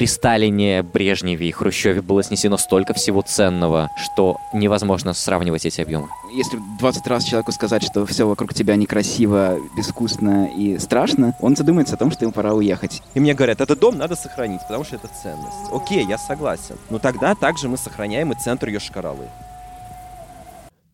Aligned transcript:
при 0.00 0.06
Сталине, 0.06 0.82
Брежневе 0.82 1.46
и 1.46 1.52
Хрущеве 1.52 2.00
было 2.00 2.22
снесено 2.22 2.56
столько 2.56 2.94
всего 2.94 3.20
ценного, 3.20 3.90
что 3.98 4.38
невозможно 4.54 5.12
сравнивать 5.12 5.66
эти 5.66 5.82
объемы. 5.82 6.08
Если 6.32 6.58
20 6.78 7.06
раз 7.06 7.24
человеку 7.24 7.52
сказать, 7.52 7.82
что 7.82 8.06
все 8.06 8.26
вокруг 8.26 8.54
тебя 8.54 8.76
некрасиво, 8.76 9.58
безвкусно 9.76 10.48
и 10.56 10.78
страшно, 10.78 11.34
он 11.38 11.54
задумается 11.54 11.96
о 11.96 11.98
том, 11.98 12.10
что 12.10 12.24
ему 12.24 12.32
пора 12.32 12.54
уехать. 12.54 13.02
И 13.12 13.20
мне 13.20 13.34
говорят, 13.34 13.60
этот 13.60 13.78
дом 13.78 13.98
надо 13.98 14.16
сохранить, 14.16 14.62
потому 14.62 14.84
что 14.84 14.96
это 14.96 15.10
ценность. 15.22 15.70
Окей, 15.70 16.06
я 16.06 16.16
согласен. 16.16 16.78
Но 16.88 16.98
тогда 16.98 17.34
также 17.34 17.68
мы 17.68 17.76
сохраняем 17.76 18.32
и 18.32 18.40
центр 18.40 18.68
Йошкар-Олы. 18.68 19.28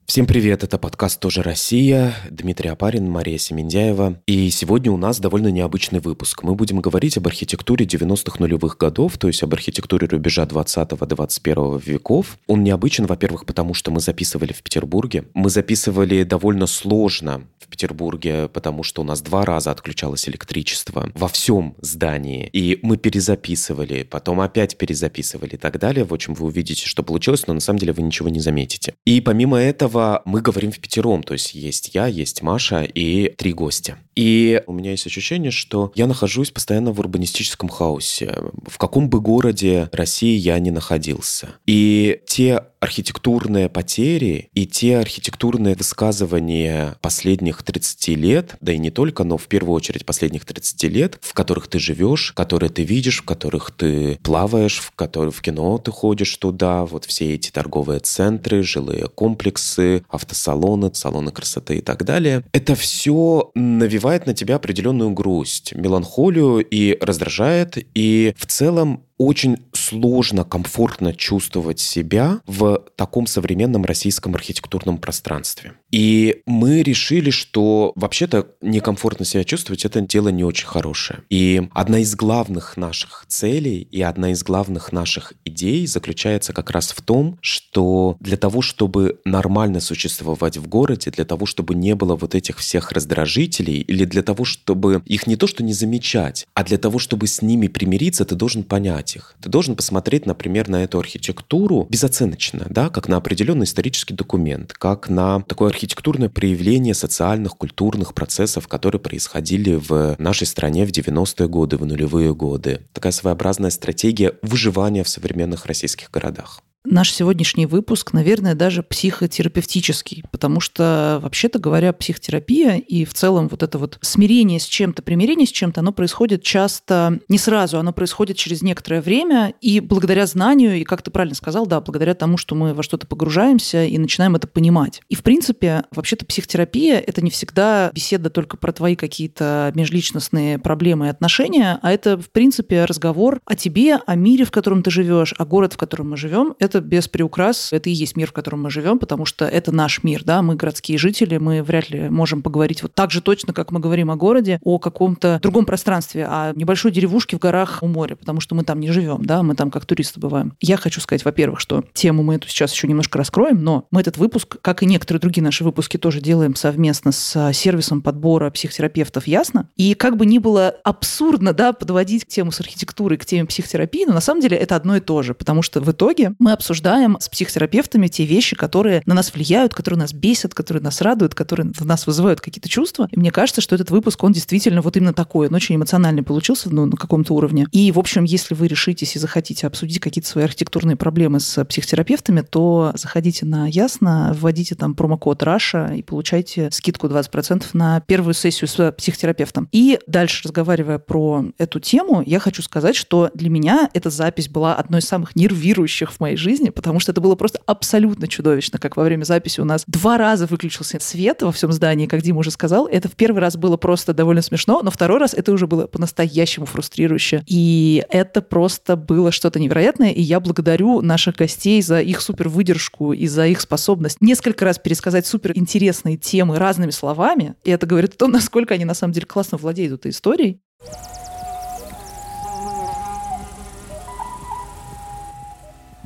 Всем 0.07 0.25
привет, 0.25 0.63
это 0.63 0.79
подкаст 0.79 1.19
«Тоже 1.19 1.43
Россия», 1.43 2.15
Дмитрий 2.31 2.71
Апарин, 2.71 3.11
Мария 3.11 3.39
Семендяева. 3.39 4.23
И 4.27 4.51
сегодня 4.51 4.93
у 4.93 4.97
нас 4.97 5.19
довольно 5.19 5.49
необычный 5.49 5.99
выпуск. 5.99 6.45
Мы 6.45 6.55
будем 6.55 6.81
говорить 6.81 7.17
об 7.17 7.27
архитектуре 7.27 7.85
90-х 7.87 8.37
нулевых 8.39 8.77
годов, 8.79 9.19
то 9.19 9.27
есть 9.27 9.43
об 9.43 9.53
архитектуре 9.53 10.07
рубежа 10.07 10.45
20-21 10.45 11.83
веков. 11.85 12.39
Он 12.47 12.63
необычен, 12.63 13.07
во-первых, 13.07 13.47
потому 13.47 13.75
что 13.75 13.91
мы 13.91 13.99
записывали 13.99 14.53
в 14.53 14.63
Петербурге. 14.63 15.25
Мы 15.35 15.51
записывали 15.51 16.23
довольно 16.23 16.69
сложно 16.69 17.43
в 17.59 17.69
Петербурге, 17.69 18.49
потому 18.49 18.85
что 18.85 19.03
у 19.03 19.05
нас 19.05 19.21
два 19.21 19.45
раза 19.45 19.73
отключалось 19.73 20.29
электричество 20.29 21.11
во 21.15 21.27
всем 21.27 21.75
здании. 21.81 22.49
И 22.53 22.79
мы 22.83 22.97
перезаписывали, 22.97 24.05
потом 24.05 24.41
опять 24.41 24.79
перезаписывали 24.79 25.55
и 25.55 25.59
так 25.59 25.81
далее. 25.81 26.05
В 26.05 26.15
общем, 26.15 26.35
вы 26.35 26.47
увидите, 26.47 26.87
что 26.87 27.03
получилось, 27.03 27.49
но 27.49 27.55
на 27.55 27.61
самом 27.61 27.81
деле 27.81 27.93
вы 27.93 28.03
ничего 28.03 28.29
не 28.29 28.39
заметите. 28.39 28.95
И 29.05 29.21
помимо 29.21 29.59
этого, 29.59 29.96
этого 29.97 30.23
мы 30.25 30.43
говорим 30.43 30.71
в 30.71 30.79
пятером, 30.79 31.23
то 31.23 31.33
есть 31.33 31.55
есть 31.55 31.95
я, 31.95 32.07
есть 32.07 32.43
Маша 32.43 32.83
и 32.83 33.29
три 33.31 33.53
гостя. 33.53 33.99
И 34.17 34.63
у 34.67 34.73
меня 34.73 34.93
есть 34.93 35.07
ощущение, 35.07 35.51
что 35.51 35.93
я 35.95 36.07
нахожусь 36.07 36.51
постоянно 36.51 36.93
в 36.93 36.99
урбанистическом 36.99 37.69
хаосе. 37.69 38.35
В 38.67 38.79
каком 38.79 39.11
бы 39.11 39.21
городе 39.21 39.91
России 39.93 40.37
я 40.37 40.59
не 40.59 40.71
находился. 40.71 41.51
И 41.67 42.21
те 42.27 42.63
архитектурные 42.81 43.69
потери 43.69 44.51
и 44.55 44.67
те 44.67 44.99
архитектурные 44.99 45.75
высказывания 45.75 46.97
последних 47.01 47.63
30 47.63 48.09
лет, 48.09 48.57
да 48.61 48.73
и 48.73 48.79
не 48.79 48.91
только, 48.91 49.25
но 49.25 49.39
в 49.39 49.49
первую 49.49 49.75
очередь 49.75 50.07
последних 50.07 50.45
30 50.45 50.85
лет, 50.85 51.19
в 51.21 51.35
которых 51.35 51.69
ты 51.69 51.79
живешь, 51.79 52.33
которые 52.33 52.71
ты 52.71 52.85
видишь, 52.85 53.23
в 53.23 53.25
которых 53.25 53.71
ты 53.73 54.19
плаваешь, 54.23 54.79
в 54.79 54.93
которые 54.93 55.33
в 55.33 55.43
кино 55.43 55.79
ты 55.79 55.91
ходишь 55.91 56.37
туда, 56.37 56.87
вот 56.87 57.05
все 57.07 57.35
эти 57.35 57.51
торговые 57.51 58.01
центры, 58.01 58.63
жилые 58.63 59.09
комплексы, 59.09 60.05
автосалоны, 60.09 60.91
салоны 60.95 61.33
красоты 61.33 61.79
и 61.79 61.81
так 61.81 62.05
далее. 62.05 62.45
Это 62.53 62.75
все 62.75 63.51
навевает 63.55 64.06
на 64.07 64.35
тебя 64.35 64.57
определенную 64.57 65.11
грусть, 65.11 65.75
меланхолию 65.75 66.59
и 66.59 66.97
раздражает, 67.01 67.77
и 67.95 68.35
в 68.37 68.47
целом 68.47 69.03
очень 69.19 69.57
сложно 69.73 70.45
комфортно 70.45 71.15
чувствовать 71.15 71.81
себя 71.81 72.41
в 72.47 72.83
таком 72.97 73.27
современном 73.27 73.85
российском 73.85 74.35
архитектурном 74.35 74.99
пространстве. 74.99 75.73
И 75.91 76.43
мы 76.47 76.83
решили, 76.83 77.31
что 77.31 77.93
вообще-то 77.95 78.49
некомфортно 78.61 79.25
себя 79.25 79.45
чувствовать– 79.45 79.85
это 79.85 80.01
дело 80.01 80.29
не 80.29 80.45
очень 80.45 80.67
хорошее. 80.67 81.21
И 81.31 81.69
одна 81.73 82.01
из 82.01 82.15
главных 82.15 82.77
наших 82.77 83.25
целей 83.29 83.89
и 83.91 84.03
одна 84.03 84.33
из 84.33 84.43
главных 84.43 84.93
наших 84.93 85.33
идей 85.45 85.87
заключается 85.87 86.53
как 86.53 86.71
раз 86.71 86.91
в 86.91 87.01
том, 87.03 87.39
что 87.41 88.17
для 88.21 88.37
того, 88.37 88.63
чтобы 88.63 89.21
нормально 89.25 89.81
существовать 89.81 90.57
в 90.57 90.69
городе, 90.69 91.11
для 91.11 91.25
того, 91.25 91.47
чтобы 91.47 91.75
не 91.75 91.95
было 91.95 92.17
вот 92.17 92.35
этих 92.35 92.59
всех 92.59 92.93
раздражителей, 92.93 93.81
или 93.81 94.05
для 94.05 94.23
того, 94.23 94.45
чтобы 94.45 95.03
их 95.07 95.27
не 95.27 95.37
то 95.37 95.47
что 95.47 95.63
не 95.63 95.73
замечать, 95.73 96.47
а 96.55 96.65
для 96.65 96.79
того, 96.79 96.99
чтобы 96.99 97.27
с 97.27 97.43
ними 97.43 97.69
примириться, 97.69 98.25
ты 98.25 98.35
должен 98.35 98.65
понять, 98.65 99.17
их. 99.17 99.37
Ты 99.41 99.49
должен 99.49 99.77
посмотреть, 99.77 100.27
например, 100.27 100.69
на 100.69 100.83
эту 100.83 100.99
архитектуру 100.99 101.87
безоценочно, 101.89 102.67
да, 102.71 102.89
как 102.89 103.09
на 103.09 103.17
определенный 103.17 103.65
исторический 103.65 104.15
документ, 104.15 104.73
как 104.73 105.09
на 105.09 105.43
такое 105.43 105.69
архитектурное 105.87 106.29
проявление 106.29 106.95
социальных, 106.95 107.57
культурных 107.57 108.13
процессов, 108.13 108.67
которые 108.67 109.01
происходили 109.01 109.75
в 109.75 110.17
нашей 110.19 110.47
стране 110.47 110.85
в 110.85 110.91
90-е 110.91 111.49
годы, 111.49 111.77
в 111.77 111.87
нулевые 111.87 112.35
годы. 112.35 112.81
Такая 112.93 113.13
своеобразная 113.13 113.71
стратегия 113.71 114.33
выживания 114.43 115.05
в 115.05 115.09
современных 115.09 115.67
российских 115.67 116.11
городах. 116.11 116.61
Наш 116.89 117.13
сегодняшний 117.13 117.67
выпуск, 117.67 118.13
наверное, 118.13 118.55
даже 118.55 118.85
психотерапевтический, 118.85 120.23
потому 120.31 120.61
что, 120.61 121.19
вообще-то 121.21 121.59
говоря, 121.59 121.93
психотерапия 121.93 122.77
и 122.77 123.05
в 123.05 123.13
целом 123.13 123.49
вот 123.49 123.65
это 123.65 123.77
вот 123.79 123.99
смирение 124.03 124.61
с 124.61 124.65
чем-то, 124.65 125.03
примирение 125.03 125.49
с 125.49 125.51
чем-то, 125.51 125.81
оно 125.81 125.93
происходит 125.93 126.43
часто 126.43 127.19
не 127.29 127.39
сразу, 127.39 127.79
оно 127.79 127.93
происходит 127.93 128.37
через 128.37 128.63
некоторое 128.63 129.01
время, 129.01 129.55
и 129.61 129.81
благодаря 129.81 130.27
знанию, 130.27 130.77
и 130.77 130.85
как 130.85 131.03
ты 131.03 131.11
правильно 131.11 131.35
сказал, 131.35 131.67
да, 131.67 131.81
благодаря 131.81 132.15
тому, 132.15 132.37
что 132.37 132.55
мы 132.55 132.73
во 132.73 132.85
что-то 132.85 133.07
погружаемся 133.09 133.85
и 133.85 133.99
начинаем 133.99 134.37
это 134.37 134.47
понимать. 134.47 135.01
И, 135.09 135.17
в 135.17 135.25
принципе, 135.25 135.85
вообще-то 135.91 136.25
психотерапия— 136.25 136.99
это 137.07 137.21
не 137.21 137.31
всегда 137.31 137.91
беседа 137.93 138.31
только 138.31 138.57
про 138.57 138.73
твои 138.73 138.95
какие-то 138.95 139.73
межличностные 139.75 140.59
проблемы 140.59 141.07
и 141.07 141.11
отношения, 141.11 141.81
а 141.83 141.91
это, 141.91 142.17
в 142.17 142.31
принципе, 142.31 142.85
разговор 142.85 143.41
о 143.45 143.57
тебе, 143.57 143.97
о 143.97 144.15
мире, 144.15 144.45
в 144.45 144.53
котором 144.53 144.85
ты 144.85 144.91
живешь, 144.93 145.35
о 145.37 145.45
городе, 145.45 145.75
в 145.75 145.79
котором 145.79 146.11
мы 146.11 146.17
живем. 146.17 146.55
Это 146.61 146.76
это 146.77 146.87
без 146.87 147.09
приукрас, 147.09 147.73
это 147.73 147.91
и 147.91 147.93
есть 147.93 148.17
мир, 148.17 148.29
в 148.29 148.33
котором 148.33 148.63
мы 148.63 148.71
живем, 148.71 148.99
потому 148.99 149.25
что 149.25 149.47
это 149.47 149.73
наш 149.73 150.03
мир, 150.03 150.23
да, 150.25 150.43
мы 150.43 150.55
городские 150.55 150.99
жители, 150.99 151.39
мы 151.39 151.63
вряд 151.63 151.91
ли 151.91 152.09
можем 152.09 152.43
поговорить 152.43 152.83
вот 152.83 152.95
так 152.95 153.11
же 153.11 153.21
точно, 153.21 153.53
как 153.53 153.73
мы 153.73 153.81
говорим 153.81 154.11
о 154.11 154.17
городе, 154.17 154.61
о 154.63 154.79
каком-то 154.79 155.39
другом 155.43 155.65
пространстве, 155.65 156.27
о 156.27 156.53
небольшой 156.55 156.93
деревушке 156.93 157.37
в 157.37 157.41
горах 157.41 157.79
у 157.83 157.87
моря, 157.87 158.17
потому 158.17 158.41
что 158.41 158.55
мы 158.55 158.65
там 158.65 158.81
не 158.81 158.91
живем, 158.91 159.25
да, 159.25 159.43
мы 159.43 159.55
там 159.55 159.71
как 159.71 159.87
туристы 159.87 160.21
бываем. 160.21 160.55
Я 160.61 160.77
хочу 160.77 161.01
сказать, 161.01 161.25
во-первых, 161.25 161.61
что 161.61 161.85
тему 161.93 162.23
мы 162.23 162.35
эту 162.37 162.49
сейчас 162.49 162.73
еще 162.73 162.87
немножко 162.89 163.19
раскроем, 163.19 163.63
но 163.63 163.87
мы 163.91 164.01
этот 164.01 164.19
выпуск, 164.19 164.57
как 164.61 164.83
и 164.83 164.87
некоторые 164.87 165.21
другие 165.21 165.43
наши 165.43 165.65
выпуски, 165.65 165.97
тоже 165.97 166.21
делаем 166.21 166.55
совместно 166.55 167.13
с 167.13 167.53
сервисом 167.53 168.03
подбора 168.03 168.51
психотерапевтов 168.51 169.27
«Ясно». 169.27 169.69
И 169.77 169.95
как 169.95 170.17
бы 170.17 170.27
ни 170.27 170.39
было 170.39 170.75
абсурдно, 170.85 171.53
да, 171.53 171.73
подводить 171.73 172.25
к 172.25 172.29
тему 172.29 172.53
с 172.53 172.61
архитектурой, 172.61 173.19
к 173.19 173.25
теме 173.25 173.47
психотерапии, 173.47 174.05
но 174.07 174.13
на 174.13 174.21
самом 174.21 174.41
деле 174.41 174.57
это 174.57 174.77
одно 174.77 174.97
и 174.97 175.01
то 175.01 175.23
же, 175.23 175.35
потому 175.35 175.63
что 175.63 175.81
в 175.81 175.91
итоге 175.91 176.35
мы 176.39 176.53
обсуждаем 176.53 176.66
обсуждаем 176.67 177.17
с 177.21 177.29
психотерапевтами 177.29 178.09
те 178.09 178.25
вещи, 178.25 178.57
которые 178.57 179.01
на 179.07 179.15
нас 179.15 179.33
влияют, 179.33 179.73
которые 179.73 180.01
нас 180.01 180.13
бесят, 180.13 180.53
которые 180.53 180.83
нас 180.83 181.01
радуют, 181.01 181.37
которые 181.37 181.71
в 181.73 181.87
нас 181.87 182.09
вызывают 182.09 182.41
какие-то 182.41 182.69
чувства. 182.69 183.07
И 183.13 183.19
мне 183.21 183.31
кажется, 183.31 183.61
что 183.61 183.77
этот 183.77 183.91
выпуск, 183.91 184.25
он 184.25 184.33
действительно 184.33 184.83
вот 184.83 184.97
именно 184.97 185.13
такой. 185.13 185.47
Он 185.47 185.55
очень 185.55 185.77
эмоциональный 185.77 186.25
получился 186.25 186.69
ну, 186.75 186.87
на 186.87 186.97
каком-то 186.97 187.35
уровне. 187.35 187.69
И, 187.71 187.93
в 187.93 188.01
общем, 188.01 188.25
если 188.25 188.55
вы 188.55 188.67
решитесь 188.67 189.15
и 189.15 189.21
захотите 189.21 189.69
обсудить 189.69 190.01
какие-то 190.01 190.29
свои 190.29 190.43
архитектурные 190.43 190.97
проблемы 190.97 191.39
с 191.39 191.65
психотерапевтами, 191.65 192.41
то 192.41 192.91
заходите 192.97 193.47
на 193.47 193.69
Ясно, 193.69 194.35
вводите 194.37 194.75
там 194.75 194.97
промокод 194.97 195.45
Раша 195.45 195.93
и 195.95 196.03
получайте 196.03 196.71
скидку 196.73 197.07
20% 197.07 197.65
на 197.75 198.01
первую 198.01 198.35
сессию 198.35 198.67
с 198.67 198.91
психотерапевтом. 198.91 199.69
И 199.71 200.01
дальше, 200.09 200.43
разговаривая 200.43 200.99
про 200.99 201.45
эту 201.59 201.79
тему, 201.79 202.25
я 202.27 202.41
хочу 202.41 202.63
сказать, 202.63 202.97
что 202.97 203.31
для 203.35 203.51
меня 203.51 203.89
эта 203.95 204.11
запись 204.11 204.49
была 204.49 204.75
одной 204.75 204.99
из 204.99 205.05
самых 205.05 205.37
нервирующих 205.37 206.11
в 206.11 206.19
моей 206.19 206.37
жизни, 206.37 206.56
жизни, 206.57 206.71
потому 206.71 207.01
что 207.01 207.13
это 207.13 207.21
было 207.21 207.35
просто 207.35 207.61
абсолютно 207.67 208.29
чудовищно, 208.29 208.79
как 208.79 208.97
во 208.97 209.05
время 209.05 209.25
записи 209.25 209.61
у 209.61 209.65
нас 209.65 209.85
два 209.87 210.17
раза 210.17 210.47
выключился 210.47 210.99
свет 211.01 211.43
во 211.43 211.53
всем 211.53 211.73
здании, 211.73 212.07
как 212.07 212.23
Дима 212.23 212.39
уже 212.39 212.51
сказал. 212.51 212.87
Это 212.87 213.09
в 213.09 213.13
первый 213.13 213.41
раз 213.41 213.57
было 213.57 213.77
просто 213.77 214.15
довольно 214.15 214.43
смешно, 214.43 214.81
но 214.83 214.91
второй 214.91 215.19
раз 215.19 215.35
это 215.35 215.53
уже 215.53 215.67
было 215.67 215.87
по-настоящему 215.87 216.67
фрустрирующе. 216.67 217.43
И 217.47 218.03
это 218.09 218.41
просто 218.41 218.97
было 218.97 219.33
что-то 219.33 219.61
невероятное, 219.61 220.13
и 220.13 220.23
я 220.23 220.41
благодарю 220.41 221.03
наших 221.03 221.37
гостей 221.37 221.83
за 221.83 222.01
их 222.01 222.21
супер 222.21 222.49
выдержку 222.49 223.13
и 223.13 223.27
за 223.27 223.47
их 223.47 223.61
способность 223.61 224.19
несколько 224.21 224.65
раз 224.65 224.79
пересказать 224.79 225.27
супер 225.27 225.53
интересные 225.55 226.17
темы 226.17 226.59
разными 226.59 226.91
словами. 226.91 227.55
И 227.65 227.71
это 227.71 227.87
говорит 227.87 228.15
о 228.15 228.17
том, 228.17 228.31
насколько 228.31 228.75
они 228.75 228.85
на 228.85 228.95
самом 228.95 229.13
деле 229.13 229.27
классно 229.27 229.59
владеют 229.59 229.93
этой 229.93 230.11
историей. 230.11 230.61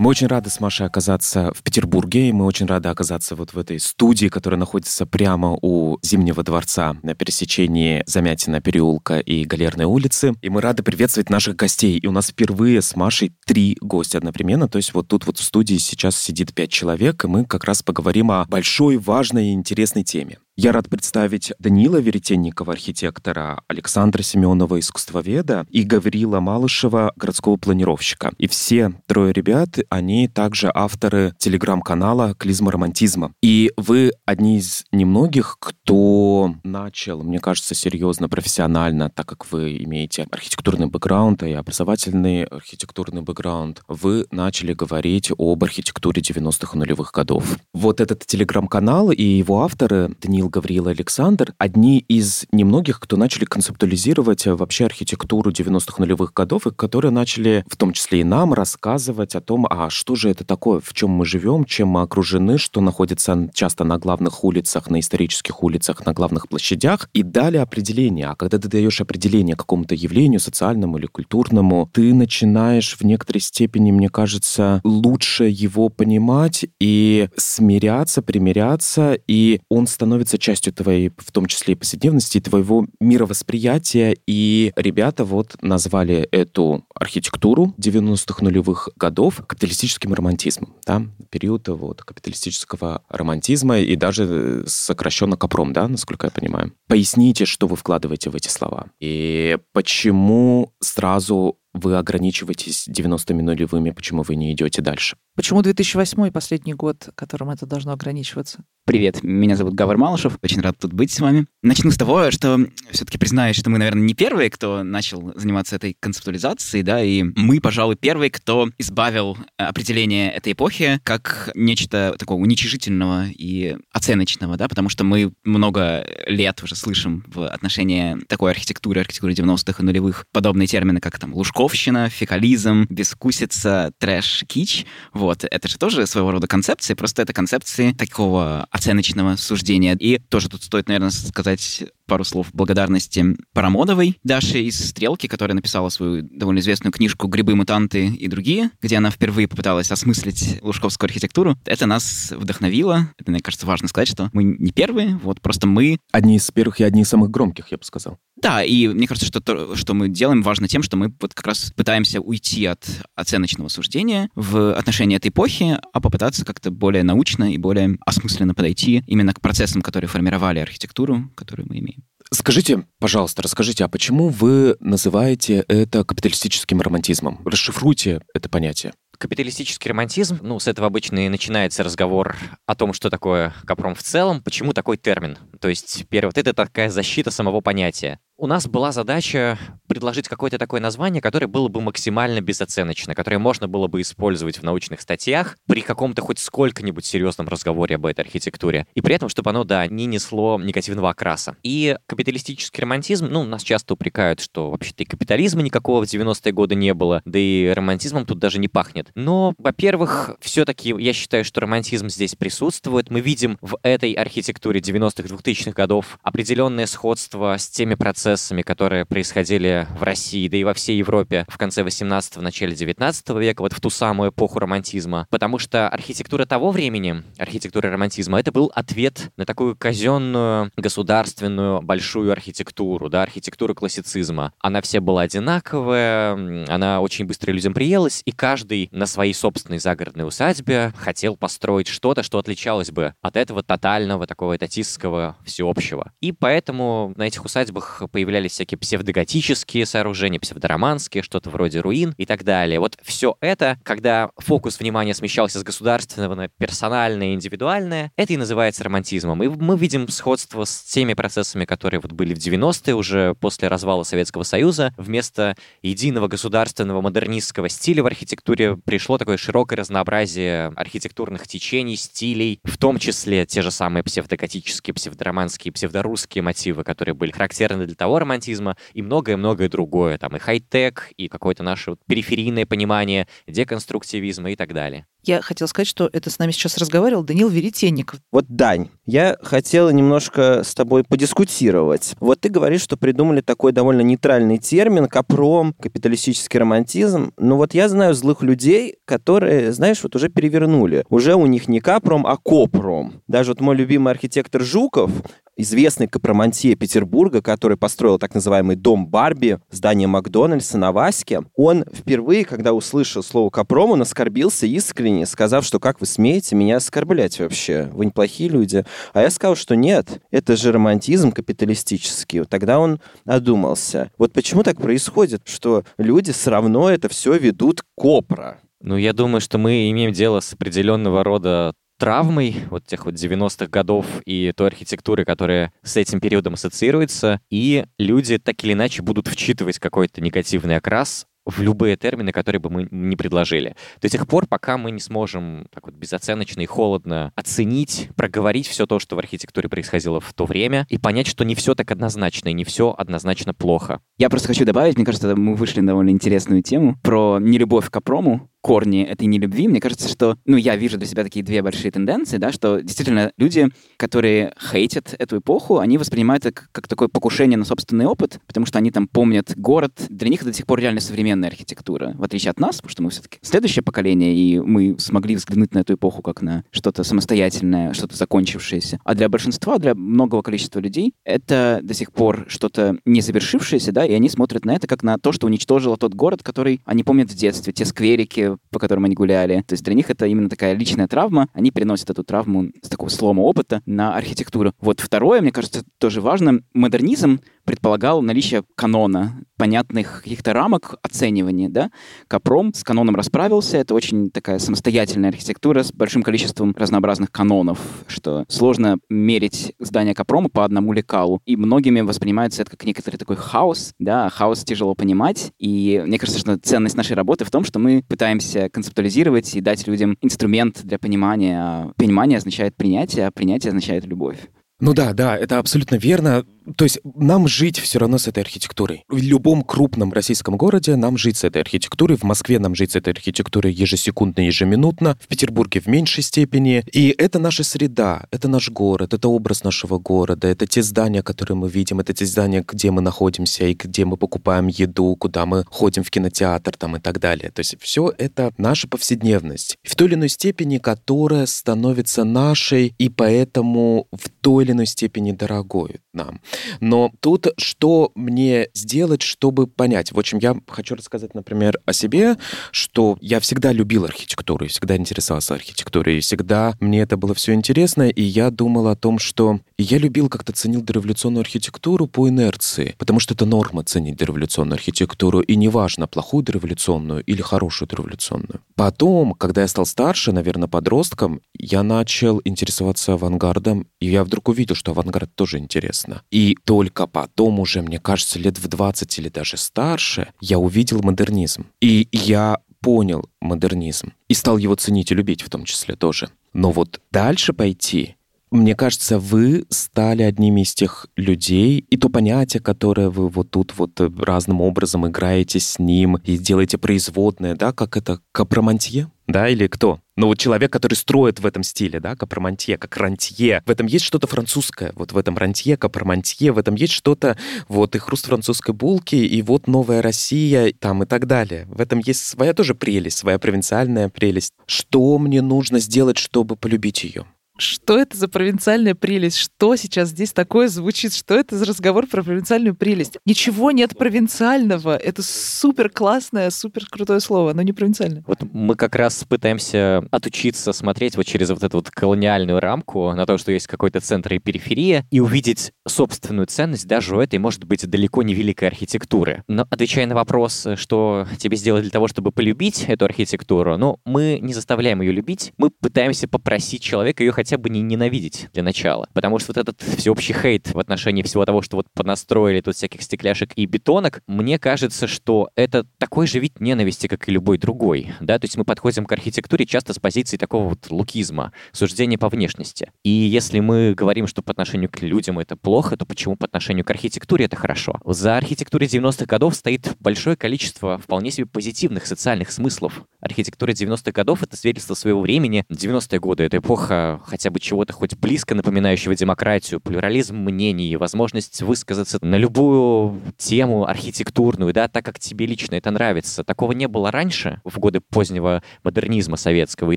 Мы 0.00 0.08
очень 0.08 0.28
рады 0.28 0.48
с 0.48 0.60
Машей 0.60 0.86
оказаться 0.86 1.52
в 1.54 1.62
Петербурге, 1.62 2.30
и 2.30 2.32
мы 2.32 2.46
очень 2.46 2.64
рады 2.64 2.88
оказаться 2.88 3.36
вот 3.36 3.52
в 3.52 3.58
этой 3.58 3.78
студии, 3.78 4.28
которая 4.28 4.58
находится 4.58 5.04
прямо 5.04 5.58
у 5.60 5.98
Зимнего 6.00 6.42
дворца 6.42 6.96
на 7.02 7.14
пересечении 7.14 8.02
Замятина 8.06 8.62
переулка 8.62 9.18
и 9.18 9.44
Галерной 9.44 9.84
улицы. 9.84 10.32
И 10.40 10.48
мы 10.48 10.62
рады 10.62 10.82
приветствовать 10.82 11.28
наших 11.28 11.56
гостей. 11.56 11.98
И 11.98 12.06
у 12.06 12.12
нас 12.12 12.28
впервые 12.28 12.80
с 12.80 12.96
Машей 12.96 13.34
три 13.44 13.76
гостя 13.82 14.16
одновременно. 14.16 14.68
То 14.68 14.78
есть 14.78 14.94
вот 14.94 15.06
тут 15.06 15.26
вот 15.26 15.36
в 15.36 15.44
студии 15.44 15.76
сейчас 15.76 16.16
сидит 16.16 16.54
пять 16.54 16.70
человек, 16.70 17.22
и 17.24 17.28
мы 17.28 17.44
как 17.44 17.64
раз 17.64 17.82
поговорим 17.82 18.30
о 18.30 18.46
большой, 18.46 18.96
важной 18.96 19.48
и 19.48 19.52
интересной 19.52 20.02
теме. 20.02 20.38
Я 20.62 20.72
рад 20.72 20.90
представить 20.90 21.54
Данила 21.58 21.96
Веретенникова, 21.96 22.74
архитектора, 22.74 23.62
Александра 23.66 24.22
Семенова, 24.22 24.78
искусствоведа, 24.78 25.64
и 25.70 25.84
Гаврила 25.84 26.40
Малышева, 26.40 27.14
городского 27.16 27.56
планировщика. 27.56 28.32
И 28.36 28.46
все 28.46 28.92
трое 29.06 29.32
ребят, 29.32 29.78
они 29.88 30.28
также 30.28 30.70
авторы 30.74 31.34
телеграм-канала 31.38 32.34
«Клизма 32.34 32.72
романтизма». 32.72 33.32
И 33.40 33.72
вы 33.78 34.12
одни 34.26 34.58
из 34.58 34.84
немногих, 34.92 35.56
кто 35.58 36.54
начал, 36.62 37.22
мне 37.22 37.38
кажется, 37.38 37.74
серьезно, 37.74 38.28
профессионально, 38.28 39.08
так 39.08 39.24
как 39.24 39.50
вы 39.50 39.78
имеете 39.84 40.26
архитектурный 40.30 40.88
бэкграунд 40.88 41.42
и 41.42 41.52
образовательный 41.52 42.44
архитектурный 42.44 43.22
бэкграунд, 43.22 43.80
вы 43.88 44.26
начали 44.30 44.74
говорить 44.74 45.32
об 45.38 45.64
архитектуре 45.64 46.20
90-х 46.20 46.76
нулевых 46.76 47.12
годов. 47.12 47.46
Вот 47.72 48.02
этот 48.02 48.26
телеграм-канал 48.26 49.10
и 49.10 49.22
его 49.22 49.62
авторы, 49.62 50.14
Даниил 50.20 50.49
Гавриил 50.50 50.88
Александр, 50.88 51.54
одни 51.58 51.98
из 52.08 52.46
немногих, 52.52 53.00
кто 53.00 53.16
начали 53.16 53.44
концептуализировать 53.44 54.46
вообще 54.46 54.86
архитектуру 54.86 55.50
90-х 55.50 55.94
нулевых 55.98 56.34
годов, 56.34 56.66
и 56.66 56.72
которые 56.72 57.12
начали, 57.12 57.64
в 57.68 57.76
том 57.76 57.92
числе 57.92 58.20
и 58.20 58.24
нам, 58.24 58.52
рассказывать 58.52 59.34
о 59.34 59.40
том, 59.40 59.66
а 59.70 59.88
что 59.90 60.16
же 60.16 60.28
это 60.28 60.44
такое, 60.44 60.80
в 60.80 60.92
чем 60.92 61.10
мы 61.10 61.24
живем, 61.24 61.64
чем 61.64 61.88
мы 61.88 62.02
окружены, 62.02 62.58
что 62.58 62.80
находится 62.80 63.48
часто 63.54 63.84
на 63.84 63.98
главных 63.98 64.44
улицах, 64.44 64.90
на 64.90 65.00
исторических 65.00 65.62
улицах, 65.62 66.04
на 66.04 66.12
главных 66.12 66.48
площадях, 66.48 67.08
и 67.14 67.22
дали 67.22 67.56
определение. 67.56 68.28
А 68.28 68.34
когда 68.34 68.58
ты 68.58 68.68
даешь 68.68 69.00
определение 69.00 69.56
какому-то 69.56 69.94
явлению, 69.94 70.40
социальному 70.40 70.98
или 70.98 71.06
культурному, 71.06 71.88
ты 71.92 72.12
начинаешь 72.12 72.96
в 72.96 73.04
некоторой 73.04 73.40
степени, 73.40 73.92
мне 73.92 74.08
кажется, 74.08 74.80
лучше 74.84 75.44
его 75.44 75.88
понимать 75.88 76.66
и 76.80 77.28
смиряться, 77.36 78.22
примиряться, 78.22 79.18
и 79.26 79.60
он 79.68 79.86
становится 79.86 80.29
частью 80.38 80.72
твоей, 80.72 81.10
в 81.16 81.32
том 81.32 81.46
числе 81.46 81.72
и 81.72 81.76
повседневности, 81.76 82.40
твоего 82.40 82.86
мировосприятия. 83.00 84.16
И 84.26 84.72
ребята 84.76 85.24
вот 85.24 85.56
назвали 85.62 86.28
эту 86.30 86.84
архитектуру 86.94 87.74
90-х 87.78 88.44
нулевых 88.44 88.88
годов 88.96 89.42
капиталистическим 89.46 90.14
романтизмом, 90.14 90.74
да, 90.86 91.02
период 91.30 91.68
вот 91.68 92.02
капиталистического 92.02 93.02
романтизма 93.08 93.78
и 93.78 93.96
даже 93.96 94.64
сокращенно 94.66 95.36
Капром, 95.36 95.72
да, 95.72 95.88
насколько 95.88 96.26
я 96.26 96.30
понимаю. 96.30 96.72
Поясните, 96.88 97.44
что 97.44 97.66
вы 97.66 97.76
вкладываете 97.76 98.30
в 98.30 98.36
эти 98.36 98.48
слова 98.48 98.86
и 99.00 99.58
почему 99.72 100.72
сразу 100.80 101.56
вы 101.72 101.96
ограничиваетесь 101.96 102.88
90-ми 102.88 103.42
нулевыми, 103.42 103.90
почему 103.90 104.22
вы 104.22 104.36
не 104.36 104.52
идете 104.52 104.82
дальше? 104.82 105.16
Почему 105.40 105.62
2008 105.62 106.32
последний 106.32 106.74
год, 106.74 107.08
которым 107.14 107.48
это 107.48 107.64
должно 107.64 107.92
ограничиваться? 107.92 108.62
Привет, 108.84 109.22
меня 109.22 109.56
зовут 109.56 109.74
Гавр 109.74 109.96
Малышев, 109.96 110.36
очень 110.42 110.60
рад 110.62 110.76
тут 110.78 110.92
быть 110.92 111.12
с 111.12 111.20
вами. 111.20 111.46
Начну 111.62 111.92
с 111.92 111.96
того, 111.96 112.30
что 112.32 112.58
все-таки 112.90 113.18
признаюсь, 113.18 113.56
что 113.56 113.70
мы, 113.70 113.78
наверное, 113.78 114.02
не 114.02 114.14
первые, 114.14 114.50
кто 114.50 114.82
начал 114.82 115.32
заниматься 115.36 115.76
этой 115.76 115.96
концептуализацией, 116.00 116.82
да, 116.82 117.00
и 117.00 117.22
мы, 117.22 117.60
пожалуй, 117.60 117.94
первые, 117.94 118.30
кто 118.30 118.68
избавил 118.78 119.38
определение 119.58 120.32
этой 120.32 120.54
эпохи 120.54 120.98
как 121.04 121.50
нечто 121.54 122.16
такого 122.18 122.40
уничижительного 122.40 123.26
и 123.28 123.76
оценочного, 123.92 124.56
да, 124.56 124.66
потому 124.66 124.88
что 124.88 125.04
мы 125.04 125.32
много 125.44 126.04
лет 126.26 126.60
уже 126.64 126.74
слышим 126.74 127.24
в 127.28 127.46
отношении 127.46 128.16
такой 128.26 128.50
архитектуры, 128.50 129.02
архитектуры 129.02 129.34
90-х 129.34 129.80
и 129.80 129.86
нулевых 129.86 130.26
подобные 130.32 130.66
термины, 130.66 130.98
как 131.00 131.18
там 131.18 131.32
лужковщина, 131.32 132.08
фекализм, 132.08 132.86
бескусица, 132.90 133.92
трэш, 133.98 134.44
кич. 134.48 134.84
Вот, 135.12 135.29
это 135.50 135.68
же 135.68 135.78
тоже 135.78 136.06
своего 136.06 136.30
рода 136.30 136.46
концепции, 136.46 136.94
просто 136.94 137.22
это 137.22 137.32
концепции 137.32 137.92
такого 137.92 138.66
оценочного 138.70 139.36
суждения. 139.36 139.96
И 139.98 140.18
тоже 140.18 140.48
тут 140.48 140.62
стоит, 140.62 140.88
наверное, 140.88 141.10
сказать 141.10 141.84
пару 142.10 142.24
слов 142.24 142.48
благодарности 142.52 143.24
Парамодовой 143.54 144.18
Даше 144.24 144.60
из 144.62 144.84
«Стрелки», 144.84 145.28
которая 145.28 145.54
написала 145.54 145.90
свою 145.90 146.22
довольно 146.22 146.58
известную 146.58 146.92
книжку 146.92 147.28
«Грибы, 147.28 147.54
мутанты 147.54 148.08
и 148.08 148.26
другие», 148.26 148.72
где 148.82 148.96
она 148.96 149.12
впервые 149.12 149.46
попыталась 149.46 149.92
осмыслить 149.92 150.58
лужковскую 150.60 151.06
архитектуру. 151.06 151.56
Это 151.64 151.86
нас 151.86 152.32
вдохновило. 152.36 153.12
Это, 153.16 153.30
мне 153.30 153.38
кажется, 153.38 153.64
важно 153.64 153.86
сказать, 153.86 154.08
что 154.08 154.28
мы 154.32 154.42
не 154.42 154.72
первые, 154.72 155.20
вот 155.22 155.40
просто 155.40 155.68
мы... 155.68 155.98
Одни 156.10 156.34
из 156.34 156.50
первых 156.50 156.80
и 156.80 156.82
одни 156.82 157.02
из 157.02 157.08
самых 157.08 157.30
громких, 157.30 157.68
я 157.70 157.78
бы 157.78 157.84
сказал. 157.84 158.18
Да, 158.42 158.64
и 158.64 158.88
мне 158.88 159.06
кажется, 159.06 159.26
что 159.26 159.40
то, 159.40 159.76
что 159.76 159.94
мы 159.94 160.08
делаем, 160.08 160.42
важно 160.42 160.66
тем, 160.66 160.82
что 160.82 160.96
мы 160.96 161.14
вот 161.20 161.34
как 161.34 161.46
раз 161.46 161.72
пытаемся 161.76 162.20
уйти 162.20 162.64
от 162.64 162.84
оценочного 163.14 163.68
суждения 163.68 164.30
в 164.34 164.74
отношении 164.74 165.16
этой 165.16 165.28
эпохи, 165.28 165.78
а 165.92 166.00
попытаться 166.00 166.44
как-то 166.44 166.70
более 166.70 167.04
научно 167.04 167.52
и 167.52 167.58
более 167.58 167.98
осмысленно 168.04 168.54
подойти 168.54 169.04
именно 169.06 169.32
к 169.32 169.40
процессам, 169.40 169.82
которые 169.82 170.08
формировали 170.08 170.58
архитектуру, 170.58 171.30
которую 171.36 171.68
мы 171.68 171.78
имеем. 171.78 171.99
Скажите, 172.32 172.86
пожалуйста, 173.00 173.42
расскажите, 173.42 173.84
а 173.84 173.88
почему 173.88 174.28
вы 174.28 174.76
называете 174.78 175.64
это 175.66 176.04
капиталистическим 176.04 176.80
романтизмом? 176.80 177.40
Расшифруйте 177.44 178.22
это 178.32 178.48
понятие. 178.48 178.92
Капиталистический 179.18 179.90
романтизм, 179.90 180.38
ну, 180.40 180.58
с 180.60 180.68
этого 180.68 180.86
обычно 180.86 181.26
и 181.26 181.28
начинается 181.28 181.82
разговор 181.82 182.36
о 182.66 182.74
том, 182.76 182.92
что 182.92 183.10
такое 183.10 183.52
Капром 183.66 183.94
в 183.94 184.02
целом, 184.02 184.42
почему 184.42 184.72
такой 184.72 184.96
термин. 184.96 185.38
То 185.60 185.68
есть, 185.68 186.06
первое, 186.08 186.30
вот 186.30 186.38
это 186.38 186.54
такая 186.54 186.88
защита 186.88 187.30
самого 187.32 187.60
понятия 187.60 188.20
у 188.40 188.46
нас 188.46 188.66
была 188.66 188.90
задача 188.90 189.58
предложить 189.86 190.26
какое-то 190.26 190.56
такое 190.56 190.80
название, 190.80 191.20
которое 191.20 191.46
было 191.46 191.68
бы 191.68 191.82
максимально 191.82 192.40
безоценочно, 192.40 193.14
которое 193.14 193.38
можно 193.38 193.68
было 193.68 193.86
бы 193.86 194.00
использовать 194.00 194.58
в 194.58 194.62
научных 194.62 195.02
статьях 195.02 195.58
при 195.66 195.82
каком-то 195.82 196.22
хоть 196.22 196.38
сколько-нибудь 196.38 197.04
серьезном 197.04 197.48
разговоре 197.48 197.96
об 197.96 198.06
этой 198.06 198.22
архитектуре. 198.22 198.86
И 198.94 199.02
при 199.02 199.14
этом, 199.14 199.28
чтобы 199.28 199.50
оно, 199.50 199.64
да, 199.64 199.86
не 199.86 200.06
несло 200.06 200.58
негативного 200.58 201.10
окраса. 201.10 201.56
И 201.62 201.98
капиталистический 202.06 202.80
романтизм, 202.80 203.26
ну, 203.26 203.44
нас 203.44 203.62
часто 203.62 203.92
упрекают, 203.92 204.40
что 204.40 204.70
вообще-то 204.70 205.02
и 205.02 205.06
капитализма 205.06 205.60
никакого 205.60 206.06
в 206.06 206.08
90-е 206.08 206.52
годы 206.52 206.76
не 206.76 206.94
было, 206.94 207.20
да 207.26 207.38
и 207.38 207.68
романтизмом 207.68 208.24
тут 208.24 208.38
даже 208.38 208.58
не 208.58 208.68
пахнет. 208.68 209.10
Но, 209.14 209.54
во-первых, 209.58 210.36
все-таки 210.40 210.94
я 210.96 211.12
считаю, 211.12 211.44
что 211.44 211.60
романтизм 211.60 212.08
здесь 212.08 212.36
присутствует. 212.36 213.10
Мы 213.10 213.20
видим 213.20 213.58
в 213.60 213.76
этой 213.82 214.14
архитектуре 214.14 214.80
90-х, 214.80 215.28
2000-х 215.28 215.72
годов 215.72 216.18
определенное 216.22 216.86
сходство 216.86 217.56
с 217.58 217.68
теми 217.68 217.96
процессами, 217.96 218.29
процессами, 218.30 218.62
которые 218.62 219.04
происходили 219.04 219.88
в 219.98 220.04
России, 220.04 220.46
да 220.46 220.56
и 220.56 220.62
во 220.62 220.72
всей 220.72 220.96
Европе 220.96 221.44
в 221.48 221.58
конце 221.58 221.82
18-го, 221.82 222.40
начале 222.40 222.76
19 222.76 223.28
века, 223.30 223.62
вот 223.62 223.72
в 223.72 223.80
ту 223.80 223.90
самую 223.90 224.30
эпоху 224.30 224.60
романтизма. 224.60 225.26
Потому 225.30 225.58
что 225.58 225.88
архитектура 225.88 226.44
того 226.44 226.70
времени, 226.70 227.24
архитектура 227.38 227.90
романтизма, 227.90 228.38
это 228.38 228.52
был 228.52 228.70
ответ 228.72 229.32
на 229.36 229.44
такую 229.44 229.74
казенную, 229.76 230.70
государственную, 230.76 231.82
большую 231.82 232.30
архитектуру, 232.30 233.08
да, 233.08 233.22
архитектуру 233.22 233.74
классицизма. 233.74 234.52
Она 234.60 234.80
вся 234.80 235.00
была 235.00 235.22
одинаковая, 235.22 236.66
она 236.68 237.00
очень 237.00 237.24
быстро 237.24 237.50
людям 237.50 237.74
приелась, 237.74 238.22
и 238.26 238.30
каждый 238.30 238.88
на 238.92 239.06
своей 239.06 239.34
собственной 239.34 239.80
загородной 239.80 240.24
усадьбе 240.24 240.92
хотел 240.96 241.36
построить 241.36 241.88
что-то, 241.88 242.22
что 242.22 242.38
отличалось 242.38 242.92
бы 242.92 243.12
от 243.22 243.36
этого 243.36 243.64
тотального, 243.64 244.28
такого 244.28 244.56
этатистского 244.56 245.36
всеобщего. 245.44 246.12
И 246.20 246.30
поэтому 246.30 247.12
на 247.16 247.24
этих 247.24 247.44
усадьбах 247.44 248.02
появлялись 248.20 248.52
всякие 248.52 248.76
псевдоготические 248.76 249.86
сооружения, 249.86 250.38
псевдороманские, 250.38 251.22
что-то 251.22 251.48
вроде 251.48 251.80
руин 251.80 252.14
и 252.18 252.26
так 252.26 252.44
далее. 252.44 252.78
Вот 252.78 252.98
все 253.02 253.36
это, 253.40 253.78
когда 253.82 254.30
фокус 254.36 254.78
внимания 254.78 255.14
смещался 255.14 255.58
с 255.58 255.62
государственного 255.62 256.34
на 256.34 256.48
персональное, 256.48 257.32
индивидуальное, 257.32 258.12
это 258.16 258.34
и 258.34 258.36
называется 258.36 258.84
романтизмом. 258.84 259.42
И 259.42 259.48
мы 259.48 259.78
видим 259.78 260.08
сходство 260.08 260.64
с 260.64 260.82
теми 260.82 261.14
процессами, 261.14 261.64
которые 261.64 262.00
вот 262.00 262.12
были 262.12 262.34
в 262.34 262.38
90-е, 262.38 262.94
уже 262.94 263.34
после 263.40 263.68
развала 263.68 264.02
Советского 264.02 264.42
Союза. 264.42 264.92
Вместо 264.98 265.56
единого 265.80 266.28
государственного 266.28 267.00
модернистского 267.00 267.70
стиля 267.70 268.02
в 268.02 268.06
архитектуре 268.06 268.76
пришло 268.76 269.16
такое 269.16 269.38
широкое 269.38 269.78
разнообразие 269.78 270.66
архитектурных 270.76 271.48
течений, 271.48 271.96
стилей, 271.96 272.60
в 272.64 272.76
том 272.76 272.98
числе 272.98 273.46
те 273.46 273.62
же 273.62 273.70
самые 273.70 274.02
псевдоготические, 274.02 274.92
псевдороманские, 274.92 275.72
псевдорусские 275.72 276.42
мотивы, 276.42 276.84
которые 276.84 277.14
были 277.14 277.30
характерны 277.30 277.86
для 277.86 277.94
того 277.94 278.09
романтизма 278.18 278.76
и 278.92 279.02
многое-многое 279.02 279.68
другое. 279.68 280.18
Там 280.18 280.36
и 280.36 280.38
хай-тек, 280.38 281.12
и 281.16 281.28
какое-то 281.28 281.62
наше 281.62 281.96
периферийное 282.06 282.66
понимание 282.66 283.28
деконструктивизма 283.46 284.50
и 284.50 284.56
так 284.56 284.72
далее. 284.72 285.06
Я 285.22 285.42
хотел 285.42 285.68
сказать, 285.68 285.88
что 285.88 286.08
это 286.12 286.30
с 286.30 286.38
нами 286.38 286.50
сейчас 286.50 286.78
разговаривал 286.78 287.22
Данил 287.22 287.48
Веретенников. 287.48 288.20
Вот, 288.32 288.46
Дань, 288.48 288.88
я 289.04 289.36
хотела 289.42 289.90
немножко 289.90 290.62
с 290.64 290.74
тобой 290.74 291.04
подискутировать. 291.04 292.14
Вот 292.20 292.40
ты 292.40 292.48
говоришь, 292.48 292.80
что 292.80 292.96
придумали 292.96 293.42
такой 293.42 293.72
довольно 293.72 294.00
нейтральный 294.00 294.58
термин 294.58 295.06
«капром», 295.06 295.74
«капиталистический 295.80 296.58
романтизм». 296.58 297.32
Но 297.36 297.56
вот 297.56 297.74
я 297.74 297.88
знаю 297.88 298.14
злых 298.14 298.42
людей, 298.42 298.96
которые, 299.04 299.72
знаешь, 299.72 300.02
вот 300.02 300.16
уже 300.16 300.28
перевернули. 300.28 301.04
Уже 301.10 301.34
у 301.34 301.46
них 301.46 301.68
не 301.68 301.80
капром, 301.80 302.26
а 302.26 302.36
копром. 302.36 303.22
Даже 303.28 303.50
вот 303.50 303.60
мой 303.60 303.76
любимый 303.76 304.10
архитектор 304.10 304.62
Жуков, 304.62 305.10
известный 305.56 306.08
капромантье 306.08 306.74
Петербурга, 306.74 307.42
который 307.42 307.76
построил 307.76 308.18
так 308.18 308.34
называемый 308.34 308.76
дом 308.76 309.06
Барби, 309.06 309.58
здание 309.70 310.08
Макдональдса 310.08 310.78
на 310.78 310.92
Ваське, 310.92 311.42
он 311.54 311.84
впервые, 311.92 312.44
когда 312.44 312.72
услышал 312.72 313.22
слово 313.22 313.50
«капром», 313.50 313.90
он 313.90 314.02
оскорбился 314.02 314.66
искренне 314.66 315.09
искренне, 315.10 315.26
сказав, 315.26 315.64
что 315.64 315.78
как 315.78 316.00
вы 316.00 316.06
смеете 316.06 316.56
меня 316.56 316.76
оскорблять 316.76 317.38
вообще? 317.38 317.88
Вы 317.92 318.06
неплохие 318.06 318.48
люди. 318.48 318.84
А 319.12 319.22
я 319.22 319.30
сказал, 319.30 319.56
что 319.56 319.74
нет, 319.74 320.20
это 320.30 320.56
же 320.56 320.72
романтизм 320.72 321.32
капиталистический. 321.32 322.44
Тогда 322.44 322.78
он 322.78 323.00
одумался. 323.26 324.10
Вот 324.18 324.32
почему 324.32 324.62
так 324.62 324.80
происходит, 324.80 325.42
что 325.46 325.84
люди 325.98 326.32
все 326.32 326.50
равно 326.50 326.90
это 326.90 327.08
все 327.08 327.36
ведут 327.36 327.82
копро? 327.96 328.58
Ну, 328.82 328.96
я 328.96 329.12
думаю, 329.12 329.40
что 329.40 329.58
мы 329.58 329.90
имеем 329.90 330.12
дело 330.12 330.40
с 330.40 330.52
определенного 330.54 331.22
рода 331.22 331.74
травмой 331.98 332.56
вот 332.70 332.86
тех 332.86 333.04
вот 333.04 333.14
90-х 333.14 333.66
годов 333.66 334.06
и 334.24 334.52
той 334.56 334.68
архитектуры, 334.68 335.26
которая 335.26 335.70
с 335.82 335.98
этим 335.98 336.18
периодом 336.18 336.54
ассоциируется, 336.54 337.40
и 337.50 337.84
люди 337.98 338.38
так 338.38 338.64
или 338.64 338.72
иначе 338.72 339.02
будут 339.02 339.28
вчитывать 339.28 339.78
какой-то 339.78 340.22
негативный 340.22 340.76
окрас 340.76 341.26
в 341.46 341.60
любые 341.60 341.96
термины, 341.96 342.32
которые 342.32 342.60
бы 342.60 342.70
мы 342.70 342.88
не 342.90 343.16
предложили. 343.16 343.76
До 344.00 344.08
тех 344.08 344.26
пор, 344.26 344.46
пока 344.46 344.78
мы 344.78 344.90
не 344.90 345.00
сможем 345.00 345.66
так 345.72 345.86
вот 345.86 345.94
безоценочно 345.94 346.60
и 346.60 346.66
холодно 346.66 347.32
оценить, 347.34 348.10
проговорить 348.16 348.66
все 348.66 348.86
то, 348.86 348.98
что 348.98 349.16
в 349.16 349.18
архитектуре 349.18 349.68
происходило 349.68 350.20
в 350.20 350.32
то 350.32 350.44
время, 350.44 350.86
и 350.88 350.98
понять, 350.98 351.26
что 351.26 351.44
не 351.44 351.54
все 351.54 351.74
так 351.74 351.90
однозначно, 351.90 352.48
и 352.48 352.52
не 352.52 352.64
все 352.64 352.94
однозначно 352.96 353.54
плохо. 353.54 354.00
Я 354.18 354.30
просто 354.30 354.48
хочу 354.48 354.64
добавить, 354.64 354.96
мне 354.96 355.04
кажется, 355.04 355.34
мы 355.36 355.54
вышли 355.54 355.80
на 355.80 355.88
довольно 355.88 356.10
интересную 356.10 356.62
тему 356.62 356.96
про 357.02 357.38
нелюбовь 357.40 357.90
к 357.90 357.96
Апрому, 357.96 358.50
корни 358.60 359.02
этой 359.02 359.26
нелюбви, 359.26 359.68
мне 359.68 359.80
кажется, 359.80 360.08
что, 360.08 360.36
ну, 360.44 360.56
я 360.56 360.76
вижу 360.76 360.98
для 360.98 361.06
себя 361.06 361.24
такие 361.24 361.44
две 361.44 361.62
большие 361.62 361.90
тенденции, 361.90 362.36
да, 362.36 362.52
что 362.52 362.80
действительно 362.80 363.32
люди, 363.36 363.68
которые 363.96 364.54
хейтят 364.70 365.14
эту 365.18 365.38
эпоху, 365.38 365.78
они 365.78 365.98
воспринимают 365.98 366.46
это 366.46 366.52
как, 366.52 366.68
как 366.72 366.88
такое 366.88 367.08
покушение 367.08 367.56
на 367.56 367.64
собственный 367.64 368.06
опыт, 368.06 368.40
потому 368.46 368.66
что 368.66 368.78
они 368.78 368.90
там 368.90 369.08
помнят 369.08 369.52
город. 369.56 369.92
Для 370.08 370.28
них 370.28 370.40
это 370.40 370.50
до 370.50 370.56
сих 370.56 370.66
пор 370.66 370.80
реально 370.80 371.00
современная 371.00 371.48
архитектура, 371.48 372.14
в 372.16 372.22
отличие 372.22 372.50
от 372.50 372.60
нас, 372.60 372.76
потому 372.76 372.90
что 372.90 373.02
мы 373.02 373.10
все-таки 373.10 373.38
следующее 373.42 373.82
поколение, 373.82 374.34
и 374.34 374.58
мы 374.58 374.96
смогли 374.98 375.36
взглянуть 375.36 375.74
на 375.74 375.78
эту 375.78 375.94
эпоху 375.94 376.22
как 376.22 376.42
на 376.42 376.64
что-то 376.70 377.02
самостоятельное, 377.02 377.92
что-то 377.94 378.16
закончившееся. 378.16 378.98
А 379.04 379.14
для 379.14 379.28
большинства, 379.28 379.78
для 379.78 379.94
многого 379.94 380.42
количества 380.42 380.80
людей, 380.80 381.14
это 381.24 381.80
до 381.82 381.94
сих 381.94 382.12
пор 382.12 382.44
что-то 382.48 382.98
не 383.04 383.20
завершившееся, 383.20 383.92
да, 383.92 384.04
и 384.04 384.12
они 384.12 384.28
смотрят 384.28 384.64
на 384.64 384.74
это 384.74 384.86
как 384.86 385.02
на 385.02 385.18
то, 385.18 385.32
что 385.32 385.46
уничтожило 385.46 385.96
тот 385.96 386.14
город, 386.14 386.42
который 386.42 386.80
они 386.84 387.04
помнят 387.04 387.30
в 387.30 387.34
детстве, 387.34 387.72
те 387.72 387.84
скверики, 387.84 388.49
по 388.70 388.78
которым 388.78 389.04
они 389.04 389.14
гуляли. 389.14 389.62
То 389.66 389.74
есть 389.74 389.84
для 389.84 389.94
них 389.94 390.10
это 390.10 390.26
именно 390.26 390.48
такая 390.48 390.74
личная 390.74 391.08
травма. 391.08 391.48
Они 391.52 391.70
переносят 391.70 392.10
эту 392.10 392.24
травму 392.24 392.70
с 392.82 392.88
такого 392.88 393.08
слома 393.08 393.40
опыта 393.40 393.82
на 393.86 394.16
архитектуру. 394.16 394.72
Вот 394.80 395.00
второе, 395.00 395.40
мне 395.40 395.52
кажется, 395.52 395.84
тоже 395.98 396.20
важно. 396.20 396.60
Модернизм 396.74 397.40
предполагал 397.64 398.22
наличие 398.22 398.64
канона, 398.74 399.44
понятных 399.60 400.22
каких-то 400.22 400.54
рамок 400.54 400.94
оценивания, 401.02 401.68
да. 401.68 401.90
Капром 402.28 402.72
с 402.72 402.82
каноном 402.82 403.14
расправился, 403.14 403.76
это 403.76 403.94
очень 403.94 404.30
такая 404.30 404.58
самостоятельная 404.58 405.28
архитектура 405.28 405.82
с 405.82 405.92
большим 405.92 406.22
количеством 406.22 406.74
разнообразных 406.74 407.30
канонов, 407.30 407.78
что 408.06 408.46
сложно 408.48 408.96
мерить 409.10 409.74
здание 409.78 410.14
Капрома 410.14 410.48
по 410.48 410.64
одному 410.64 410.94
лекалу, 410.94 411.42
и 411.44 411.56
многими 411.56 412.00
воспринимается 412.00 412.62
это 412.62 412.70
как 412.70 412.84
некоторый 412.84 413.18
такой 413.18 413.36
хаос, 413.36 413.92
да, 413.98 414.30
хаос 414.30 414.64
тяжело 414.64 414.94
понимать, 414.94 415.52
и 415.58 416.02
мне 416.06 416.18
кажется, 416.18 416.40
что 416.40 416.56
ценность 416.56 416.96
нашей 416.96 417.12
работы 417.12 417.44
в 417.44 417.50
том, 417.50 417.62
что 417.62 417.78
мы 417.78 418.02
пытаемся 418.08 418.70
концептуализировать 418.70 419.54
и 419.54 419.60
дать 419.60 419.86
людям 419.86 420.16
инструмент 420.22 420.80
для 420.84 420.98
понимания. 420.98 421.92
Понимание 421.96 422.38
означает 422.38 422.74
принятие, 422.76 423.26
а 423.26 423.30
принятие 423.30 423.68
означает 423.68 424.06
любовь. 424.06 424.38
Ну 424.80 424.94
да, 424.94 425.12
да, 425.12 425.36
это 425.36 425.58
абсолютно 425.58 425.96
верно. 425.96 426.44
То 426.76 426.84
есть 426.84 427.00
нам 427.04 427.48
жить 427.48 427.78
все 427.78 427.98
равно 427.98 428.18
с 428.18 428.28
этой 428.28 428.42
архитектурой. 428.42 429.04
В 429.08 429.20
любом 429.20 429.62
крупном 429.62 430.12
российском 430.12 430.56
городе 430.56 430.96
нам 430.96 431.18
жить 431.18 431.36
с 431.36 431.44
этой 431.44 431.62
архитектурой. 431.62 432.16
В 432.16 432.22
Москве 432.22 432.58
нам 432.58 432.74
жить 432.74 432.92
с 432.92 432.96
этой 432.96 433.12
архитектурой 433.12 433.72
ежесекундно, 433.72 434.42
ежеминутно. 434.42 435.16
В 435.20 435.26
Петербурге 435.26 435.80
в 435.80 435.86
меньшей 435.86 436.22
степени. 436.22 436.84
И 436.92 437.14
это 437.16 437.38
наша 437.38 437.64
среда, 437.64 438.26
это 438.30 438.48
наш 438.48 438.70
город, 438.70 439.14
это 439.14 439.28
образ 439.28 439.64
нашего 439.64 439.98
города, 439.98 440.48
это 440.48 440.66
те 440.66 440.82
здания, 440.82 441.22
которые 441.22 441.56
мы 441.56 441.68
видим, 441.68 442.00
это 442.00 442.12
те 442.12 442.24
здания, 442.24 442.64
где 442.66 442.90
мы 442.90 443.02
находимся 443.02 443.64
и 443.64 443.74
где 443.74 444.04
мы 444.04 444.16
покупаем 444.16 444.68
еду, 444.68 445.16
куда 445.16 445.46
мы 445.46 445.64
ходим 445.68 446.04
в 446.04 446.10
кинотеатр 446.10 446.76
там 446.76 446.96
и 446.96 447.00
так 447.00 447.18
далее. 447.18 447.50
То 447.50 447.60
есть 447.60 447.76
все 447.80 448.12
это 448.16 448.52
наша 448.58 448.86
повседневность. 448.88 449.76
В 449.82 449.94
той 449.96 450.08
или 450.08 450.14
иной 450.14 450.28
степени, 450.28 450.78
которая 450.78 451.46
становится 451.46 452.24
нашей 452.24 452.94
и 452.98 453.08
поэтому 453.08 454.06
в 454.12 454.28
той 454.40 454.64
или 454.64 454.69
иной 454.70 454.86
степени 454.86 455.32
дорогой 455.32 456.00
нам. 456.12 456.40
Но 456.80 457.12
тут 457.20 457.48
что 457.56 458.12
мне 458.14 458.68
сделать, 458.74 459.22
чтобы 459.22 459.66
понять? 459.66 460.12
В 460.12 460.18
общем, 460.18 460.38
я 460.38 460.56
хочу 460.68 460.94
рассказать, 460.94 461.34
например, 461.34 461.78
о 461.86 461.92
себе, 461.92 462.36
что 462.70 463.16
я 463.20 463.40
всегда 463.40 463.72
любил 463.72 464.04
архитектуру, 464.04 464.66
всегда 464.66 464.96
интересовался 464.96 465.54
архитектурой, 465.54 466.20
всегда 466.20 466.74
мне 466.80 467.00
это 467.00 467.16
было 467.16 467.34
все 467.34 467.54
интересно, 467.54 468.08
и 468.08 468.22
я 468.22 468.50
думал 468.50 468.88
о 468.88 468.96
том, 468.96 469.18
что 469.18 469.60
я 469.78 469.98
любил, 469.98 470.28
как-то 470.28 470.52
ценил 470.52 470.82
дореволюционную 470.82 471.40
архитектуру 471.40 472.06
по 472.06 472.28
инерции, 472.28 472.94
потому 472.98 473.20
что 473.20 473.34
это 473.34 473.46
норма 473.46 473.84
ценить 473.84 474.16
дореволюционную 474.16 474.76
архитектуру, 474.76 475.40
и 475.40 475.56
неважно, 475.56 476.06
плохую 476.06 476.44
дореволюционную 476.44 477.22
или 477.24 477.42
хорошую 477.42 477.88
дореволюционную. 477.88 478.60
Потом, 478.74 479.34
когда 479.34 479.62
я 479.62 479.68
стал 479.68 479.86
старше, 479.86 480.32
наверное, 480.32 480.68
подростком, 480.68 481.40
я 481.58 481.82
начал 481.82 482.40
интересоваться 482.44 483.14
авангардом, 483.14 483.86
и 484.00 484.08
я 484.08 484.24
вдруг 484.24 484.48
увидел, 484.48 484.59
что 484.74 484.92
авангард 484.92 485.34
тоже 485.34 485.58
интересно. 485.58 486.22
И 486.30 486.56
только 486.64 487.06
потом 487.06 487.60
уже, 487.60 487.82
мне 487.82 487.98
кажется, 487.98 488.38
лет 488.38 488.58
в 488.58 488.68
20 488.68 489.18
или 489.18 489.28
даже 489.28 489.56
старше, 489.56 490.32
я 490.40 490.58
увидел 490.58 491.02
модернизм. 491.02 491.66
И 491.80 492.08
я 492.12 492.58
понял 492.80 493.28
модернизм. 493.40 494.12
И 494.28 494.34
стал 494.34 494.58
его 494.58 494.74
ценить 494.74 495.10
и 495.12 495.14
любить 495.14 495.42
в 495.42 495.50
том 495.50 495.64
числе 495.64 495.96
тоже. 495.96 496.30
Но 496.52 496.72
вот 496.72 497.00
дальше 497.10 497.52
пойти, 497.52 498.16
мне 498.50 498.74
кажется, 498.74 499.18
вы 499.18 499.64
стали 499.70 500.22
одними 500.22 500.62
из 500.62 500.74
тех 500.74 501.06
людей, 501.16 501.78
и 501.78 501.96
то 501.96 502.08
понятие, 502.08 502.60
которое 502.60 503.08
вы 503.08 503.28
вот 503.28 503.50
тут 503.50 503.74
вот 503.76 504.00
разным 504.18 504.60
образом 504.60 505.06
играете 505.06 505.60
с 505.60 505.78
ним 505.78 506.16
и 506.16 506.36
делаете 506.36 506.76
производное, 506.78 507.54
да, 507.54 507.72
как 507.72 507.96
это, 507.96 508.20
капромантье, 508.32 509.10
да, 509.28 509.48
или 509.48 509.68
кто? 509.68 510.00
Но 510.16 510.26
вот 510.26 510.38
человек, 510.38 510.72
который 510.72 510.94
строит 510.94 511.38
в 511.38 511.46
этом 511.46 511.62
стиле, 511.62 512.00
да, 512.00 512.16
капромантье, 512.16 512.76
как 512.76 512.96
рантье, 512.96 513.62
в 513.64 513.70
этом 513.70 513.86
есть 513.86 514.04
что-то 514.04 514.26
французское, 514.26 514.92
вот 514.96 515.12
в 515.12 515.16
этом 515.16 515.38
рантье, 515.38 515.76
капромантье, 515.76 516.50
в 516.50 516.58
этом 516.58 516.74
есть 516.74 516.92
что-то, 516.92 517.38
вот 517.68 517.94
и 517.94 517.98
хруст 517.98 518.26
французской 518.26 518.74
булки, 518.74 519.14
и 519.14 519.42
вот 519.42 519.68
новая 519.68 520.02
Россия, 520.02 520.74
там 520.78 521.04
и 521.04 521.06
так 521.06 521.26
далее. 521.26 521.66
В 521.70 521.80
этом 521.80 522.00
есть 522.00 522.26
своя 522.26 522.52
тоже 522.52 522.74
прелесть, 522.74 523.18
своя 523.18 523.38
провинциальная 523.38 524.08
прелесть. 524.08 524.52
Что 524.66 525.16
мне 525.18 525.40
нужно 525.40 525.78
сделать, 525.78 526.18
чтобы 526.18 526.56
полюбить 526.56 527.04
ее? 527.04 527.24
Что 527.60 527.98
это 527.98 528.16
за 528.16 528.26
провинциальная 528.26 528.94
прелесть? 528.94 529.36
Что 529.36 529.76
сейчас 529.76 530.08
здесь 530.08 530.32
такое 530.32 530.68
звучит? 530.68 531.14
Что 531.14 531.34
это 531.34 531.58
за 531.58 531.66
разговор 531.66 532.06
про 532.06 532.22
провинциальную 532.22 532.74
прелесть? 532.74 533.18
Ничего 533.26 533.70
нет 533.70 533.96
провинциального. 533.98 534.96
Это 534.96 535.22
супер 535.22 535.90
классное, 535.90 536.48
супер 536.50 536.86
крутое 536.90 537.20
слово, 537.20 537.52
но 537.52 537.60
не 537.62 537.72
провинциальное. 537.72 538.24
Вот 538.26 538.38
мы 538.52 538.76
как 538.76 538.94
раз 538.96 539.24
пытаемся 539.24 540.02
отучиться 540.10 540.72
смотреть 540.72 541.16
вот 541.16 541.26
через 541.26 541.50
вот 541.50 541.62
эту 541.62 541.78
вот 541.78 541.90
колониальную 541.90 542.60
рамку 542.60 543.12
на 543.12 543.26
то, 543.26 543.36
что 543.36 543.52
есть 543.52 543.66
какой-то 543.66 544.00
центр 544.00 544.34
и 544.34 544.38
периферия, 544.38 545.06
и 545.10 545.20
увидеть 545.20 545.72
собственную 545.86 546.46
ценность 546.46 546.86
даже 546.86 547.14
у 547.14 547.20
этой, 547.20 547.38
может 547.38 547.64
быть, 547.64 547.86
далеко 547.86 548.22
не 548.22 548.32
великой 548.32 548.68
архитектуры. 548.68 549.44
Но 549.48 549.66
отвечая 549.68 550.06
на 550.06 550.14
вопрос, 550.14 550.66
что 550.76 551.26
тебе 551.38 551.56
сделать 551.56 551.82
для 551.82 551.90
того, 551.90 552.08
чтобы 552.08 552.32
полюбить 552.32 552.84
эту 552.88 553.04
архитектуру, 553.04 553.76
ну, 553.76 553.98
мы 554.06 554.38
не 554.40 554.54
заставляем 554.54 555.02
ее 555.02 555.12
любить, 555.12 555.52
мы 555.58 555.70
пытаемся 555.70 556.26
попросить 556.26 556.82
человека 556.82 557.22
ее 557.22 557.32
хотя 557.32 557.49
хотя 557.50 557.58
бы 557.58 557.68
не 557.68 557.82
ненавидеть 557.82 558.48
для 558.52 558.62
начала. 558.62 559.08
Потому 559.12 559.40
что 559.40 559.52
вот 559.52 559.56
этот 559.56 559.82
всеобщий 559.82 560.32
хейт 560.32 560.72
в 560.72 560.78
отношении 560.78 561.24
всего 561.24 561.44
того, 561.44 561.62
что 561.62 561.78
вот 561.78 561.86
понастроили 561.94 562.60
тут 562.60 562.76
всяких 562.76 563.02
стекляшек 563.02 563.50
и 563.56 563.66
бетонок, 563.66 564.22
мне 564.28 564.56
кажется, 564.60 565.08
что 565.08 565.50
это 565.56 565.84
такой 565.98 566.28
же 566.28 566.38
вид 566.38 566.60
ненависти, 566.60 567.08
как 567.08 567.28
и 567.28 567.32
любой 567.32 567.58
другой. 567.58 568.12
Да? 568.20 568.38
То 568.38 568.44
есть 568.44 568.56
мы 568.56 568.64
подходим 568.64 569.04
к 569.04 569.10
архитектуре 569.10 569.66
часто 569.66 569.92
с 569.92 569.98
позиции 569.98 570.36
такого 570.36 570.68
вот 570.68 570.90
лукизма, 570.90 571.52
суждения 571.72 572.18
по 572.18 572.28
внешности. 572.28 572.92
И 573.02 573.10
если 573.10 573.58
мы 573.58 573.94
говорим, 573.96 574.28
что 574.28 574.42
по 574.42 574.52
отношению 574.52 574.88
к 574.88 575.02
людям 575.02 575.40
это 575.40 575.56
плохо, 575.56 575.96
то 575.96 576.06
почему 576.06 576.36
по 576.36 576.46
отношению 576.46 576.84
к 576.84 576.90
архитектуре 576.90 577.46
это 577.46 577.56
хорошо? 577.56 577.98
За 578.04 578.36
архитектурой 578.36 578.86
90-х 578.86 579.26
годов 579.26 579.56
стоит 579.56 579.96
большое 579.98 580.36
количество 580.36 580.98
вполне 580.98 581.32
себе 581.32 581.46
позитивных 581.46 582.06
социальных 582.06 582.52
смыслов. 582.52 583.02
Архитектура 583.20 583.72
90-х 583.72 584.12
годов— 584.12 584.42
это 584.44 584.56
свидетельство 584.56 584.94
своего 584.94 585.20
времени. 585.20 585.64
90-е 585.68 586.20
годы— 586.20 586.44
это 586.44 586.58
эпоха 586.58 587.00
хотя 587.24 587.39
бы 587.48 587.60
чего-то 587.60 587.94
хоть 587.94 588.16
близко 588.16 588.54
напоминающего 588.54 589.14
демократию, 589.14 589.80
плюрализм 589.80 590.36
мнений, 590.36 590.96
возможность 590.96 591.62
высказаться 591.62 592.18
на 592.20 592.36
любую 592.36 593.22
тему 593.38 593.86
архитектурную, 593.86 594.74
да, 594.74 594.88
так 594.88 595.04
как 595.04 595.18
тебе 595.18 595.46
лично 595.46 595.76
это 595.76 595.90
нравится. 595.90 596.44
Такого 596.44 596.72
не 596.72 596.88
было 596.88 597.10
раньше, 597.10 597.62
в 597.64 597.78
годы 597.78 598.00
позднего 598.00 598.62
модернизма 598.84 599.36
советского, 599.36 599.92
и 599.92 599.96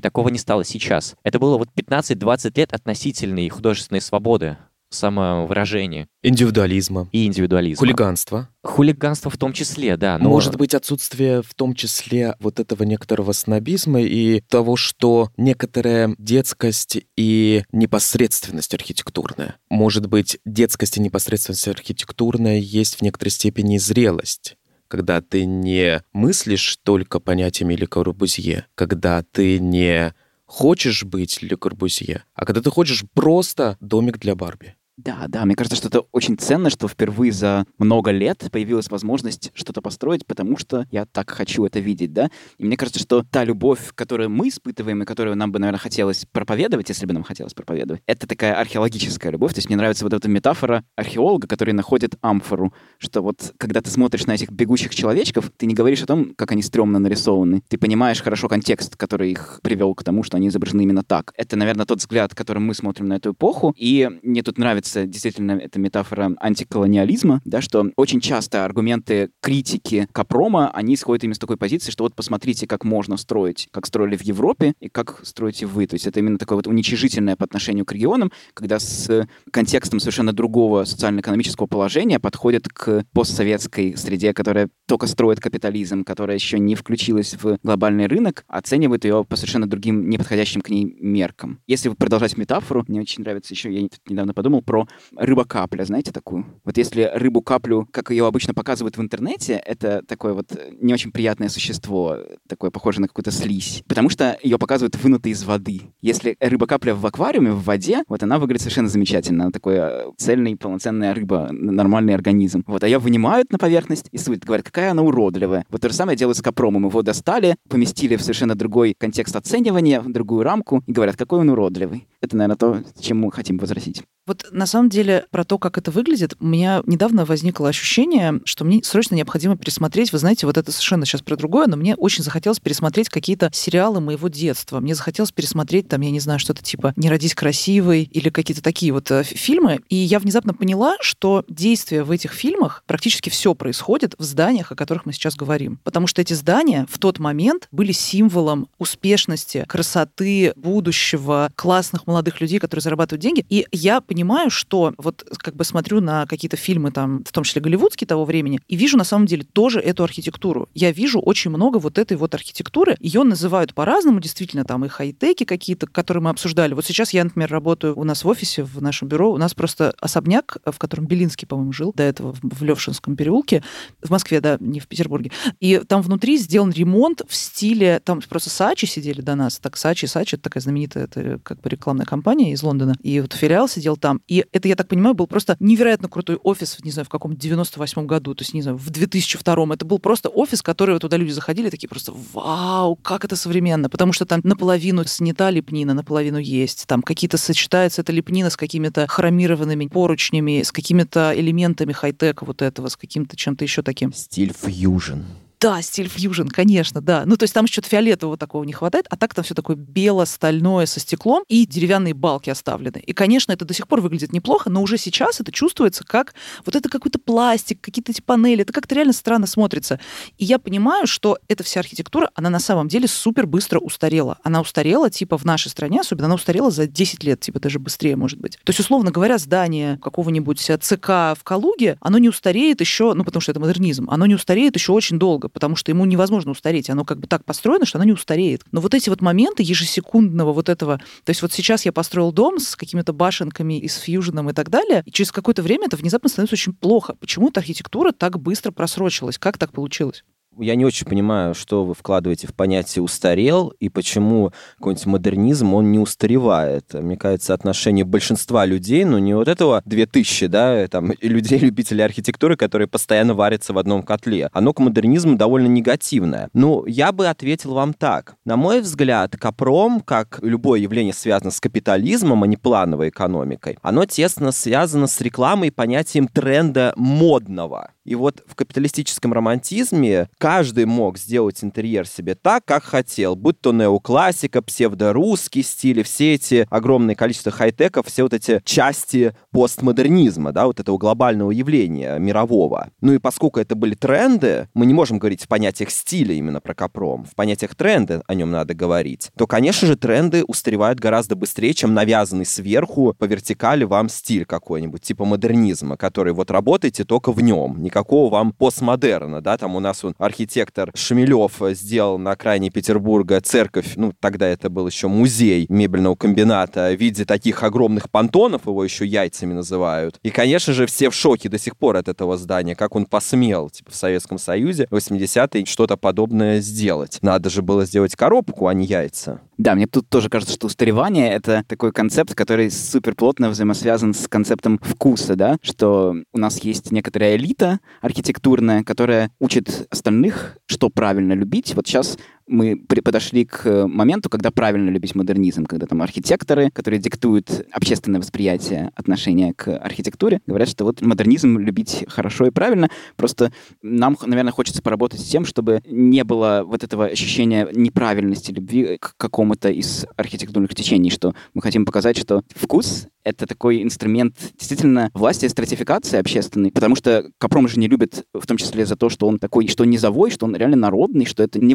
такого 0.00 0.28
не 0.28 0.38
стало 0.38 0.64
сейчас. 0.64 1.16
Это 1.24 1.38
было 1.38 1.58
вот 1.58 1.68
15-20 1.76 2.52
лет 2.56 2.72
относительной 2.72 3.48
художественной 3.48 4.00
свободы 4.00 4.56
самовыражения. 4.94 6.08
Индивидуализма. 6.22 7.08
И 7.12 7.26
индивидуализма. 7.26 7.78
Хулиганство. 7.78 8.48
Хулиганство 8.62 9.30
в 9.30 9.36
том 9.36 9.52
числе, 9.52 9.96
да. 9.96 10.16
Но... 10.18 10.30
Может 10.30 10.56
быть, 10.56 10.74
отсутствие 10.74 11.42
в 11.42 11.52
том 11.54 11.74
числе 11.74 12.34
вот 12.40 12.60
этого 12.60 12.84
некоторого 12.84 13.32
снобизма 13.32 14.00
и 14.00 14.40
того, 14.40 14.76
что 14.76 15.30
некоторая 15.36 16.14
детскость 16.18 16.98
и 17.16 17.64
непосредственность 17.72 18.72
архитектурная. 18.72 19.56
Может 19.68 20.06
быть, 20.06 20.38
детскость 20.46 20.96
и 20.96 21.00
непосредственность 21.00 21.68
архитектурная 21.68 22.58
есть 22.58 22.96
в 22.96 23.02
некоторой 23.02 23.30
степени 23.30 23.76
зрелость 23.78 24.56
когда 24.86 25.20
ты 25.20 25.44
не 25.44 26.04
мыслишь 26.12 26.78
только 26.84 27.18
понятиями 27.18 27.74
Ле 27.74 27.88
Корбузье, 27.88 28.66
когда 28.76 29.24
ты 29.24 29.58
не 29.58 30.14
хочешь 30.46 31.04
быть 31.04 31.42
Ле 31.42 31.56
Корбузье, 31.56 32.24
а 32.34 32.44
когда 32.44 32.60
ты 32.60 32.70
хочешь 32.70 33.04
просто 33.12 33.76
домик 33.80 34.18
для 34.18 34.34
Барби. 34.36 34.76
Да, 34.96 35.24
да, 35.28 35.44
мне 35.44 35.56
кажется, 35.56 35.76
что 35.76 35.88
это 35.88 36.00
очень 36.12 36.38
ценно, 36.38 36.70
что 36.70 36.86
впервые 36.86 37.32
за 37.32 37.64
много 37.78 38.12
лет 38.12 38.48
появилась 38.52 38.88
возможность 38.90 39.50
что-то 39.52 39.82
построить, 39.82 40.24
потому 40.24 40.56
что 40.56 40.86
я 40.92 41.04
так 41.04 41.30
хочу 41.30 41.64
это 41.64 41.80
видеть, 41.80 42.12
да. 42.12 42.28
И 42.58 42.64
мне 42.64 42.76
кажется, 42.76 43.00
что 43.00 43.24
та 43.28 43.42
любовь, 43.42 43.90
которую 43.96 44.30
мы 44.30 44.48
испытываем 44.48 45.02
и 45.02 45.04
которую 45.04 45.34
нам 45.36 45.50
бы, 45.50 45.58
наверное, 45.58 45.80
хотелось 45.80 46.26
проповедовать, 46.30 46.88
если 46.90 47.06
бы 47.06 47.12
нам 47.12 47.24
хотелось 47.24 47.54
проповедовать, 47.54 48.02
это 48.06 48.28
такая 48.28 48.54
археологическая 48.54 49.32
любовь. 49.32 49.52
То 49.52 49.58
есть 49.58 49.68
мне 49.68 49.76
нравится 49.76 50.04
вот 50.04 50.12
эта 50.12 50.28
метафора 50.28 50.84
археолога, 50.94 51.48
который 51.48 51.74
находит 51.74 52.14
амфору, 52.20 52.72
что 52.98 53.20
вот 53.20 53.52
когда 53.58 53.80
ты 53.80 53.90
смотришь 53.90 54.26
на 54.26 54.32
этих 54.34 54.50
бегущих 54.52 54.94
человечков, 54.94 55.50
ты 55.56 55.66
не 55.66 55.74
говоришь 55.74 56.02
о 56.04 56.06
том, 56.06 56.34
как 56.36 56.52
они 56.52 56.62
стрёмно 56.62 57.00
нарисованы. 57.00 57.62
Ты 57.68 57.78
понимаешь 57.78 58.22
хорошо 58.22 58.46
контекст, 58.48 58.94
который 58.94 59.32
их 59.32 59.58
привел 59.64 59.92
к 59.96 60.04
тому, 60.04 60.22
что 60.22 60.36
они 60.36 60.48
изображены 60.48 60.82
именно 60.82 61.02
так. 61.02 61.32
Это, 61.36 61.56
наверное, 61.56 61.84
тот 61.84 61.98
взгляд, 61.98 62.32
которым 62.32 62.64
мы 62.66 62.74
смотрим 62.74 63.08
на 63.08 63.14
эту 63.14 63.32
эпоху. 63.32 63.74
И 63.76 64.08
мне 64.22 64.42
тут 64.44 64.56
нравится 64.56 64.83
нравится 64.84 65.06
действительно 65.06 65.52
эта 65.52 65.78
метафора 65.78 66.34
антиколониализма, 66.38 67.40
да, 67.44 67.60
что 67.60 67.90
очень 67.96 68.20
часто 68.20 68.64
аргументы 68.64 69.30
критики 69.40 70.06
Капрома, 70.12 70.70
они 70.70 70.94
исходят 70.94 71.24
именно 71.24 71.34
с 71.34 71.38
такой 71.38 71.56
позиции, 71.56 71.90
что 71.90 72.04
вот 72.04 72.14
посмотрите, 72.14 72.66
как 72.66 72.84
можно 72.84 73.16
строить, 73.16 73.68
как 73.70 73.86
строили 73.86 74.16
в 74.16 74.22
Европе 74.22 74.74
и 74.80 74.88
как 74.88 75.20
строите 75.22 75.66
вы. 75.66 75.86
То 75.86 75.94
есть 75.94 76.06
это 76.06 76.20
именно 76.20 76.38
такое 76.38 76.56
вот 76.56 76.66
уничижительное 76.66 77.36
по 77.36 77.44
отношению 77.44 77.84
к 77.84 77.92
регионам, 77.92 78.30
когда 78.52 78.78
с 78.78 79.26
контекстом 79.50 80.00
совершенно 80.00 80.32
другого 80.32 80.84
социально-экономического 80.84 81.66
положения 81.66 82.18
подходят 82.18 82.68
к 82.68 83.04
постсоветской 83.12 83.96
среде, 83.96 84.34
которая 84.34 84.68
только 84.86 85.06
строит 85.06 85.40
капитализм, 85.40 86.04
которая 86.04 86.36
еще 86.36 86.58
не 86.58 86.74
включилась 86.74 87.36
в 87.40 87.58
глобальный 87.62 88.06
рынок, 88.06 88.44
оценивает 88.48 89.04
ее 89.04 89.24
по 89.24 89.36
совершенно 89.36 89.66
другим, 89.66 90.10
неподходящим 90.10 90.60
к 90.60 90.68
ней 90.68 90.84
меркам. 91.00 91.60
Если 91.66 91.88
продолжать 91.88 92.36
метафору, 92.36 92.84
мне 92.88 93.00
очень 93.00 93.22
нравится 93.22 93.54
еще, 93.54 93.72
я 93.72 93.88
недавно 94.08 94.34
подумал 94.34 94.62
про 94.62 94.73
про 94.74 94.88
рыба-капля, 95.16 95.84
знаете 95.84 96.10
такую? 96.10 96.46
Вот 96.64 96.76
если 96.76 97.08
рыбу-каплю, 97.14 97.86
как 97.92 98.10
ее 98.10 98.26
обычно 98.26 98.54
показывают 98.54 98.96
в 98.96 99.00
интернете, 99.00 99.62
это 99.64 100.02
такое 100.06 100.32
вот 100.32 100.46
не 100.80 100.92
очень 100.92 101.12
приятное 101.12 101.48
существо, 101.48 102.16
такое 102.48 102.72
похоже 102.72 103.00
на 103.00 103.06
какую-то 103.06 103.30
слизь, 103.30 103.84
потому 103.86 104.08
что 104.08 104.36
ее 104.42 104.58
показывают 104.58 104.96
вынутой 104.96 105.30
из 105.30 105.44
воды. 105.44 105.82
Если 106.00 106.36
рыба-капля 106.40 106.94
в 106.94 107.06
аквариуме, 107.06 107.52
в 107.52 107.62
воде, 107.62 108.02
вот 108.08 108.24
она 108.24 108.40
выглядит 108.40 108.62
совершенно 108.62 108.88
замечательно. 108.88 109.44
Она 109.44 109.52
такой 109.52 109.76
э, 109.76 110.06
цельный, 110.16 110.56
полноценная 110.56 111.14
рыба, 111.14 111.50
нормальный 111.52 112.14
организм. 112.14 112.64
Вот, 112.66 112.82
а 112.82 112.88
ее 112.88 112.98
вынимают 112.98 113.52
на 113.52 113.58
поверхность 113.58 114.08
и 114.10 114.18
судят, 114.18 114.44
говорят, 114.44 114.66
какая 114.66 114.90
она 114.90 115.02
уродливая. 115.02 115.64
Вот 115.70 115.82
то 115.82 115.88
же 115.88 115.94
самое 115.94 116.18
делают 116.18 116.38
с 116.38 116.42
капромом. 116.42 116.88
Его 116.88 117.02
достали, 117.02 117.54
поместили 117.68 118.16
в 118.16 118.22
совершенно 118.22 118.56
другой 118.56 118.94
контекст 118.98 119.36
оценивания, 119.36 120.00
в 120.00 120.10
другую 120.10 120.42
рамку 120.42 120.82
и 120.86 120.92
говорят, 120.92 121.16
какой 121.16 121.40
он 121.40 121.50
уродливый. 121.50 122.08
Это, 122.20 122.36
наверное, 122.36 122.56
то, 122.56 122.82
чем 122.98 123.20
мы 123.20 123.30
хотим 123.30 123.58
возразить. 123.58 124.02
Вот 124.26 124.46
на 124.52 124.63
самом 124.66 124.88
деле 124.88 125.26
про 125.30 125.44
то, 125.44 125.58
как 125.58 125.78
это 125.78 125.90
выглядит, 125.90 126.34
у 126.40 126.46
меня 126.46 126.82
недавно 126.86 127.24
возникло 127.24 127.68
ощущение, 127.68 128.40
что 128.44 128.64
мне 128.64 128.82
срочно 128.82 129.14
необходимо 129.14 129.56
пересмотреть, 129.56 130.12
вы 130.12 130.18
знаете, 130.18 130.46
вот 130.46 130.56
это 130.56 130.72
совершенно 130.72 131.06
сейчас 131.06 131.22
про 131.22 131.36
другое, 131.36 131.66
но 131.66 131.76
мне 131.76 131.94
очень 131.96 132.24
захотелось 132.24 132.60
пересмотреть 132.60 133.08
какие-то 133.08 133.50
сериалы 133.52 134.00
моего 134.00 134.28
детства. 134.28 134.80
Мне 134.80 134.94
захотелось 134.94 135.32
пересмотреть 135.32 135.88
там, 135.88 136.00
я 136.00 136.10
не 136.10 136.20
знаю, 136.20 136.38
что-то 136.38 136.62
типа 136.62 136.92
«Не 136.96 137.08
родись 137.08 137.34
красивой» 137.34 138.02
или 138.02 138.28
какие-то 138.28 138.62
такие 138.62 138.92
вот 138.92 139.10
э, 139.10 139.22
фильмы. 139.22 139.80
И 139.88 139.96
я 139.96 140.18
внезапно 140.18 140.54
поняла, 140.54 140.96
что 141.00 141.44
действие 141.48 142.04
в 142.04 142.10
этих 142.10 142.32
фильмах 142.32 142.82
практически 142.86 143.30
все 143.30 143.54
происходит 143.54 144.14
в 144.18 144.22
зданиях, 144.22 144.72
о 144.72 144.76
которых 144.76 145.06
мы 145.06 145.12
сейчас 145.12 145.36
говорим. 145.36 145.78
Потому 145.84 146.06
что 146.06 146.20
эти 146.20 146.32
здания 146.32 146.86
в 146.90 146.98
тот 146.98 147.18
момент 147.18 147.68
были 147.72 147.92
символом 147.92 148.68
успешности, 148.78 149.64
красоты, 149.68 150.52
будущего, 150.56 151.50
классных 151.54 152.06
молодых 152.06 152.40
людей, 152.40 152.58
которые 152.58 152.82
зарабатывают 152.82 153.22
деньги. 153.22 153.44
И 153.48 153.66
я 153.72 154.00
понимаю, 154.00 154.50
что 154.54 154.94
вот 154.98 155.24
как 155.38 155.56
бы 155.56 155.64
смотрю 155.64 156.00
на 156.00 156.26
какие-то 156.26 156.56
фильмы, 156.56 156.90
там, 156.90 157.24
в 157.24 157.32
том 157.32 157.44
числе 157.44 157.60
голливудские 157.60 158.06
того 158.06 158.24
времени, 158.24 158.60
и 158.68 158.76
вижу 158.76 158.96
на 158.96 159.04
самом 159.04 159.26
деле 159.26 159.44
тоже 159.44 159.80
эту 159.80 160.04
архитектуру. 160.04 160.68
Я 160.74 160.92
вижу 160.92 161.20
очень 161.20 161.50
много 161.50 161.78
вот 161.78 161.98
этой 161.98 162.16
вот 162.16 162.34
архитектуры. 162.34 162.96
Ее 163.00 163.22
называют 163.22 163.74
по-разному, 163.74 164.20
действительно, 164.20 164.64
там 164.64 164.84
и 164.84 164.88
хай-теки 164.88 165.44
какие-то, 165.44 165.86
которые 165.86 166.22
мы 166.22 166.30
обсуждали. 166.30 166.74
Вот 166.74 166.84
сейчас 166.84 167.12
я, 167.12 167.24
например, 167.24 167.50
работаю 167.50 167.98
у 167.98 168.04
нас 168.04 168.24
в 168.24 168.28
офисе, 168.28 168.62
в 168.62 168.80
нашем 168.80 169.08
бюро, 169.08 169.32
у 169.32 169.36
нас 169.36 169.54
просто 169.54 169.94
особняк, 170.00 170.58
в 170.64 170.78
котором 170.78 171.06
Белинский, 171.06 171.46
по-моему, 171.46 171.72
жил 171.72 171.92
до 171.94 172.02
этого 172.02 172.34
в 172.42 172.62
Левшинском 172.62 173.16
переулке, 173.16 173.62
в 174.02 174.10
Москве, 174.10 174.40
да, 174.40 174.56
не 174.60 174.80
в 174.80 174.86
Петербурге. 174.86 175.30
И 175.60 175.80
там 175.86 176.02
внутри 176.02 176.38
сделан 176.38 176.70
ремонт 176.70 177.22
в 177.28 177.34
стиле, 177.34 178.00
там 178.04 178.20
просто 178.28 178.50
Сачи 178.50 178.86
сидели 178.86 179.20
до 179.20 179.34
нас, 179.34 179.58
так 179.58 179.76
Сачи, 179.76 180.06
Сачи, 180.06 180.34
это 180.34 180.44
такая 180.44 180.60
знаменитая 180.60 181.04
это 181.04 181.38
как 181.42 181.60
бы 181.60 181.68
рекламная 181.68 182.06
компания 182.06 182.52
из 182.52 182.62
Лондона, 182.62 182.94
и 183.02 183.20
вот 183.20 183.32
филиал 183.32 183.68
сидел 183.68 183.96
там. 183.96 184.20
И 184.28 184.43
это, 184.52 184.68
я 184.68 184.76
так 184.76 184.88
понимаю, 184.88 185.14
был 185.14 185.26
просто 185.26 185.56
невероятно 185.60 186.08
крутой 186.08 186.36
офис, 186.36 186.78
не 186.82 186.90
знаю, 186.90 187.06
в 187.06 187.08
каком 187.08 187.36
98 187.36 188.06
году, 188.06 188.34
то 188.34 188.42
есть, 188.42 188.54
не 188.54 188.62
знаю, 188.62 188.76
в 188.76 188.90
2002 188.90 189.74
Это 189.74 189.84
был 189.84 189.98
просто 189.98 190.28
офис, 190.28 190.62
который 190.62 190.98
туда 190.98 191.16
люди 191.16 191.30
заходили, 191.30 191.70
такие 191.70 191.88
просто, 191.88 192.12
вау, 192.32 192.96
как 192.96 193.24
это 193.24 193.36
современно, 193.36 193.88
потому 193.88 194.12
что 194.12 194.26
там 194.26 194.40
наполовину 194.44 195.04
снята 195.04 195.50
лепнина, 195.50 195.94
наполовину 195.94 196.38
есть, 196.38 196.86
там 196.86 197.02
какие-то 197.02 197.38
сочетается 197.38 198.02
эта 198.02 198.12
лепнина 198.12 198.50
с 198.50 198.56
какими-то 198.56 199.06
хромированными 199.06 199.86
поручнями, 199.86 200.62
с 200.62 200.72
какими-то 200.72 201.32
элементами 201.34 201.92
хай-тека 201.92 202.44
вот 202.44 202.62
этого, 202.62 202.88
с 202.88 202.96
каким-то 202.96 203.36
чем-то 203.36 203.64
еще 203.64 203.82
таким. 203.82 204.12
Стиль 204.12 204.52
фьюжн. 204.52 205.22
Да, 205.64 205.80
стиль 205.80 206.10
фьюжн, 206.10 206.48
конечно, 206.48 207.00
да. 207.00 207.22
Ну, 207.24 207.38
то 207.38 207.44
есть 207.44 207.54
там 207.54 207.66
что-то 207.66 207.88
фиолетового 207.88 208.36
такого 208.36 208.64
не 208.64 208.74
хватает, 208.74 209.06
а 209.08 209.16
так 209.16 209.32
там 209.32 209.46
все 209.46 209.54
такое 209.54 209.76
бело-стальное 209.76 210.84
со 210.84 211.00
стеклом 211.00 211.42
и 211.48 211.64
деревянные 211.64 212.12
балки 212.12 212.50
оставлены. 212.50 212.98
И, 212.98 213.14
конечно, 213.14 213.50
это 213.50 213.64
до 213.64 213.72
сих 213.72 213.88
пор 213.88 214.02
выглядит 214.02 214.34
неплохо, 214.34 214.68
но 214.68 214.82
уже 214.82 214.98
сейчас 214.98 215.40
это 215.40 215.52
чувствуется 215.52 216.04
как 216.04 216.34
вот 216.66 216.76
это 216.76 216.90
какой-то 216.90 217.18
пластик, 217.18 217.80
какие-то 217.80 218.12
эти 218.12 218.20
панели. 218.20 218.60
Это 218.60 218.74
как-то 218.74 218.94
реально 218.94 219.14
странно 219.14 219.46
смотрится. 219.46 219.98
И 220.36 220.44
я 220.44 220.58
понимаю, 220.58 221.06
что 221.06 221.38
эта 221.48 221.64
вся 221.64 221.80
архитектура, 221.80 222.30
она 222.34 222.50
на 222.50 222.60
самом 222.60 222.88
деле 222.88 223.08
супер 223.08 223.46
быстро 223.46 223.78
устарела. 223.78 224.36
Она 224.42 224.60
устарела, 224.60 225.08
типа, 225.08 225.38
в 225.38 225.46
нашей 225.46 225.70
стране, 225.70 226.02
особенно 226.02 226.26
она 226.26 226.34
устарела 226.34 226.70
за 226.70 226.86
10 226.86 227.24
лет, 227.24 227.40
типа, 227.40 227.58
даже 227.58 227.78
быстрее, 227.78 228.16
может 228.16 228.38
быть. 228.38 228.58
То 228.64 228.70
есть, 228.70 228.80
условно 228.80 229.10
говоря, 229.10 229.38
здание 229.38 229.96
какого-нибудь 230.02 230.60
ЦК 230.60 231.08
в 231.08 231.38
Калуге, 231.42 231.96
оно 232.02 232.18
не 232.18 232.28
устареет 232.28 232.82
еще, 232.82 233.14
ну, 233.14 233.24
потому 233.24 233.40
что 233.40 233.52
это 233.52 233.60
модернизм, 233.60 234.10
оно 234.10 234.26
не 234.26 234.34
устареет 234.34 234.76
еще 234.76 234.92
очень 234.92 235.18
долго, 235.18 235.53
потому 235.54 235.76
что 235.76 235.90
ему 235.90 236.04
невозможно 236.04 236.50
устареть. 236.50 236.90
Оно 236.90 237.06
как 237.06 237.20
бы 237.20 237.26
так 237.26 237.44
построено, 237.46 237.86
что 237.86 237.96
оно 237.96 238.04
не 238.04 238.12
устареет. 238.12 238.62
Но 238.72 238.82
вот 238.82 238.92
эти 238.92 239.08
вот 239.08 239.22
моменты 239.22 239.62
ежесекундного 239.62 240.52
вот 240.52 240.68
этого... 240.68 240.98
То 241.24 241.30
есть 241.30 241.40
вот 241.40 241.52
сейчас 241.52 241.86
я 241.86 241.92
построил 241.92 242.32
дом 242.32 242.58
с 242.58 242.76
какими-то 242.76 243.14
башенками 243.14 243.78
и 243.78 243.88
с 243.88 243.96
фьюженом 243.96 244.50
и 244.50 244.52
так 244.52 244.68
далее, 244.68 245.02
и 245.06 245.10
через 245.10 245.32
какое-то 245.32 245.62
время 245.62 245.86
это 245.86 245.96
внезапно 245.96 246.28
становится 246.28 246.54
очень 246.54 246.74
плохо. 246.74 247.14
Почему 247.14 247.48
эта 247.48 247.60
архитектура 247.60 248.12
так 248.12 248.38
быстро 248.38 248.72
просрочилась? 248.72 249.38
Как 249.38 249.56
так 249.56 249.72
получилось? 249.72 250.24
Я 250.58 250.74
не 250.74 250.84
очень 250.84 251.06
понимаю, 251.06 251.54
что 251.54 251.84
вы 251.84 251.94
вкладываете 251.94 252.46
в 252.46 252.54
понятие 252.54 253.02
«устарел» 253.02 253.72
и 253.80 253.88
почему 253.88 254.52
какой-нибудь 254.78 255.06
модернизм, 255.06 255.74
он 255.74 255.92
не 255.92 255.98
устаревает. 255.98 256.94
Мне 256.94 257.16
кажется, 257.16 257.54
отношение 257.54 258.04
большинства 258.04 258.66
людей, 258.66 259.04
ну 259.04 259.18
не 259.18 259.34
вот 259.34 259.48
этого 259.48 259.82
2000, 259.84 260.46
да, 260.46 260.86
там, 260.88 261.12
людей-любителей 261.20 262.04
архитектуры, 262.04 262.56
которые 262.56 262.88
постоянно 262.88 263.34
варятся 263.34 263.72
в 263.72 263.78
одном 263.78 264.02
котле. 264.02 264.48
Оно 264.52 264.72
к 264.72 264.80
модернизму 264.80 265.36
довольно 265.36 265.66
негативное. 265.66 266.48
Ну, 266.52 266.84
я 266.86 267.12
бы 267.12 267.28
ответил 267.28 267.74
вам 267.74 267.94
так. 267.94 268.36
На 268.44 268.56
мой 268.56 268.80
взгляд, 268.80 269.36
Капром, 269.36 270.00
как 270.00 270.38
любое 270.42 270.80
явление, 270.80 271.14
связано 271.14 271.50
с 271.50 271.60
капитализмом, 271.60 272.42
а 272.42 272.46
не 272.46 272.56
плановой 272.56 273.08
экономикой, 273.08 273.78
оно 273.82 274.04
тесно 274.04 274.52
связано 274.52 275.06
с 275.06 275.20
рекламой 275.20 275.68
и 275.68 275.70
понятием 275.70 276.28
тренда 276.28 276.92
модного. 276.96 277.90
И 278.04 278.14
вот 278.14 278.42
в 278.46 278.54
капиталистическом 278.54 279.32
романтизме 279.32 280.28
каждый 280.44 280.84
мог 280.84 281.16
сделать 281.16 281.64
интерьер 281.64 282.06
себе 282.06 282.34
так, 282.34 282.66
как 282.66 282.84
хотел, 282.84 283.34
будь 283.34 283.62
то 283.62 283.72
неоклассика, 283.72 284.60
псевдорусский 284.60 285.62
стиль, 285.62 286.02
все 286.02 286.34
эти 286.34 286.66
огромное 286.68 287.14
количество 287.14 287.50
хай-теков, 287.50 288.08
все 288.08 288.24
вот 288.24 288.34
эти 288.34 288.60
части 288.62 289.34
постмодернизма, 289.52 290.52
да, 290.52 290.66
вот 290.66 290.80
этого 290.80 290.98
глобального 290.98 291.50
явления 291.50 292.18
мирового. 292.18 292.90
Ну 293.00 293.14
и 293.14 293.18
поскольку 293.18 293.58
это 293.58 293.74
были 293.74 293.94
тренды, 293.94 294.68
мы 294.74 294.84
не 294.84 294.92
можем 294.92 295.18
говорить 295.18 295.42
в 295.42 295.48
понятиях 295.48 295.88
стиля 295.88 296.34
именно 296.34 296.60
про 296.60 296.74
Капром, 296.74 297.24
в 297.24 297.34
понятиях 297.34 297.74
тренда 297.74 298.22
о 298.26 298.34
нем 298.34 298.50
надо 298.50 298.74
говорить, 298.74 299.30
то, 299.38 299.46
конечно 299.46 299.88
же, 299.88 299.96
тренды 299.96 300.44
устаревают 300.44 301.00
гораздо 301.00 301.36
быстрее, 301.36 301.72
чем 301.72 301.94
навязанный 301.94 302.44
сверху 302.44 303.14
по 303.18 303.24
вертикали 303.24 303.84
вам 303.84 304.10
стиль 304.10 304.44
какой-нибудь, 304.44 305.00
типа 305.00 305.24
модернизма, 305.24 305.96
который 305.96 306.34
вот 306.34 306.50
работаете 306.50 307.04
только 307.04 307.32
в 307.32 307.40
нем, 307.40 307.82
никакого 307.82 308.30
вам 308.30 308.52
постмодерна, 308.52 309.40
да, 309.40 309.56
там 309.56 309.74
у 309.74 309.80
нас 309.80 310.04
он, 310.04 310.14
архитектор 310.34 310.90
Шмелев 310.96 311.62
сделал 311.70 312.18
на 312.18 312.32
окраине 312.32 312.68
Петербурга 312.68 313.40
церковь, 313.40 313.92
ну, 313.94 314.12
тогда 314.18 314.48
это 314.48 314.68
был 314.68 314.88
еще 314.88 315.06
музей 315.06 315.66
мебельного 315.68 316.16
комбината 316.16 316.90
в 316.90 317.00
виде 317.00 317.24
таких 317.24 317.62
огромных 317.62 318.10
понтонов, 318.10 318.66
его 318.66 318.82
еще 318.82 319.06
яйцами 319.06 319.52
называют. 319.52 320.18
И, 320.24 320.30
конечно 320.30 320.72
же, 320.72 320.86
все 320.86 321.10
в 321.10 321.14
шоке 321.14 321.48
до 321.48 321.56
сих 321.56 321.76
пор 321.76 321.96
от 321.96 322.08
этого 322.08 322.36
здания, 322.36 322.74
как 322.74 322.96
он 322.96 323.06
посмел, 323.06 323.70
типа, 323.70 323.92
в 323.92 323.94
Советском 323.94 324.38
Союзе 324.38 324.88
в 324.90 324.96
80-е 324.96 325.66
что-то 325.66 325.96
подобное 325.96 326.60
сделать. 326.60 327.18
Надо 327.22 327.48
же 327.48 327.62
было 327.62 327.84
сделать 327.84 328.16
коробку, 328.16 328.66
а 328.66 328.74
не 328.74 328.86
яйца. 328.86 329.40
Да, 329.56 329.74
мне 329.74 329.86
тут 329.86 330.08
тоже 330.08 330.28
кажется, 330.28 330.54
что 330.54 330.66
устаревание— 330.66 331.32
это 331.32 331.62
такой 331.68 331.92
концепт, 331.92 332.34
который 332.34 332.70
супер 332.70 333.14
плотно 333.14 333.50
взаимосвязан 333.50 334.12
с 334.12 334.26
концептом 334.26 334.80
вкуса, 334.82 335.36
да, 335.36 335.58
что 335.62 336.16
у 336.32 336.38
нас 336.38 336.58
есть 336.58 336.90
некоторая 336.90 337.36
элита 337.36 337.78
архитектурная, 338.00 338.82
которая 338.82 339.30
учит 339.38 339.86
остальных, 339.90 340.23
что 340.66 340.90
правильно 340.90 341.32
любить. 341.32 341.74
Вот 341.74 341.86
сейчас 341.86 342.18
мы 342.46 342.76
подошли 342.76 343.44
к 343.44 343.86
моменту, 343.86 344.28
когда 344.28 344.50
правильно 344.50 344.90
любить 344.90 345.14
модернизм, 345.14 345.66
когда 345.66 345.86
там 345.86 346.02
архитекторы, 346.02 346.70
которые 346.70 347.00
диктуют 347.00 347.66
общественное 347.70 348.20
восприятие 348.20 348.90
отношения 348.94 349.54
к 349.54 349.76
архитектуре, 349.76 350.40
говорят, 350.46 350.68
что 350.68 350.84
вот 350.84 351.00
модернизм 351.00 351.58
любить 351.58 352.04
хорошо 352.08 352.46
и 352.46 352.50
правильно, 352.50 352.88
просто 353.16 353.52
нам, 353.82 354.16
наверное, 354.24 354.52
хочется 354.52 354.82
поработать 354.82 355.20
с 355.20 355.28
тем, 355.28 355.44
чтобы 355.44 355.80
не 355.86 356.24
было 356.24 356.62
вот 356.66 356.84
этого 356.84 357.06
ощущения 357.06 357.68
неправильности 357.72 358.52
любви 358.52 358.98
к 359.00 359.14
какому-то 359.16 359.70
из 359.70 360.06
архитектурных 360.16 360.74
течений, 360.74 361.10
что 361.10 361.34
мы 361.54 361.62
хотим 361.62 361.84
показать, 361.84 362.18
что 362.18 362.42
вкус 362.54 363.08
это 363.24 363.46
такой 363.46 363.82
инструмент 363.82 364.36
действительно 364.58 365.10
власти 365.14 365.46
стратификации 365.46 366.18
общественной, 366.18 366.70
потому 366.70 366.94
что 366.94 367.30
Капром 367.38 367.68
же 367.68 367.80
не 367.80 367.88
любит 367.88 368.26
в 368.34 368.46
том 368.46 368.58
числе 368.58 368.86
за 368.86 368.96
то, 368.96 369.08
что 369.08 369.26
он 369.26 369.38
такой, 369.38 369.66
что 369.66 369.84
низовой, 369.84 370.30
что 370.30 370.44
он 370.44 370.54
реально 370.54 370.76
народный, 370.76 371.24
что 371.24 371.42
это 371.42 371.58
не 371.58 371.74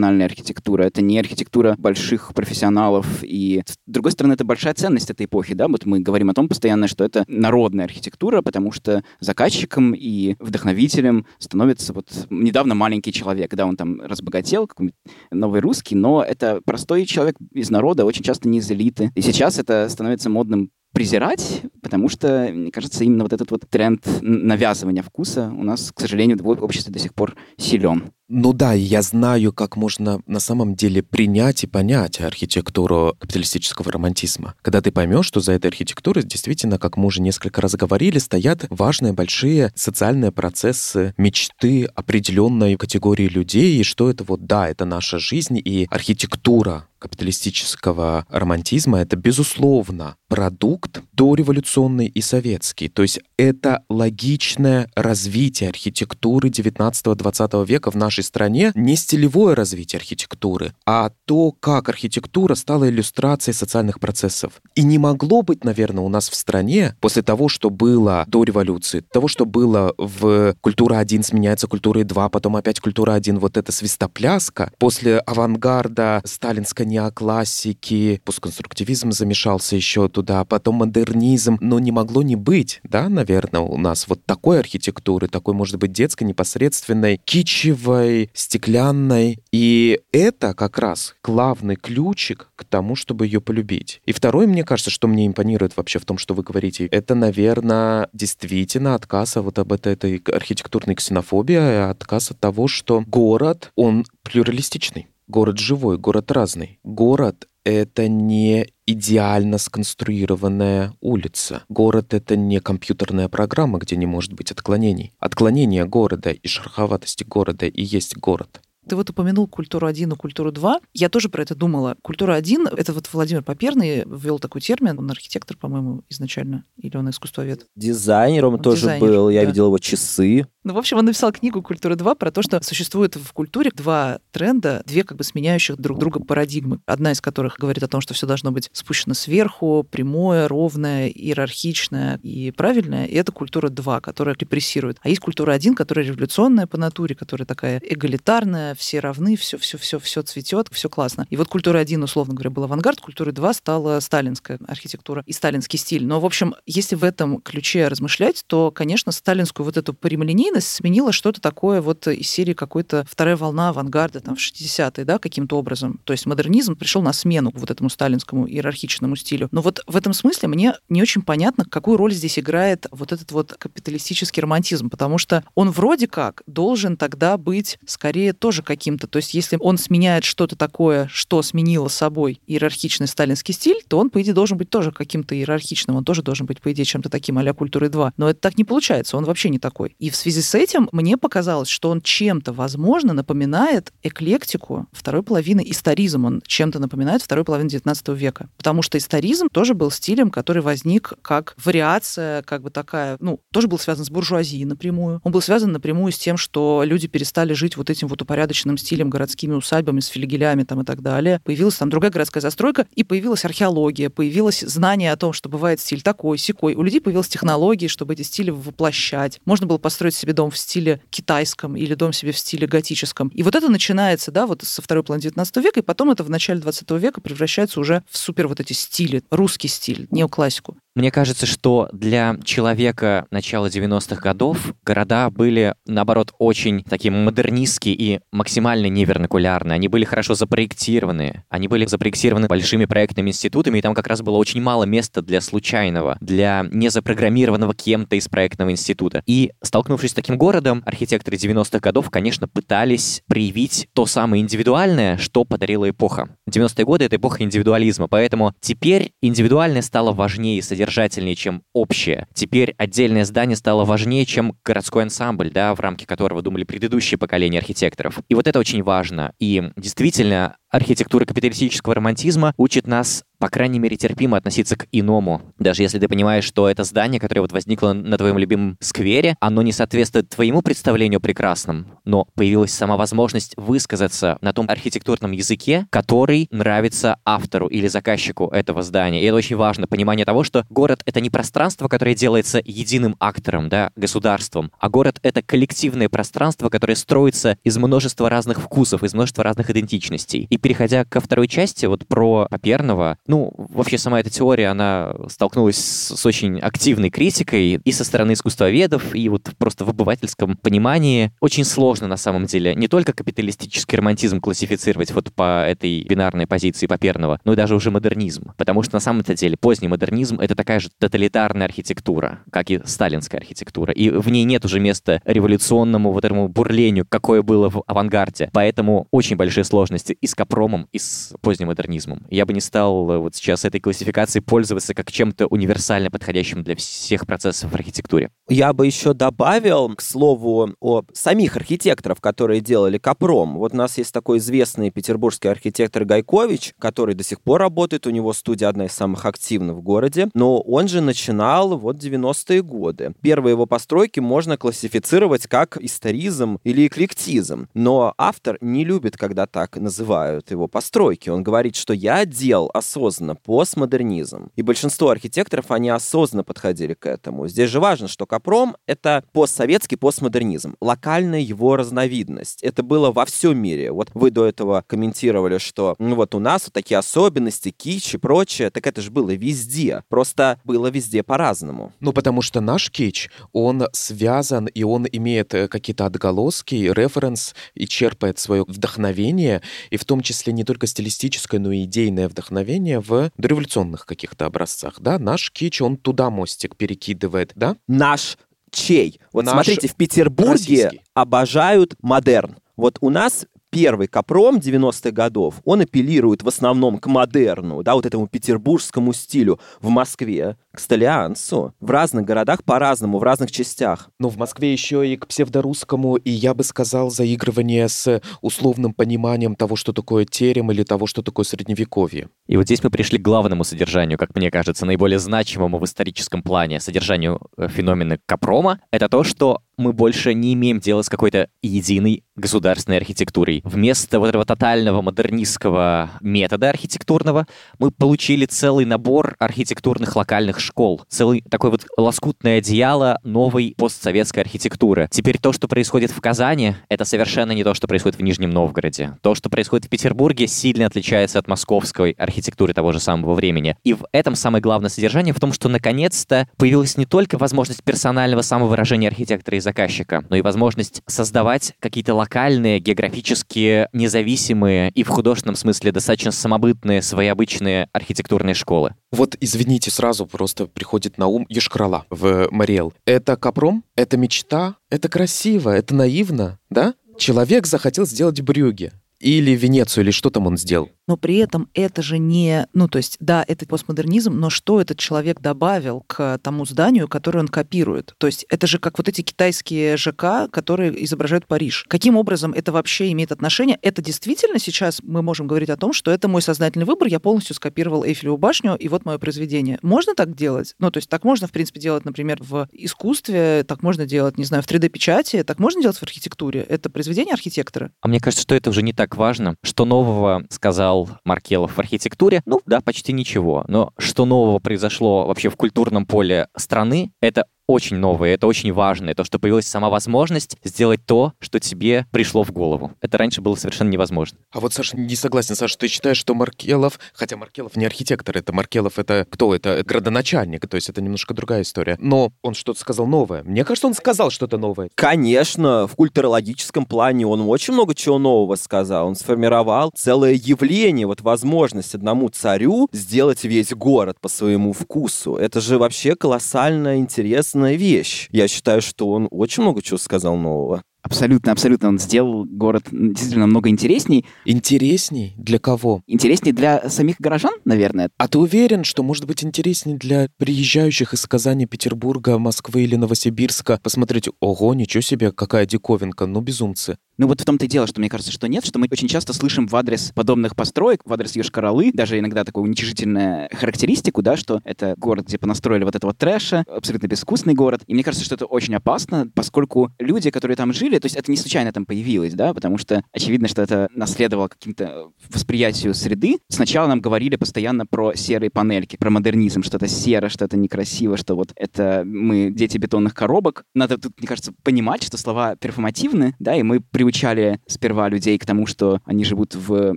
высокопрофессиональная 0.00 0.26
архитектура, 0.26 0.82
это 0.84 1.02
не 1.02 1.18
архитектура 1.18 1.74
больших 1.78 2.32
профессионалов, 2.34 3.06
и 3.22 3.62
с 3.66 3.76
другой 3.86 4.12
стороны, 4.12 4.34
это 4.34 4.44
большая 4.44 4.74
ценность 4.74 5.10
этой 5.10 5.26
эпохи, 5.26 5.54
да, 5.54 5.68
вот 5.68 5.86
мы 5.86 6.00
говорим 6.00 6.30
о 6.30 6.34
том 6.34 6.48
постоянно, 6.48 6.88
что 6.88 7.04
это 7.04 7.24
народная 7.28 7.84
архитектура, 7.84 8.42
потому 8.42 8.72
что 8.72 9.02
заказчиком 9.20 9.94
и 9.94 10.36
вдохновителем 10.38 11.26
становится 11.38 11.92
вот 11.92 12.08
недавно 12.30 12.74
маленький 12.74 13.12
человек, 13.12 13.54
да, 13.54 13.66
он 13.66 13.76
там 13.76 14.00
разбогател, 14.00 14.66
какой-нибудь 14.66 14.96
новый 15.30 15.60
русский, 15.60 15.94
но 15.94 16.22
это 16.22 16.60
простой 16.64 17.04
человек 17.04 17.36
из 17.52 17.70
народа, 17.70 18.04
очень 18.04 18.24
часто 18.24 18.48
не 18.48 18.58
из 18.58 18.70
элиты, 18.70 19.10
и 19.14 19.20
сейчас 19.20 19.58
это 19.58 19.88
становится 19.88 20.30
модным 20.30 20.70
презирать, 20.92 21.62
потому 21.82 22.08
что, 22.08 22.50
мне 22.52 22.70
кажется, 22.72 23.04
именно 23.04 23.22
вот 23.22 23.32
этот 23.32 23.50
вот 23.50 23.62
тренд 23.68 24.04
навязывания 24.22 25.02
вкуса 25.02 25.52
у 25.56 25.62
нас, 25.62 25.92
к 25.94 26.00
сожалению, 26.00 26.38
в 26.42 26.48
обществе 26.48 26.92
до 26.92 26.98
сих 26.98 27.14
пор 27.14 27.36
силен. 27.56 28.12
Ну 28.32 28.52
да, 28.52 28.74
я 28.74 29.02
знаю, 29.02 29.52
как 29.52 29.76
можно 29.76 30.22
на 30.28 30.38
самом 30.38 30.76
деле 30.76 31.02
принять 31.02 31.64
и 31.64 31.66
понять 31.66 32.20
архитектуру 32.20 33.16
капиталистического 33.18 33.90
романтизма. 33.90 34.54
Когда 34.62 34.80
ты 34.80 34.92
поймешь, 34.92 35.26
что 35.26 35.40
за 35.40 35.50
этой 35.50 35.66
архитектурой 35.66 36.22
действительно, 36.22 36.78
как 36.78 36.96
мы 36.96 37.06
уже 37.06 37.22
несколько 37.22 37.60
раз 37.60 37.74
говорили, 37.74 38.18
стоят 38.18 38.66
важные 38.70 39.12
большие 39.12 39.72
социальные 39.74 40.30
процессы, 40.30 41.12
мечты 41.16 41.86
определенной 41.86 42.76
категории 42.76 43.26
людей, 43.26 43.80
и 43.80 43.82
что 43.82 44.08
это 44.08 44.22
вот, 44.22 44.46
да, 44.46 44.68
это 44.68 44.84
наша 44.84 45.18
жизнь, 45.18 45.60
и 45.64 45.88
архитектура 45.90 46.86
капиталистического 47.00 48.26
романтизма— 48.28 48.98
это, 49.00 49.16
безусловно, 49.16 50.16
продукт 50.28 51.02
дореволюционный 51.12 52.06
и 52.06 52.20
советский. 52.20 52.88
То 52.88 53.02
есть 53.02 53.20
это 53.36 53.82
логичное 53.88 54.88
развитие 54.94 55.70
архитектуры 55.70 56.50
19-20 56.50 57.66
века 57.66 57.90
в 57.90 57.96
нашей 57.96 58.19
стране, 58.22 58.72
не 58.74 58.96
стилевое 58.96 59.54
развитие 59.54 59.98
архитектуры, 59.98 60.74
а 60.86 61.10
то, 61.26 61.52
как 61.52 61.88
архитектура 61.88 62.54
стала 62.54 62.88
иллюстрацией 62.88 63.54
социальных 63.54 64.00
процессов. 64.00 64.60
И 64.74 64.82
не 64.82 64.98
могло 64.98 65.42
быть, 65.42 65.64
наверное, 65.64 66.04
у 66.04 66.08
нас 66.08 66.28
в 66.28 66.34
стране 66.34 66.96
после 67.00 67.22
того, 67.22 67.48
что 67.48 67.70
было 67.70 68.24
до 68.26 68.44
революции, 68.44 69.04
того, 69.12 69.28
что 69.28 69.46
было 69.46 69.94
в 69.98 70.54
культура 70.60 70.98
1 70.98 71.22
сменяется 71.22 71.66
культурой 71.66 72.04
2, 72.04 72.28
потом 72.28 72.56
опять 72.56 72.80
культура 72.80 73.12
1, 73.14 73.38
вот 73.38 73.56
эта 73.56 73.72
свистопляска, 73.72 74.72
после 74.78 75.18
авангарда 75.18 76.22
сталинской 76.24 76.86
неоклассики, 76.86 78.20
постконструктивизм 78.24 79.12
замешался 79.12 79.76
еще 79.76 80.08
туда, 80.08 80.44
потом 80.44 80.76
модернизм, 80.76 81.58
но 81.60 81.78
не 81.78 81.92
могло 81.92 82.22
не 82.22 82.36
быть, 82.36 82.80
да, 82.84 83.08
наверное, 83.08 83.60
у 83.60 83.76
нас 83.76 84.08
вот 84.08 84.24
такой 84.24 84.58
архитектуры, 84.58 85.28
такой, 85.28 85.54
может 85.54 85.76
быть, 85.76 85.92
детской, 85.92 86.24
непосредственной, 86.24 87.20
кичевой, 87.24 88.09
стеклянной. 88.34 89.38
И 89.52 90.00
это 90.12 90.54
как 90.54 90.78
раз 90.78 91.14
главный 91.22 91.76
ключик 91.76 92.48
к 92.56 92.64
тому, 92.64 92.96
чтобы 92.96 93.26
ее 93.26 93.40
полюбить. 93.40 94.00
И 94.06 94.12
второе, 94.12 94.46
мне 94.46 94.64
кажется, 94.64 94.90
что 94.90 95.08
мне 95.08 95.26
импонирует 95.26 95.76
вообще 95.76 95.98
в 95.98 96.04
том, 96.04 96.18
что 96.18 96.34
вы 96.34 96.42
говорите, 96.42 96.86
это, 96.86 97.14
наверное, 97.14 98.08
действительно 98.12 98.94
отказ 98.94 99.36
вот 99.36 99.58
об 99.58 99.72
этой, 99.72 99.92
этой 99.92 100.16
архитектурной 100.16 100.94
ксенофобии, 100.94 101.56
а 101.56 101.90
отказ 101.90 102.30
от 102.30 102.40
того, 102.40 102.68
что 102.68 103.02
город, 103.06 103.72
он 103.76 104.04
плюралистичный. 104.22 105.08
Город 105.30 105.58
живой, 105.58 105.96
город 105.96 106.32
разный. 106.32 106.80
Город— 106.82 107.46
это 107.64 108.08
не 108.08 108.66
идеально 108.86 109.58
сконструированная 109.58 110.94
улица. 111.00 111.64
Город— 111.68 112.14
это 112.14 112.36
не 112.36 112.60
компьютерная 112.60 113.28
программа, 113.28 113.78
где 113.78 113.96
не 113.96 114.06
может 114.06 114.32
быть 114.32 114.50
отклонений. 114.50 115.12
Отклонение 115.18 115.84
города 115.84 116.30
и 116.30 116.48
шероховатости 116.48 117.24
города 117.24 117.66
и 117.66 117.82
есть 117.82 118.16
город. 118.16 118.60
Ты 118.88 118.96
вот 118.96 119.10
упомянул 119.10 119.46
культуру 119.46 119.86
1 119.86 120.12
и 120.12 120.16
культуру 120.16 120.52
2. 120.52 120.80
Я 120.94 121.08
тоже 121.08 121.28
про 121.28 121.42
это 121.42 121.54
думала. 121.54 121.96
Культура 122.02 122.34
1— 122.34 122.66
это 122.76 122.92
вот 122.92 123.08
Владимир 123.12 123.42
Поперный 123.42 124.04
ввел 124.06 124.38
такой 124.38 124.60
термин. 124.60 124.98
Он 124.98 125.10
архитектор, 125.10 125.56
по-моему, 125.56 126.02
изначально. 126.08 126.64
Или 126.78 126.96
он 126.96 127.10
искусствовед? 127.10 127.66
Дизайнером 127.76 128.54
он 128.54 128.62
тоже 128.62 128.82
дизайнер, 128.82 129.06
был. 129.06 129.30
Я 129.30 129.42
да. 129.42 129.46
видел 129.48 129.66
его 129.66 129.78
часы. 129.78 130.46
Ну, 130.64 130.74
в 130.74 130.78
общем, 130.78 130.98
он 130.98 131.06
написал 131.06 131.32
книгу 131.32 131.62
«Культура 131.62 131.94
2» 131.94 132.16
про 132.16 132.30
то, 132.30 132.42
что 132.42 132.62
существует 132.62 133.16
в 133.16 133.32
культуре 133.32 133.70
два 133.74 134.20
тренда, 134.30 134.82
две 134.86 135.04
как 135.04 135.16
бы 135.16 135.24
сменяющих 135.24 135.76
друг 135.78 135.98
друга 135.98 136.20
парадигмы. 136.20 136.80
Одна 136.86 137.12
из 137.12 137.20
которых 137.20 137.56
говорит 137.58 137.82
о 137.82 137.88
том, 137.88 138.00
что 138.00 138.12
все 138.12 138.26
должно 138.26 138.50
быть 138.50 138.68
спущено 138.72 139.14
сверху, 139.14 139.86
прямое, 139.90 140.48
ровное, 140.48 141.08
иерархичное 141.08 142.18
и 142.22 142.50
правильное. 142.50 143.06
И 143.06 143.14
это 143.14 143.32
культура 143.32 143.68
2, 143.68 144.00
которая 144.00 144.36
репрессирует. 144.38 144.98
А 145.00 145.08
есть 145.08 145.20
культура 145.20 145.52
1, 145.52 145.74
которая 145.74 146.06
революционная 146.06 146.66
по 146.66 146.76
натуре, 146.76 147.14
которая 147.14 147.46
такая 147.46 147.80
эгалитарная, 147.82 148.69
все 148.74 149.00
равны, 149.00 149.36
все, 149.36 149.58
все, 149.58 149.78
все, 149.78 149.98
все 149.98 150.22
цветет, 150.22 150.68
все 150.70 150.88
классно. 150.88 151.26
И 151.30 151.36
вот 151.36 151.48
культура 151.48 151.78
1, 151.78 152.02
условно 152.02 152.34
говоря, 152.34 152.50
был 152.50 152.64
авангард, 152.64 153.00
культура 153.00 153.32
2 153.32 153.54
стала 153.54 154.00
сталинская 154.00 154.58
архитектура 154.66 155.22
и 155.26 155.32
сталинский 155.32 155.78
стиль. 155.78 156.06
Но, 156.06 156.20
в 156.20 156.26
общем, 156.26 156.54
если 156.66 156.96
в 156.96 157.04
этом 157.04 157.40
ключе 157.40 157.88
размышлять, 157.88 158.44
то, 158.46 158.70
конечно, 158.70 159.12
сталинскую 159.12 159.64
вот 159.64 159.76
эту 159.76 159.94
прямолинейность 159.94 160.40
линейность 160.40 160.68
сменила 160.68 161.12
что-то 161.12 161.40
такое 161.40 161.80
вот 161.80 162.06
из 162.06 162.28
серии 162.28 162.54
какой-то 162.54 163.04
вторая 163.08 163.36
волна 163.36 163.70
авангарда 163.70 164.20
там 164.20 164.36
в 164.36 164.38
60-е, 164.38 165.04
да, 165.04 165.18
каким-то 165.18 165.58
образом. 165.58 166.00
То 166.04 166.12
есть 166.12 166.26
модернизм 166.26 166.76
пришел 166.76 167.02
на 167.02 167.12
смену 167.12 167.50
вот 167.54 167.70
этому 167.70 167.90
сталинскому 167.90 168.48
иерархичному 168.48 169.16
стилю. 169.16 169.48
Но 169.52 169.60
вот 169.60 169.82
в 169.86 169.96
этом 169.96 170.12
смысле 170.12 170.48
мне 170.48 170.74
не 170.88 171.02
очень 171.02 171.22
понятно, 171.22 171.64
какую 171.64 171.96
роль 171.96 172.12
здесь 172.12 172.38
играет 172.38 172.86
вот 172.90 173.12
этот 173.12 173.32
вот 173.32 173.54
капиталистический 173.54 174.40
романтизм, 174.40 174.88
потому 174.88 175.18
что 175.18 175.44
он 175.54 175.70
вроде 175.70 176.06
как 176.06 176.42
должен 176.46 176.96
тогда 176.96 177.36
быть 177.36 177.78
скорее 177.86 178.32
тоже 178.32 178.59
тоже 178.60 178.62
каким-то. 178.62 179.06
То 179.06 179.16
есть 179.16 179.34
если 179.34 179.56
он 179.60 179.78
сменяет 179.78 180.24
что-то 180.24 180.56
такое, 180.56 181.08
что 181.12 181.42
сменило 181.42 181.88
собой 181.88 182.40
иерархичный 182.46 183.06
сталинский 183.06 183.54
стиль, 183.54 183.82
то 183.88 183.98
он, 183.98 184.10
по 184.10 184.20
идее, 184.22 184.32
должен 184.32 184.58
быть 184.58 184.70
тоже 184.70 184.92
каким-то 184.92 185.34
иерархичным. 185.34 185.96
Он 185.96 186.04
тоже 186.04 186.22
должен 186.22 186.46
быть, 186.46 186.60
по 186.60 186.70
идее, 186.72 186.84
чем-то 186.84 187.08
таким 187.08 187.38
а-ля 187.38 187.52
культуры 187.52 187.88
2. 187.88 188.12
Но 188.16 188.28
это 188.28 188.40
так 188.40 188.58
не 188.58 188.64
получается, 188.64 189.16
он 189.16 189.24
вообще 189.24 189.50
не 189.50 189.58
такой. 189.58 189.96
И 189.98 190.10
в 190.10 190.16
связи 190.16 190.42
с 190.42 190.54
этим 190.54 190.88
мне 190.92 191.16
показалось, 191.16 191.68
что 191.68 191.90
он 191.90 192.00
чем-то, 192.00 192.52
возможно, 192.52 193.12
напоминает 193.12 193.92
эклектику 194.02 194.86
второй 194.92 195.22
половины 195.22 195.62
историзм. 195.66 196.24
Он 196.24 196.42
чем-то 196.46 196.78
напоминает 196.78 197.22
второй 197.22 197.44
половины 197.44 197.68
19 197.68 198.08
века. 198.08 198.48
Потому 198.56 198.82
что 198.82 198.98
историзм 198.98 199.48
тоже 199.48 199.74
был 199.74 199.90
стилем, 199.90 200.30
который 200.30 200.62
возник 200.62 201.12
как 201.22 201.54
вариация, 201.64 202.42
как 202.42 202.62
бы 202.62 202.70
такая, 202.70 203.16
ну, 203.20 203.40
тоже 203.52 203.68
был 203.68 203.78
связан 203.78 204.04
с 204.04 204.10
буржуазией 204.10 204.64
напрямую. 204.64 205.20
Он 205.24 205.32
был 205.32 205.40
связан 205.40 205.72
напрямую 205.72 206.12
с 206.12 206.18
тем, 206.18 206.36
что 206.36 206.82
люди 206.84 207.08
перестали 207.08 207.52
жить 207.52 207.76
вот 207.76 207.90
этим 207.90 208.08
вот 208.08 208.22
упорядоченным 208.22 208.49
стилем, 208.54 209.10
городскими 209.10 209.54
усадьбами, 209.54 210.00
с 210.00 210.06
филигелями 210.06 210.64
там 210.64 210.80
и 210.82 210.84
так 210.84 211.02
далее. 211.02 211.40
Появилась 211.44 211.76
там 211.76 211.90
другая 211.90 212.10
городская 212.10 212.40
застройка, 212.40 212.86
и 212.94 213.04
появилась 213.04 213.44
археология, 213.44 214.10
появилось 214.10 214.60
знание 214.60 215.12
о 215.12 215.16
том, 215.16 215.32
что 215.32 215.48
бывает 215.48 215.80
стиль 215.80 216.02
такой, 216.02 216.38
секой. 216.38 216.74
У 216.74 216.82
людей 216.82 217.00
появилась 217.00 217.28
технологии, 217.28 217.88
чтобы 217.88 218.14
эти 218.14 218.22
стили 218.22 218.50
воплощать. 218.50 219.40
Можно 219.44 219.66
было 219.66 219.78
построить 219.78 220.14
себе 220.14 220.32
дом 220.32 220.50
в 220.50 220.58
стиле 220.58 221.00
китайском 221.10 221.76
или 221.76 221.94
дом 221.94 222.12
себе 222.12 222.32
в 222.32 222.38
стиле 222.38 222.66
готическом. 222.66 223.28
И 223.28 223.42
вот 223.42 223.54
это 223.54 223.68
начинается, 223.68 224.30
да, 224.30 224.46
вот 224.46 224.62
со 224.62 224.82
второй 224.82 225.04
половины 225.04 225.22
19 225.22 225.56
века, 225.56 225.80
и 225.80 225.82
потом 225.82 226.10
это 226.10 226.24
в 226.24 226.30
начале 226.30 226.60
20 226.60 226.90
века 226.92 227.20
превращается 227.20 227.80
уже 227.80 228.02
в 228.08 228.16
супер 228.16 228.48
вот 228.48 228.60
эти 228.60 228.72
стили, 228.72 229.22
русский 229.30 229.68
стиль, 229.68 230.06
неоклассику. 230.10 230.76
Мне 230.96 231.12
кажется, 231.12 231.46
что 231.46 231.88
для 231.92 232.36
человека 232.42 233.26
начала 233.30 233.68
90-х 233.68 234.20
годов 234.20 234.74
города 234.84 235.30
были, 235.30 235.74
наоборот, 235.86 236.32
очень 236.38 236.82
такие 236.82 237.12
модернистские 237.12 237.94
и 237.94 238.20
максимально 238.32 238.86
невернакулярные. 238.86 239.76
Они 239.76 239.86
были 239.86 240.04
хорошо 240.04 240.34
запроектированы. 240.34 241.44
Они 241.48 241.68
были 241.68 241.86
запроектированы 241.86 242.48
большими 242.48 242.86
проектными 242.86 243.30
институтами, 243.30 243.78
и 243.78 243.82
там 243.82 243.94
как 243.94 244.08
раз 244.08 244.22
было 244.22 244.36
очень 244.36 244.60
мало 244.60 244.82
места 244.82 245.22
для 245.22 245.40
случайного, 245.40 246.18
для 246.20 246.66
незапрограммированного 246.72 247.72
кем-то 247.72 248.16
из 248.16 248.26
проектного 248.26 248.72
института. 248.72 249.22
И, 249.26 249.52
столкнувшись 249.62 250.10
с 250.10 250.14
таким 250.14 250.38
городом, 250.38 250.82
архитекторы 250.86 251.36
90-х 251.36 251.78
годов, 251.78 252.10
конечно, 252.10 252.48
пытались 252.48 253.22
проявить 253.28 253.88
то 253.92 254.06
самое 254.06 254.42
индивидуальное, 254.42 255.18
что 255.18 255.44
подарила 255.44 255.88
эпоха. 255.88 256.36
90-е 256.50 256.84
годы— 256.84 257.04
это 257.06 257.14
эпоха 257.14 257.44
индивидуализма, 257.44 258.08
поэтому 258.08 258.54
теперь 258.60 259.12
индивидуальное 259.22 259.82
стало 259.82 260.10
важнее 260.12 260.60
содержательнее, 260.80 261.34
чем 261.36 261.62
общее. 261.74 262.26
Теперь 262.32 262.74
отдельное 262.78 263.24
здание 263.26 263.56
стало 263.56 263.84
важнее, 263.84 264.24
чем 264.24 264.54
городской 264.64 265.02
ансамбль, 265.02 265.50
да, 265.50 265.74
в 265.74 265.80
рамки 265.80 266.06
которого 266.06 266.40
думали 266.40 266.64
предыдущие 266.64 267.18
поколения 267.18 267.58
архитекторов. 267.58 268.20
И 268.28 268.34
вот 268.34 268.46
это 268.46 268.58
очень 268.58 268.82
важно. 268.82 269.34
И 269.38 269.62
действительно, 269.76 270.56
архитектура 270.70 271.24
капиталистического 271.24 271.94
романтизма 271.94 272.54
учит 272.56 272.86
нас 272.86 273.24
по 273.40 273.48
крайней 273.48 273.78
мере, 273.78 273.96
терпимо 273.96 274.36
относиться 274.36 274.76
к 274.76 274.86
иному. 274.92 275.40
Даже 275.58 275.82
если 275.82 275.98
ты 275.98 276.08
понимаешь, 276.08 276.44
что 276.44 276.68
это 276.68 276.84
здание, 276.84 277.18
которое 277.18 277.40
вот 277.40 277.52
возникло 277.52 277.94
на 277.94 278.18
твоем 278.18 278.36
любимом 278.36 278.76
сквере, 278.80 279.34
оно 279.40 279.62
не 279.62 279.72
соответствует 279.72 280.28
твоему 280.28 280.60
представлению 280.60 281.18
о 281.18 281.20
прекрасном, 281.20 281.86
но 282.04 282.26
появилась 282.34 282.72
сама 282.72 282.98
возможность 282.98 283.54
высказаться 283.56 284.36
на 284.42 284.52
том 284.52 284.66
архитектурном 284.68 285.32
языке, 285.32 285.86
который 285.88 286.48
нравится 286.50 287.16
автору 287.24 287.66
или 287.66 287.88
заказчику 287.88 288.48
этого 288.48 288.82
здания. 288.82 289.22
И 289.22 289.24
это 289.24 289.36
очень 289.36 289.56
важно, 289.56 289.86
понимание 289.86 290.26
того, 290.26 290.44
что 290.44 290.66
город— 290.68 291.02
это 291.06 291.22
не 291.22 291.30
пространство, 291.30 291.88
которое 291.88 292.14
делается 292.14 292.60
единым 292.62 293.16
актором, 293.20 293.70
да, 293.70 293.90
государством, 293.96 294.70
а 294.78 294.90
город— 294.90 295.18
это 295.22 295.40
коллективное 295.40 296.10
пространство, 296.10 296.68
которое 296.68 296.94
строится 296.94 297.56
из 297.64 297.78
множества 297.78 298.28
разных 298.28 298.60
вкусов, 298.60 299.02
из 299.02 299.14
множества 299.14 299.44
разных 299.44 299.70
идентичностей. 299.70 300.46
И 300.50 300.58
переходя 300.60 301.04
ко 301.04 301.20
второй 301.20 301.48
части, 301.48 301.86
вот 301.86 302.06
про 302.06 302.46
Поперного, 302.50 303.18
ну, 303.26 303.52
вообще 303.56 303.98
сама 303.98 304.20
эта 304.20 304.30
теория, 304.30 304.68
она 304.68 305.14
столкнулась 305.28 305.76
с, 305.76 306.16
с 306.16 306.26
очень 306.26 306.58
активной 306.60 307.10
критикой 307.10 307.80
и 307.82 307.92
со 307.92 308.04
стороны 308.04 308.32
искусствоведов, 308.32 309.14
и 309.14 309.28
вот 309.28 309.50
просто 309.58 309.84
в 309.84 309.90
обывательском 309.90 310.56
понимании 310.56 311.32
очень 311.40 311.64
сложно 311.64 312.06
на 312.06 312.16
самом 312.16 312.46
деле 312.46 312.74
не 312.74 312.88
только 312.88 313.12
капиталистический 313.12 313.96
романтизм 313.96 314.40
классифицировать 314.40 315.12
вот 315.12 315.32
по 315.32 315.64
этой 315.64 316.04
бинарной 316.04 316.46
позиции 316.46 316.86
Паперного, 316.86 317.40
но 317.44 317.52
и 317.52 317.56
даже 317.56 317.74
уже 317.74 317.90
модернизм. 317.90 318.52
Потому 318.56 318.82
что 318.82 318.94
на 318.94 319.00
самом-то 319.00 319.34
деле 319.34 319.56
поздний 319.56 319.88
модернизм— 319.88 320.40
это 320.40 320.54
такая 320.54 320.80
же 320.80 320.88
тоталитарная 320.98 321.66
архитектура, 321.66 322.40
как 322.50 322.70
и 322.70 322.80
сталинская 322.84 323.40
архитектура. 323.40 323.92
И 323.92 324.10
в 324.10 324.28
ней 324.30 324.44
нет 324.44 324.64
уже 324.64 324.80
места 324.80 325.20
революционному 325.24 326.12
вот 326.12 326.24
этому 326.24 326.48
бурлению, 326.48 327.06
какое 327.08 327.42
было 327.42 327.70
в 327.70 327.82
авангарде. 327.86 328.50
Поэтому 328.52 329.06
очень 329.10 329.36
большие 329.36 329.64
сложности 329.64 330.16
и 330.20 330.26
Капромом, 330.50 330.88
и 330.90 330.98
с 330.98 331.32
поздним 331.40 331.68
модернизмом. 331.68 332.26
Я 332.28 332.44
бы 332.44 332.52
не 332.52 332.60
стал 332.60 333.04
вот 333.04 333.36
сейчас 333.36 333.64
этой 333.64 333.80
классификацией 333.80 334.42
пользоваться 334.42 334.94
как 334.94 335.12
чем-то 335.12 335.46
универсально 335.46 336.10
подходящим 336.10 336.64
для 336.64 336.74
всех 336.74 337.24
процессов 337.24 337.70
в 337.70 337.74
архитектуре. 337.74 338.30
Я 338.48 338.72
бы 338.72 338.84
еще 338.84 339.14
добавил, 339.14 339.94
к 339.94 340.02
слову, 340.02 340.74
о 340.80 341.02
самих 341.12 341.56
архитекторов, 341.56 342.20
которые 342.20 342.60
делали 342.60 342.98
Капром. 342.98 343.58
Вот 343.58 343.74
у 343.74 343.76
нас 343.76 343.96
есть 343.96 344.12
такой 344.12 344.38
известный 344.38 344.90
петербургский 344.90 345.48
архитектор 345.48 346.04
Гайкович, 346.04 346.74
который 346.80 347.14
до 347.14 347.22
сих 347.22 347.40
пор 347.40 347.60
работает, 347.60 348.08
у 348.08 348.10
него 348.10 348.32
студия 348.32 348.68
одна 348.68 348.86
из 348.86 348.92
самых 348.92 349.26
активных 349.26 349.76
в 349.76 349.82
городе, 349.82 350.28
но 350.34 350.60
он 350.60 350.88
же 350.88 351.00
начинал 351.00 351.78
вот 351.78 351.96
90-е 351.96 352.62
годы. 352.62 353.14
Первые 353.22 353.52
его 353.52 353.66
постройки 353.66 354.18
можно 354.18 354.56
классифицировать 354.56 355.46
как 355.46 355.76
историзм 355.80 356.58
или 356.64 356.88
эклектизм, 356.88 357.68
но 357.74 358.14
автор 358.18 358.58
не 358.60 358.84
любит, 358.84 359.16
когда 359.16 359.46
так 359.46 359.76
называют 359.76 360.39
его 360.50 360.68
постройки. 360.68 361.28
Он 361.28 361.42
говорит, 361.42 361.76
что 361.76 361.92
я 361.92 362.24
делал 362.24 362.70
осознанно 362.72 363.10
осознанно 363.20 363.34
постмодернизм. 363.34 364.50
И 364.56 364.62
большинство 364.62 365.10
архитекторов, 365.10 365.70
они 365.70 365.88
осознанно 365.90 366.44
подходили 366.44 366.94
к 366.94 367.06
этому. 367.06 367.48
Здесь 367.48 367.70
же 367.70 367.80
важно, 367.80 368.08
что 368.08 368.26
Капром— 368.26 368.76
это 368.86 369.24
постсоветский 369.32 369.96
постмодернизм, 369.96 370.76
локальная 370.80 371.40
его 371.40 371.76
разновидность. 371.76 372.62
Это 372.62 372.82
было 372.82 373.10
во 373.12 373.24
всем 373.24 373.58
мире. 373.58 373.92
Вот 373.92 374.10
вы 374.14 374.30
до 374.30 374.46
этого 374.46 374.84
комментировали, 374.86 375.58
что 375.58 375.94
ну 375.98 376.14
вот 376.14 376.34
у 376.34 376.38
нас 376.38 376.64
вот 376.64 376.72
такие 376.72 376.98
особенности, 376.98 377.70
кич 377.70 378.14
и 378.14 378.18
прочее, 378.18 378.70
так 378.70 378.86
это 378.86 379.00
же 379.00 379.10
было 379.10 379.30
везде. 379.30 380.02
Просто 380.08 380.60
было 380.64 380.88
везде 380.88 381.22
по-разному. 381.22 381.92
Ну, 382.00 382.12
потому 382.12 382.42
что 382.42 382.60
наш 382.60 382.90
кич, 382.90 383.30
он 383.52 383.84
связан, 383.92 384.66
и 384.66 384.82
он 384.82 385.06
имеет 385.10 385.54
э, 385.54 385.68
какие-то 385.68 386.06
отголоски, 386.06 386.74
референс, 386.74 387.54
и 387.74 387.86
черпает 387.86 388.38
свое 388.38 388.64
вдохновение, 388.66 389.62
и 389.90 389.96
в 389.96 390.04
том 390.04 390.20
числе 390.20 390.29
не 390.52 390.64
только 390.64 390.86
стилистическое, 390.86 391.60
но 391.60 391.72
и 391.72 391.84
идейное 391.84 392.28
вдохновение 392.28 393.00
в 393.00 393.30
дореволюционных 393.36 394.06
каких-то 394.06 394.46
образцах, 394.46 395.00
да, 395.00 395.18
наш 395.18 395.50
кич, 395.50 395.80
он 395.82 395.96
туда 395.96 396.30
мостик 396.30 396.76
перекидывает, 396.76 397.52
да? 397.54 397.76
Наш 397.88 398.38
чей? 398.70 399.20
Вот 399.32 399.44
Наш 399.44 399.54
смотрите, 399.54 399.88
в 399.88 399.96
Петербурге 399.96 400.52
российский. 400.52 401.00
обожают 401.14 401.94
модерн. 402.02 402.56
Вот 402.76 402.98
у 403.00 403.10
нас 403.10 403.46
первый 403.70 404.08
Капром 404.08 404.58
90-х 404.58 405.10
годов, 405.12 405.56
он 405.64 405.80
апеллирует 405.80 406.42
в 406.42 406.48
основном 406.48 406.98
к 406.98 407.06
модерну, 407.06 407.82
да, 407.82 407.94
вот 407.94 408.06
этому 408.06 408.26
петербургскому 408.26 409.12
стилю. 409.12 409.58
В 409.80 409.88
Москве 409.88 410.56
к 410.72 410.78
столиансу. 410.78 411.74
В 411.80 411.90
разных 411.90 412.24
городах 412.24 412.62
по-разному, 412.64 413.18
в 413.18 413.22
разных 413.22 413.50
частях. 413.50 414.10
Но 414.18 414.28
в 414.28 414.36
Москве 414.36 414.72
еще 414.72 415.06
и 415.06 415.16
к 415.16 415.26
псевдорусскому, 415.26 416.16
и 416.16 416.30
я 416.30 416.54
бы 416.54 416.62
сказал, 416.62 417.10
заигрывание 417.10 417.88
с 417.88 418.20
условным 418.40 418.92
пониманием 418.92 419.56
того, 419.56 419.76
что 419.76 419.92
такое 419.92 420.24
терем 420.24 420.70
или 420.70 420.84
того, 420.84 421.06
что 421.06 421.22
такое 421.22 421.44
средневековье. 421.44 422.28
И 422.46 422.56
вот 422.56 422.66
здесь 422.66 422.84
мы 422.84 422.90
пришли 422.90 423.18
к 423.18 423.22
главному 423.22 423.64
содержанию, 423.64 424.18
как 424.18 424.34
мне 424.36 424.50
кажется, 424.50 424.86
наиболее 424.86 425.18
значимому 425.18 425.78
в 425.78 425.84
историческом 425.84 426.42
плане 426.42 426.80
содержанию 426.80 427.40
э, 427.56 427.68
феномена 427.68 428.18
Капрома. 428.26 428.80
Это 428.90 429.08
то, 429.08 429.24
что 429.24 429.62
мы 429.80 429.92
больше 429.92 430.34
не 430.34 430.54
имеем 430.54 430.78
дела 430.78 431.02
с 431.02 431.08
какой-то 431.08 431.48
единой 431.62 432.24
государственной 432.36 432.98
архитектурой. 432.98 433.60
Вместо 433.64 434.18
вот 434.18 434.28
этого 434.28 434.44
тотального 434.44 435.02
модернистского 435.02 436.10
метода 436.20 436.70
архитектурного 436.70 437.46
мы 437.78 437.90
получили 437.90 438.46
целый 438.46 438.84
набор 438.84 439.36
архитектурных 439.38 440.16
локальных 440.16 440.60
школ. 440.60 441.02
Целый 441.08 441.42
такой 441.50 441.70
вот 441.70 441.86
лоскутное 441.96 442.58
одеяло 442.58 443.18
новой 443.24 443.74
постсоветской 443.76 444.42
архитектуры. 444.42 445.08
Теперь 445.10 445.38
то, 445.38 445.52
что 445.52 445.68
происходит 445.68 446.10
в 446.10 446.20
Казани, 446.20 446.74
это 446.88 447.04
совершенно 447.04 447.52
не 447.52 447.64
то, 447.64 447.74
что 447.74 447.86
происходит 447.86 448.18
в 448.18 448.22
Нижнем 448.22 448.50
Новгороде. 448.50 449.18
То, 449.22 449.34
что 449.34 449.50
происходит 449.50 449.86
в 449.86 449.88
Петербурге, 449.88 450.46
сильно 450.46 450.86
отличается 450.86 451.38
от 451.38 451.48
московской 451.48 452.12
архитектуры 452.12 452.72
того 452.72 452.92
же 452.92 453.00
самого 453.00 453.34
времени. 453.34 453.76
И 453.84 453.94
в 453.94 454.06
этом 454.12 454.34
самое 454.34 454.62
главное 454.62 454.90
содержание 454.90 455.34
в 455.34 455.40
том, 455.40 455.52
что 455.52 455.68
наконец-то 455.68 456.48
появилась 456.56 456.96
не 456.96 457.06
только 457.06 457.38
возможность 457.38 457.82
персонального 457.84 458.42
самовыражения 458.42 459.08
архитектора 459.08 459.56
и 459.56 459.60
заказчика, 459.70 460.24
но 460.28 460.36
и 460.36 460.42
возможность 460.42 461.02
создавать 461.06 461.74
какие-то 461.78 462.14
локальные, 462.14 462.80
географически 462.80 463.86
независимые 463.92 464.90
и 464.90 465.04
в 465.04 465.08
художественном 465.08 465.54
смысле 465.54 465.92
достаточно 465.92 466.32
самобытные, 466.32 467.02
своеобычные 467.02 467.88
архитектурные 467.92 468.54
школы. 468.54 468.94
Вот, 469.12 469.36
извините, 469.40 469.92
сразу 469.92 470.26
просто 470.26 470.66
приходит 470.66 471.18
на 471.18 471.28
ум 471.28 471.46
Ешкрала 471.48 472.04
в 472.10 472.48
Мариэл. 472.50 472.92
Это 473.06 473.36
Капром, 473.36 473.84
это 473.94 474.16
мечта, 474.16 474.74
это 474.90 475.08
красиво, 475.08 475.70
это 475.70 475.94
наивно, 475.94 476.58
да? 476.68 476.94
человек 477.16 477.66
захотел 477.66 478.06
сделать 478.06 478.40
Брюге 478.40 478.92
или 479.20 479.52
Венецию, 479.52 480.04
или 480.04 480.10
что 480.10 480.30
там 480.30 480.46
он 480.46 480.56
сделал? 480.56 480.90
Но 481.10 481.16
при 481.16 481.38
этом 481.38 481.68
это 481.74 482.02
же 482.02 482.18
не... 482.18 482.68
Ну, 482.72 482.86
то 482.86 482.98
есть, 482.98 483.16
да, 483.18 483.44
это 483.48 483.66
постмодернизм, 483.66 484.32
но 484.32 484.48
что 484.48 484.80
этот 484.80 485.00
человек 485.00 485.40
добавил 485.40 486.04
к 486.06 486.38
тому 486.38 486.64
зданию, 486.64 487.08
которое 487.08 487.40
он 487.40 487.48
копирует? 487.48 488.14
То 488.18 488.28
есть 488.28 488.46
это 488.48 488.68
же 488.68 488.78
как 488.78 488.96
вот 488.96 489.08
эти 489.08 489.22
китайские 489.22 489.96
ЖК, 489.96 490.48
которые 490.52 491.04
изображают 491.04 491.48
Париж. 491.48 491.84
Каким 491.88 492.16
образом 492.16 492.52
это 492.52 492.70
вообще 492.70 493.10
имеет 493.10 493.32
отношение? 493.32 493.76
Это 493.82 494.02
действительно 494.02 494.60
сейчас 494.60 495.00
мы 495.02 495.20
можем 495.20 495.48
говорить 495.48 495.68
о 495.70 495.76
том, 495.76 495.92
что 495.92 496.12
это 496.12 496.28
мой 496.28 496.42
сознательный 496.42 496.86
выбор, 496.86 497.08
я 497.08 497.18
полностью 497.18 497.56
скопировал 497.56 498.04
Эйфелеву 498.04 498.36
башню, 498.36 498.76
и 498.76 498.86
вот 498.86 499.04
мое 499.04 499.18
произведение. 499.18 499.80
Можно 499.82 500.14
так 500.14 500.36
делать? 500.36 500.76
Ну, 500.78 500.92
то 500.92 500.98
есть 500.98 501.08
так 501.08 501.24
можно, 501.24 501.48
в 501.48 501.50
принципе, 501.50 501.80
делать, 501.80 502.04
например, 502.04 502.38
в 502.40 502.68
искусстве, 502.70 503.64
так 503.66 503.82
можно 503.82 504.06
делать, 504.06 504.38
не 504.38 504.44
знаю, 504.44 504.62
в 504.62 504.68
3D-печати, 504.68 505.42
так 505.42 505.58
можно 505.58 505.82
делать 505.82 505.98
в 505.98 506.04
архитектуре. 506.04 506.60
Это 506.60 506.88
произведение 506.88 507.34
архитектора. 507.34 507.90
А 508.00 508.06
мне 508.06 508.20
кажется, 508.20 508.42
что 508.42 508.54
это 508.54 508.70
уже 508.70 508.84
не 508.84 508.92
так 508.92 509.16
важно. 509.16 509.56
Что 509.64 509.84
нового 509.84 510.44
сказал 510.50 510.99
Маркелов 511.24 511.74
в 511.74 511.78
архитектуре, 511.78 512.42
ну 512.46 512.60
да, 512.66 512.80
почти 512.80 513.12
ничего. 513.12 513.64
Но 513.68 513.92
что 513.98 514.24
нового 514.24 514.58
произошло 514.58 515.26
вообще 515.26 515.48
в 515.48 515.56
культурном 515.56 516.06
поле 516.06 516.48
страны, 516.56 517.12
это 517.20 517.44
очень 517.70 517.96
новое, 517.96 518.34
это 518.34 518.46
очень 518.46 518.72
важное, 518.72 519.14
то, 519.14 519.24
что 519.24 519.38
появилась 519.38 519.66
сама 519.66 519.88
возможность 519.88 520.56
сделать 520.64 521.00
то, 521.06 521.32
что 521.38 521.60
тебе 521.60 522.06
пришло 522.10 522.42
в 522.42 522.52
голову. 522.52 522.92
Это 523.00 523.18
раньше 523.18 523.40
было 523.40 523.54
совершенно 523.54 523.88
невозможно. 523.88 524.38
А 524.52 524.60
вот, 524.60 524.72
Саша, 524.72 524.96
не 524.96 525.16
согласен. 525.16 525.54
Саша, 525.54 525.78
ты 525.78 525.88
считаешь, 525.88 526.16
что 526.16 526.34
Маркелов, 526.34 526.98
хотя 527.14 527.36
Маркелов 527.36 527.76
не 527.76 527.86
архитектор, 527.86 528.36
это 528.36 528.52
Маркелов, 528.52 528.98
это 528.98 529.26
кто? 529.30 529.54
Это 529.54 529.82
градоначальник, 529.84 530.66
то 530.66 530.74
есть 530.74 530.88
это 530.88 531.00
немножко 531.00 531.34
другая 531.34 531.62
история. 531.62 531.96
Но 532.00 532.32
он 532.42 532.54
что-то 532.54 532.80
сказал 532.80 533.06
новое. 533.06 533.42
Мне 533.44 533.64
кажется, 533.64 533.86
он 533.86 533.94
сказал 533.94 534.30
что-то 534.30 534.58
новое. 534.58 534.90
Конечно, 534.94 535.86
в 535.86 535.94
культурологическом 535.94 536.84
плане 536.86 537.26
он 537.26 537.42
очень 537.42 537.74
много 537.74 537.94
чего 537.94 538.18
нового 538.18 538.56
сказал. 538.56 539.06
Он 539.06 539.14
сформировал 539.14 539.92
целое 539.94 540.32
явление, 540.32 541.06
вот 541.06 541.20
возможность 541.20 541.94
одному 541.94 542.28
царю 542.28 542.88
сделать 542.92 543.44
весь 543.44 543.70
город 543.70 544.16
по 544.20 544.28
своему 544.28 544.72
вкусу. 544.72 545.36
Это 545.36 545.60
же 545.60 545.78
вообще 545.78 546.14
колоссально 546.16 546.98
интересно 546.98 547.59
интересная 547.60 547.76
вещь. 547.76 548.28
Я 548.32 548.48
считаю, 548.48 548.80
что 548.82 549.10
он 549.10 549.28
очень 549.30 549.62
много 549.62 549.82
чего 549.82 549.98
сказал 549.98 550.36
нового. 550.36 550.82
Абсолютно, 551.02 551.52
абсолютно. 551.52 551.88
Он 551.88 551.98
сделал 551.98 552.44
город 552.44 552.84
действительно 552.90 553.46
много 553.46 553.70
интересней. 553.70 554.26
Интересней? 554.44 555.34
Для 555.38 555.58
кого? 555.58 556.02
Интересней 556.06 556.52
для 556.52 556.90
самих 556.90 557.16
горожан, 557.18 557.54
наверное. 557.64 558.10
А 558.18 558.28
ты 558.28 558.38
уверен, 558.38 558.84
что 558.84 559.02
может 559.02 559.24
быть 559.24 559.42
интересней 559.42 559.94
для 559.94 560.28
приезжающих 560.36 561.14
из 561.14 561.26
Казани, 561.26 561.66
Петербурга, 561.66 562.38
Москвы 562.38 562.82
или 562.82 562.96
Новосибирска 562.96 563.80
посмотреть, 563.82 564.28
ого, 564.40 564.74
ничего 564.74 565.00
себе, 565.00 565.32
какая 565.32 565.64
диковинка, 565.64 566.26
ну 566.26 566.42
безумцы. 566.42 566.98
Ну 567.20 567.26
вот 567.26 567.38
в 567.38 567.44
том-то 567.44 567.66
и 567.66 567.68
дело, 567.68 567.86
что 567.86 568.00
мне 568.00 568.08
кажется, 568.08 568.32
что 568.32 568.48
нет, 568.48 568.64
что 568.64 568.78
мы 568.78 568.88
очень 568.90 569.06
часто 569.06 569.34
слышим 569.34 569.66
в 569.66 569.76
адрес 569.76 570.10
подобных 570.14 570.56
построек, 570.56 571.02
в 571.04 571.12
адрес 571.12 571.36
Йошкар-Олы, 571.36 571.90
даже 571.92 572.18
иногда 572.18 572.44
такую 572.44 572.64
уничижительную 572.64 573.50
характеристику, 573.52 574.22
да, 574.22 574.38
что 574.38 574.62
это 574.64 574.94
город, 574.96 575.26
где 575.26 575.36
понастроили 575.36 575.84
вот 575.84 575.94
этого 575.94 576.14
трэша, 576.14 576.64
абсолютно 576.66 577.08
безвкусный 577.08 577.52
город. 577.52 577.82
И 577.86 577.92
мне 577.92 578.02
кажется, 578.02 578.24
что 578.24 578.36
это 578.36 578.46
очень 578.46 578.74
опасно, 578.74 579.28
поскольку 579.34 579.92
люди, 579.98 580.30
которые 580.30 580.56
там 580.56 580.72
жили, 580.72 580.98
то 580.98 581.04
есть 581.04 581.14
это 581.14 581.30
не 581.30 581.36
случайно 581.36 581.74
там 581.74 581.84
появилось, 581.84 582.32
да, 582.32 582.54
потому 582.54 582.78
что 582.78 583.04
очевидно, 583.12 583.48
что 583.48 583.60
это 583.60 583.90
наследовало 583.94 584.48
каким-то 584.48 585.10
восприятию 585.28 585.92
среды. 585.92 586.38
Сначала 586.48 586.88
нам 586.88 587.02
говорили 587.02 587.36
постоянно 587.36 587.84
про 587.84 588.14
серые 588.14 588.48
панельки, 588.48 588.96
про 588.96 589.10
модернизм, 589.10 589.62
что 589.62 589.76
это 589.76 589.88
серо, 589.88 590.30
что 590.30 590.46
это 590.46 590.56
некрасиво, 590.56 591.18
что 591.18 591.36
вот 591.36 591.52
это 591.54 592.02
мы 592.06 592.50
дети 592.50 592.78
бетонных 592.78 593.12
коробок. 593.12 593.64
Надо 593.74 593.98
тут, 593.98 594.14
мне 594.16 594.26
кажется, 594.26 594.54
понимать, 594.62 595.02
что 595.02 595.18
слова 595.18 595.54
перформативны, 595.56 596.34
да, 596.38 596.56
и 596.56 596.62
мы 596.62 596.80
привыкли 596.80 597.09
приучали 597.10 597.58
сперва 597.66 598.08
людей 598.08 598.38
к 598.38 598.46
тому, 598.46 598.66
что 598.66 599.00
они 599.04 599.24
живут 599.24 599.56
в 599.56 599.94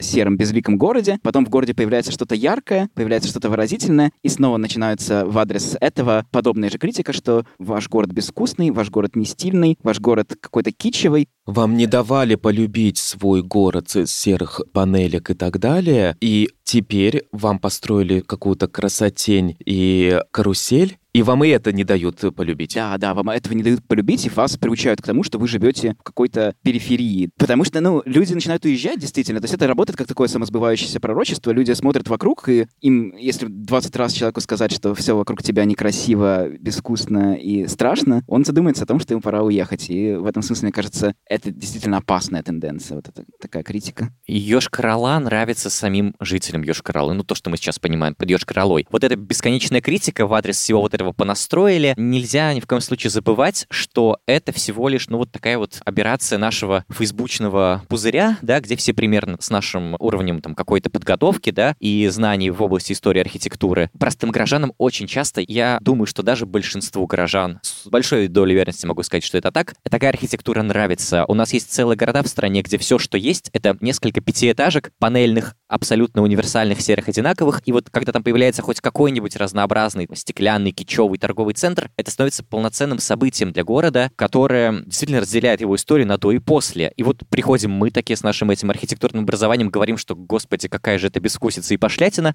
сером 0.00 0.36
безликом 0.36 0.76
городе, 0.76 1.20
потом 1.22 1.46
в 1.46 1.48
городе 1.48 1.72
появляется 1.72 2.10
что-то 2.10 2.34
яркое, 2.34 2.90
появляется 2.94 3.28
что-то 3.28 3.48
выразительное, 3.48 4.10
и 4.22 4.28
снова 4.28 4.56
начинается 4.56 5.24
в 5.24 5.38
адрес 5.38 5.76
этого 5.80 6.26
подобная 6.32 6.68
же 6.68 6.78
критика, 6.78 7.12
что 7.12 7.46
ваш 7.60 7.88
город 7.88 8.10
безвкусный, 8.10 8.72
ваш 8.72 8.90
город 8.90 9.14
не 9.14 9.24
стильный, 9.24 9.78
ваш 9.84 10.00
город 10.00 10.36
какой-то 10.40 10.72
кичевый. 10.72 11.28
Вам 11.46 11.76
не 11.76 11.86
давали 11.86 12.34
полюбить 12.34 12.98
свой 12.98 13.42
город 13.42 13.90
с 13.90 14.10
серых 14.10 14.60
панелек 14.72 15.30
и 15.30 15.34
так 15.34 15.60
далее, 15.60 16.16
и 16.20 16.48
теперь 16.64 17.24
вам 17.30 17.60
построили 17.60 18.20
какую-то 18.20 18.66
красотень 18.66 19.56
и 19.64 20.18
карусель, 20.32 20.98
и 21.12 21.22
вам 21.22 21.44
и 21.44 21.48
это 21.48 21.72
не 21.72 21.84
дают 21.84 22.20
полюбить. 22.36 22.74
Да, 22.74 22.96
да, 22.98 23.14
вам 23.14 23.30
этого 23.30 23.54
не 23.54 23.62
дают 23.62 23.86
полюбить, 23.86 24.26
и 24.26 24.30
вас 24.30 24.56
приучают 24.56 25.02
к 25.02 25.06
тому, 25.06 25.22
что 25.22 25.38
вы 25.38 25.48
живете 25.48 25.96
в 25.98 26.02
какой-то 26.02 26.54
периферии. 26.62 27.30
Потому 27.36 27.64
что, 27.64 27.80
ну, 27.80 28.02
люди 28.04 28.32
начинают 28.32 28.64
уезжать, 28.64 28.98
действительно. 28.98 29.40
То 29.40 29.44
есть 29.44 29.54
это 29.54 29.66
работает 29.66 29.96
как 29.96 30.06
такое 30.06 30.28
самосбывающееся 30.28 31.00
пророчество. 31.00 31.50
Люди 31.50 31.72
смотрят 31.72 32.08
вокруг, 32.08 32.48
и 32.48 32.66
им, 32.80 33.16
если 33.16 33.46
20 33.46 33.96
раз 33.96 34.12
человеку 34.12 34.40
сказать, 34.40 34.72
что 34.72 34.94
все 34.94 35.16
вокруг 35.16 35.42
тебя 35.42 35.64
некрасиво, 35.64 36.48
безвкусно 36.48 37.34
и 37.34 37.66
страшно, 37.66 38.22
он 38.26 38.44
задумается 38.44 38.84
о 38.84 38.86
том, 38.86 39.00
что 39.00 39.14
ему 39.14 39.20
пора 39.20 39.42
уехать. 39.42 39.90
И 39.90 40.12
в 40.14 40.26
этом 40.26 40.42
смысле, 40.42 40.66
мне 40.66 40.72
кажется, 40.72 41.14
это 41.26 41.50
действительно 41.50 41.98
опасная 41.98 42.42
тенденция, 42.42 42.96
вот 42.96 43.08
эта 43.08 43.24
такая 43.40 43.62
критика. 43.62 44.12
Ёж-Карала 44.26 45.18
нравится 45.18 45.70
самим 45.70 46.14
жителям 46.20 46.62
Ёж-Каралы. 46.62 47.14
Ну, 47.14 47.24
то, 47.24 47.34
что 47.34 47.50
мы 47.50 47.56
сейчас 47.56 47.78
понимаем 47.78 48.14
под 48.14 48.30
Ёж-Каралой. 48.30 48.86
Вот 48.90 49.04
эта 49.04 49.16
бесконечная 49.16 49.80
критика 49.80 50.26
в 50.26 50.34
адрес 50.34 50.56
всего 50.56 50.80
вот 50.80 50.94
этого 51.00 51.12
понастроили. 51.12 51.94
Нельзя 51.96 52.52
ни 52.52 52.60
в 52.60 52.66
коем 52.66 52.82
случае 52.82 53.10
забывать, 53.10 53.66
что 53.70 54.18
это 54.26 54.52
всего 54.52 54.88
лишь, 54.88 55.08
ну, 55.08 55.16
вот 55.16 55.32
такая 55.32 55.56
вот 55.56 55.80
операция 55.84 56.38
нашего 56.38 56.84
фейсбучного 56.90 57.82
пузыря, 57.88 58.36
да, 58.42 58.60
где 58.60 58.76
все 58.76 58.92
примерно 58.92 59.38
с 59.40 59.48
нашим 59.48 59.96
уровнем 59.98 60.42
там 60.42 60.54
какой-то 60.54 60.90
подготовки, 60.90 61.50
да, 61.50 61.74
и 61.80 62.06
знаний 62.08 62.50
в 62.50 62.62
области 62.62 62.92
истории 62.92 63.20
архитектуры. 63.20 63.90
Простым 63.98 64.30
горожанам 64.30 64.74
очень 64.76 65.06
часто, 65.06 65.40
я 65.40 65.78
думаю, 65.80 66.06
что 66.06 66.22
даже 66.22 66.44
большинству 66.44 67.06
горожан, 67.06 67.60
с 67.62 67.86
большой 67.86 68.28
долей 68.28 68.54
вероятности 68.54 68.86
могу 68.86 69.02
сказать, 69.02 69.24
что 69.24 69.38
это 69.38 69.50
так, 69.50 69.74
такая 69.88 70.10
архитектура 70.10 70.62
нравится. 70.62 71.24
У 71.28 71.34
нас 71.34 71.54
есть 71.54 71.72
целые 71.72 71.96
города 71.96 72.22
в 72.22 72.28
стране, 72.28 72.60
где 72.60 72.76
все, 72.76 72.98
что 72.98 73.16
есть, 73.16 73.48
это 73.54 73.76
несколько 73.80 74.20
пятиэтажек, 74.20 74.92
панельных, 74.98 75.56
абсолютно 75.66 76.22
универсальных, 76.22 76.82
серых, 76.82 77.08
одинаковых, 77.08 77.62
и 77.64 77.72
вот 77.72 77.88
когда 77.90 78.12
там 78.12 78.22
появляется 78.22 78.60
хоть 78.60 78.80
какой-нибудь 78.80 79.36
разнообразный 79.36 80.08
стеклянный, 80.14 80.72
кичевый 80.90 81.18
торговый 81.18 81.54
центр, 81.54 81.90
это 81.96 82.10
становится 82.10 82.42
полноценным 82.42 82.98
событием 82.98 83.52
для 83.52 83.62
города, 83.62 84.10
которое 84.16 84.82
действительно 84.84 85.20
разделяет 85.20 85.60
его 85.60 85.76
историю 85.76 86.06
на 86.08 86.18
до 86.18 86.32
и 86.32 86.38
после. 86.38 86.92
И 86.96 87.02
вот 87.04 87.22
приходим 87.28 87.70
мы 87.70 87.90
такие 87.90 88.16
с 88.16 88.22
нашим 88.24 88.50
этим 88.50 88.70
архитектурным 88.70 89.22
образованием, 89.22 89.70
говорим, 89.70 89.96
что, 89.96 90.16
господи, 90.16 90.68
какая 90.68 90.98
же 90.98 91.06
это 91.06 91.20
бескусица 91.20 91.74
и 91.74 91.76
пошлятина, 91.76 92.34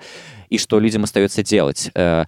и 0.50 0.58
что 0.58 0.80
людям 0.80 1.04
остается 1.04 1.44
делать. 1.44 1.92
Э, 1.96 2.26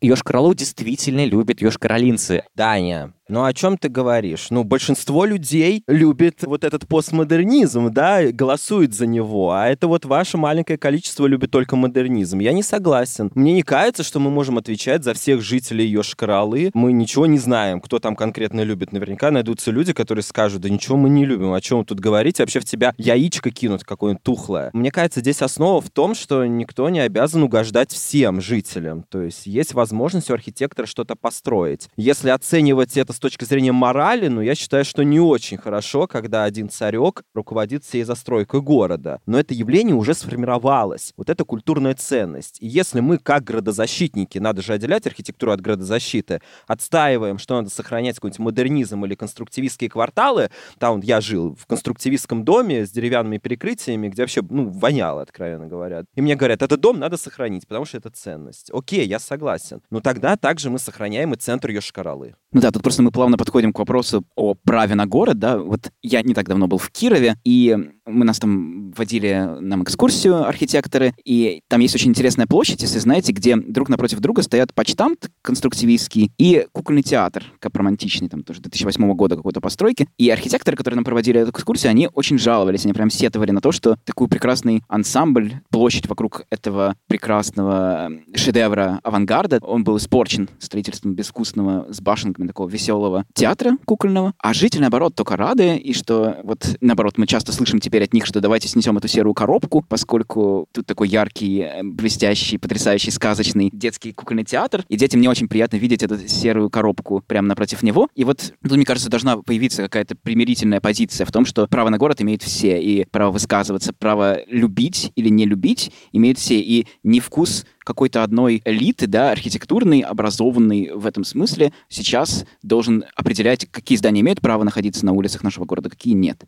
Ёж-Каралу 0.00 0.54
действительно 0.54 1.24
любят 1.24 1.60
ёж-каролинцы. 1.60 2.44
Даня, 2.54 3.12
ну 3.30 3.44
о 3.44 3.52
чем 3.52 3.78
ты 3.78 3.88
говоришь? 3.88 4.48
Ну, 4.50 4.64
большинство 4.64 5.24
людей 5.24 5.84
любит 5.86 6.42
вот 6.42 6.64
этот 6.64 6.86
постмодернизм, 6.88 7.92
да, 7.92 8.30
голосует 8.32 8.92
за 8.92 9.06
него, 9.06 9.52
а 9.52 9.68
это 9.68 9.86
вот 9.86 10.04
ваше 10.04 10.36
маленькое 10.36 10.78
количество 10.78 11.26
любит 11.26 11.50
только 11.50 11.76
модернизм. 11.76 12.40
Я 12.40 12.52
не 12.52 12.62
согласен. 12.62 13.30
Мне 13.34 13.52
не 13.52 13.62
кажется, 13.62 14.02
что 14.02 14.18
мы 14.18 14.30
можем 14.30 14.58
отвечать 14.58 15.04
за 15.04 15.14
всех 15.14 15.42
жителей 15.42 15.84
ее 15.84 16.02
шкаралы. 16.02 16.70
Мы 16.74 16.92
ничего 16.92 17.26
не 17.26 17.38
знаем, 17.38 17.80
кто 17.80 18.00
там 18.00 18.16
конкретно 18.16 18.62
любит. 18.62 18.92
Наверняка 18.92 19.30
найдутся 19.30 19.70
люди, 19.70 19.92
которые 19.92 20.24
скажут, 20.24 20.62
да 20.62 20.68
ничего 20.68 20.96
мы 20.96 21.08
не 21.08 21.24
любим, 21.24 21.52
о 21.52 21.60
чем 21.60 21.84
тут 21.84 22.00
говорите, 22.00 22.42
вообще 22.42 22.60
в 22.60 22.64
тебя 22.64 22.94
яичко 22.98 23.50
кинут 23.50 23.84
какое-нибудь 23.84 24.22
тухлое. 24.22 24.70
Мне 24.72 24.90
кажется, 24.90 25.20
здесь 25.20 25.40
основа 25.40 25.80
в 25.80 25.90
том, 25.90 26.14
что 26.14 26.44
никто 26.46 26.88
не 26.88 27.00
обязан 27.00 27.42
угождать 27.42 27.92
всем 27.92 28.40
жителям. 28.40 29.04
То 29.08 29.22
есть 29.22 29.46
есть 29.46 29.72
возможность 29.74 30.30
у 30.30 30.34
архитектора 30.34 30.86
что-то 30.86 31.14
построить. 31.14 31.88
Если 31.96 32.30
оценивать 32.30 32.96
это 32.96 33.12
точки 33.20 33.44
зрения 33.44 33.72
морали, 33.72 34.28
ну, 34.28 34.40
я 34.40 34.54
считаю, 34.54 34.84
что 34.84 35.02
не 35.02 35.20
очень 35.20 35.58
хорошо, 35.58 36.06
когда 36.06 36.44
один 36.44 36.68
царек 36.68 37.22
руководит 37.34 37.84
всей 37.84 38.02
застройкой 38.02 38.60
города. 38.60 39.20
Но 39.26 39.38
это 39.38 39.54
явление 39.54 39.94
уже 39.94 40.14
сформировалось. 40.14 41.12
Вот 41.16 41.30
это 41.30 41.44
культурная 41.44 41.94
ценность. 41.94 42.56
И 42.60 42.66
если 42.66 43.00
мы, 43.00 43.18
как 43.18 43.44
градозащитники, 43.44 44.38
надо 44.38 44.62
же 44.62 44.72
отделять 44.72 45.06
архитектуру 45.06 45.52
от 45.52 45.60
градозащиты, 45.60 46.40
отстаиваем, 46.66 47.38
что 47.38 47.56
надо 47.56 47.70
сохранять 47.70 48.16
какой-нибудь 48.16 48.38
модернизм 48.40 49.04
или 49.04 49.14
конструктивистские 49.14 49.90
кварталы, 49.90 50.50
там 50.78 51.00
я 51.00 51.20
жил 51.20 51.54
в 51.54 51.66
конструктивистском 51.66 52.44
доме 52.44 52.86
с 52.86 52.90
деревянными 52.90 53.38
перекрытиями, 53.38 54.08
где 54.08 54.22
вообще, 54.22 54.42
ну, 54.48 54.68
воняло, 54.68 55.22
откровенно 55.22 55.66
говоря. 55.66 56.04
И 56.14 56.22
мне 56.22 56.36
говорят, 56.36 56.62
этот 56.62 56.80
дом 56.80 56.98
надо 56.98 57.16
сохранить, 57.16 57.66
потому 57.68 57.84
что 57.84 57.98
это 57.98 58.10
ценность. 58.10 58.70
Окей, 58.72 59.06
я 59.06 59.18
согласен. 59.18 59.82
Но 59.90 60.00
тогда 60.00 60.36
также 60.36 60.70
мы 60.70 60.78
сохраняем 60.78 61.34
и 61.34 61.36
центр 61.36 61.70
Йошкаралы. 61.70 62.34
Ну 62.52 62.60
да, 62.60 62.70
тут 62.70 62.82
просто 62.82 63.02
мы 63.02 63.09
плавно 63.10 63.36
подходим 63.36 63.72
к 63.72 63.78
вопросу 63.78 64.24
о 64.36 64.54
праве 64.54 64.94
на 64.94 65.06
город, 65.06 65.38
да. 65.38 65.58
Вот 65.58 65.90
я 66.02 66.22
не 66.22 66.34
так 66.34 66.48
давно 66.48 66.66
был 66.66 66.78
в 66.78 66.90
Кирове, 66.90 67.36
и 67.44 67.76
мы 68.06 68.24
нас 68.24 68.38
там 68.38 68.90
водили 68.92 69.56
нам 69.60 69.82
экскурсию 69.82 70.46
архитекторы, 70.46 71.14
и 71.24 71.60
там 71.68 71.80
есть 71.80 71.94
очень 71.94 72.10
интересная 72.10 72.46
площадь, 72.46 72.82
если 72.82 72.98
знаете, 72.98 73.32
где 73.32 73.56
друг 73.56 73.88
напротив 73.88 74.20
друга 74.20 74.42
стоят 74.42 74.74
почтамт 74.74 75.30
конструктивистский 75.42 76.32
и 76.38 76.66
кукольный 76.72 77.02
театр, 77.02 77.44
как 77.58 77.74
романтичный, 77.74 78.28
там 78.28 78.42
тоже 78.42 78.60
2008 78.60 79.12
года 79.14 79.36
какой-то 79.36 79.60
постройки. 79.60 80.08
И 80.18 80.28
архитекторы, 80.30 80.76
которые 80.76 80.96
нам 80.96 81.04
проводили 81.04 81.40
эту 81.40 81.50
экскурсию, 81.50 81.90
они 81.90 82.08
очень 82.12 82.38
жаловались, 82.38 82.84
они 82.84 82.92
прям 82.92 83.10
сетовали 83.10 83.50
на 83.50 83.60
то, 83.60 83.72
что 83.72 83.96
такой 84.04 84.28
прекрасный 84.28 84.82
ансамбль, 84.88 85.54
площадь 85.70 86.08
вокруг 86.08 86.44
этого 86.50 86.96
прекрасного 87.06 88.10
шедевра 88.34 89.00
авангарда, 89.02 89.58
он 89.62 89.84
был 89.84 89.96
испорчен 89.96 90.48
строительством 90.58 91.14
безвкусного 91.14 91.86
с 91.92 92.00
башенками 92.00 92.46
такого 92.46 92.68
веселого 92.68 92.99
театра 93.34 93.76
кукольного, 93.84 94.34
а 94.38 94.54
жители, 94.54 94.80
наоборот, 94.80 95.14
только 95.14 95.36
рады, 95.36 95.76
и 95.76 95.92
что 95.92 96.38
вот, 96.42 96.76
наоборот, 96.80 97.18
мы 97.18 97.26
часто 97.26 97.52
слышим 97.52 97.80
теперь 97.80 98.04
от 98.04 98.12
них, 98.12 98.26
что 98.26 98.40
давайте 98.40 98.68
снесем 98.68 98.96
эту 98.98 99.08
серую 99.08 99.34
коробку, 99.34 99.84
поскольку 99.86 100.66
тут 100.72 100.86
такой 100.86 101.08
яркий, 101.08 101.60
э, 101.60 101.82
блестящий, 101.82 102.58
потрясающий, 102.58 103.10
сказочный 103.10 103.70
детский 103.72 104.12
кукольный 104.12 104.44
театр, 104.44 104.84
и 104.88 104.96
детям 104.96 105.20
не 105.20 105.28
очень 105.28 105.48
приятно 105.48 105.76
видеть 105.76 106.02
эту 106.02 106.18
серую 106.28 106.70
коробку 106.70 107.22
прямо 107.26 107.48
напротив 107.48 107.82
него. 107.82 108.08
И 108.14 108.24
вот 108.24 108.52
тут, 108.62 108.72
мне 108.72 108.84
кажется, 108.84 109.10
должна 109.10 109.38
появиться 109.38 109.82
какая-то 109.82 110.14
примирительная 110.16 110.80
позиция 110.80 111.24
в 111.24 111.32
том, 111.32 111.44
что 111.44 111.66
право 111.66 111.88
на 111.88 111.98
город 111.98 112.20
имеют 112.20 112.42
все, 112.42 112.80
и 112.80 113.04
право 113.04 113.32
высказываться, 113.32 113.92
право 113.92 114.38
любить 114.46 115.12
или 115.16 115.28
не 115.28 115.46
любить 115.46 115.92
имеют 116.12 116.38
все, 116.38 116.60
и 116.60 116.86
не 117.02 117.20
вкус 117.20 117.64
какой-то 117.84 118.22
одной 118.22 118.62
элиты, 118.64 119.06
да, 119.06 119.30
архитектурный, 119.30 120.00
образованный 120.00 120.90
в 120.94 121.06
этом 121.06 121.24
смысле, 121.24 121.72
сейчас 121.88 122.44
должен 122.62 123.04
определять, 123.16 123.66
какие 123.70 123.98
здания 123.98 124.20
имеют 124.20 124.40
право 124.40 124.64
находиться 124.64 125.04
на 125.04 125.12
улицах 125.12 125.42
нашего 125.42 125.64
города, 125.64 125.90
какие 125.90 126.14
нет. 126.14 126.44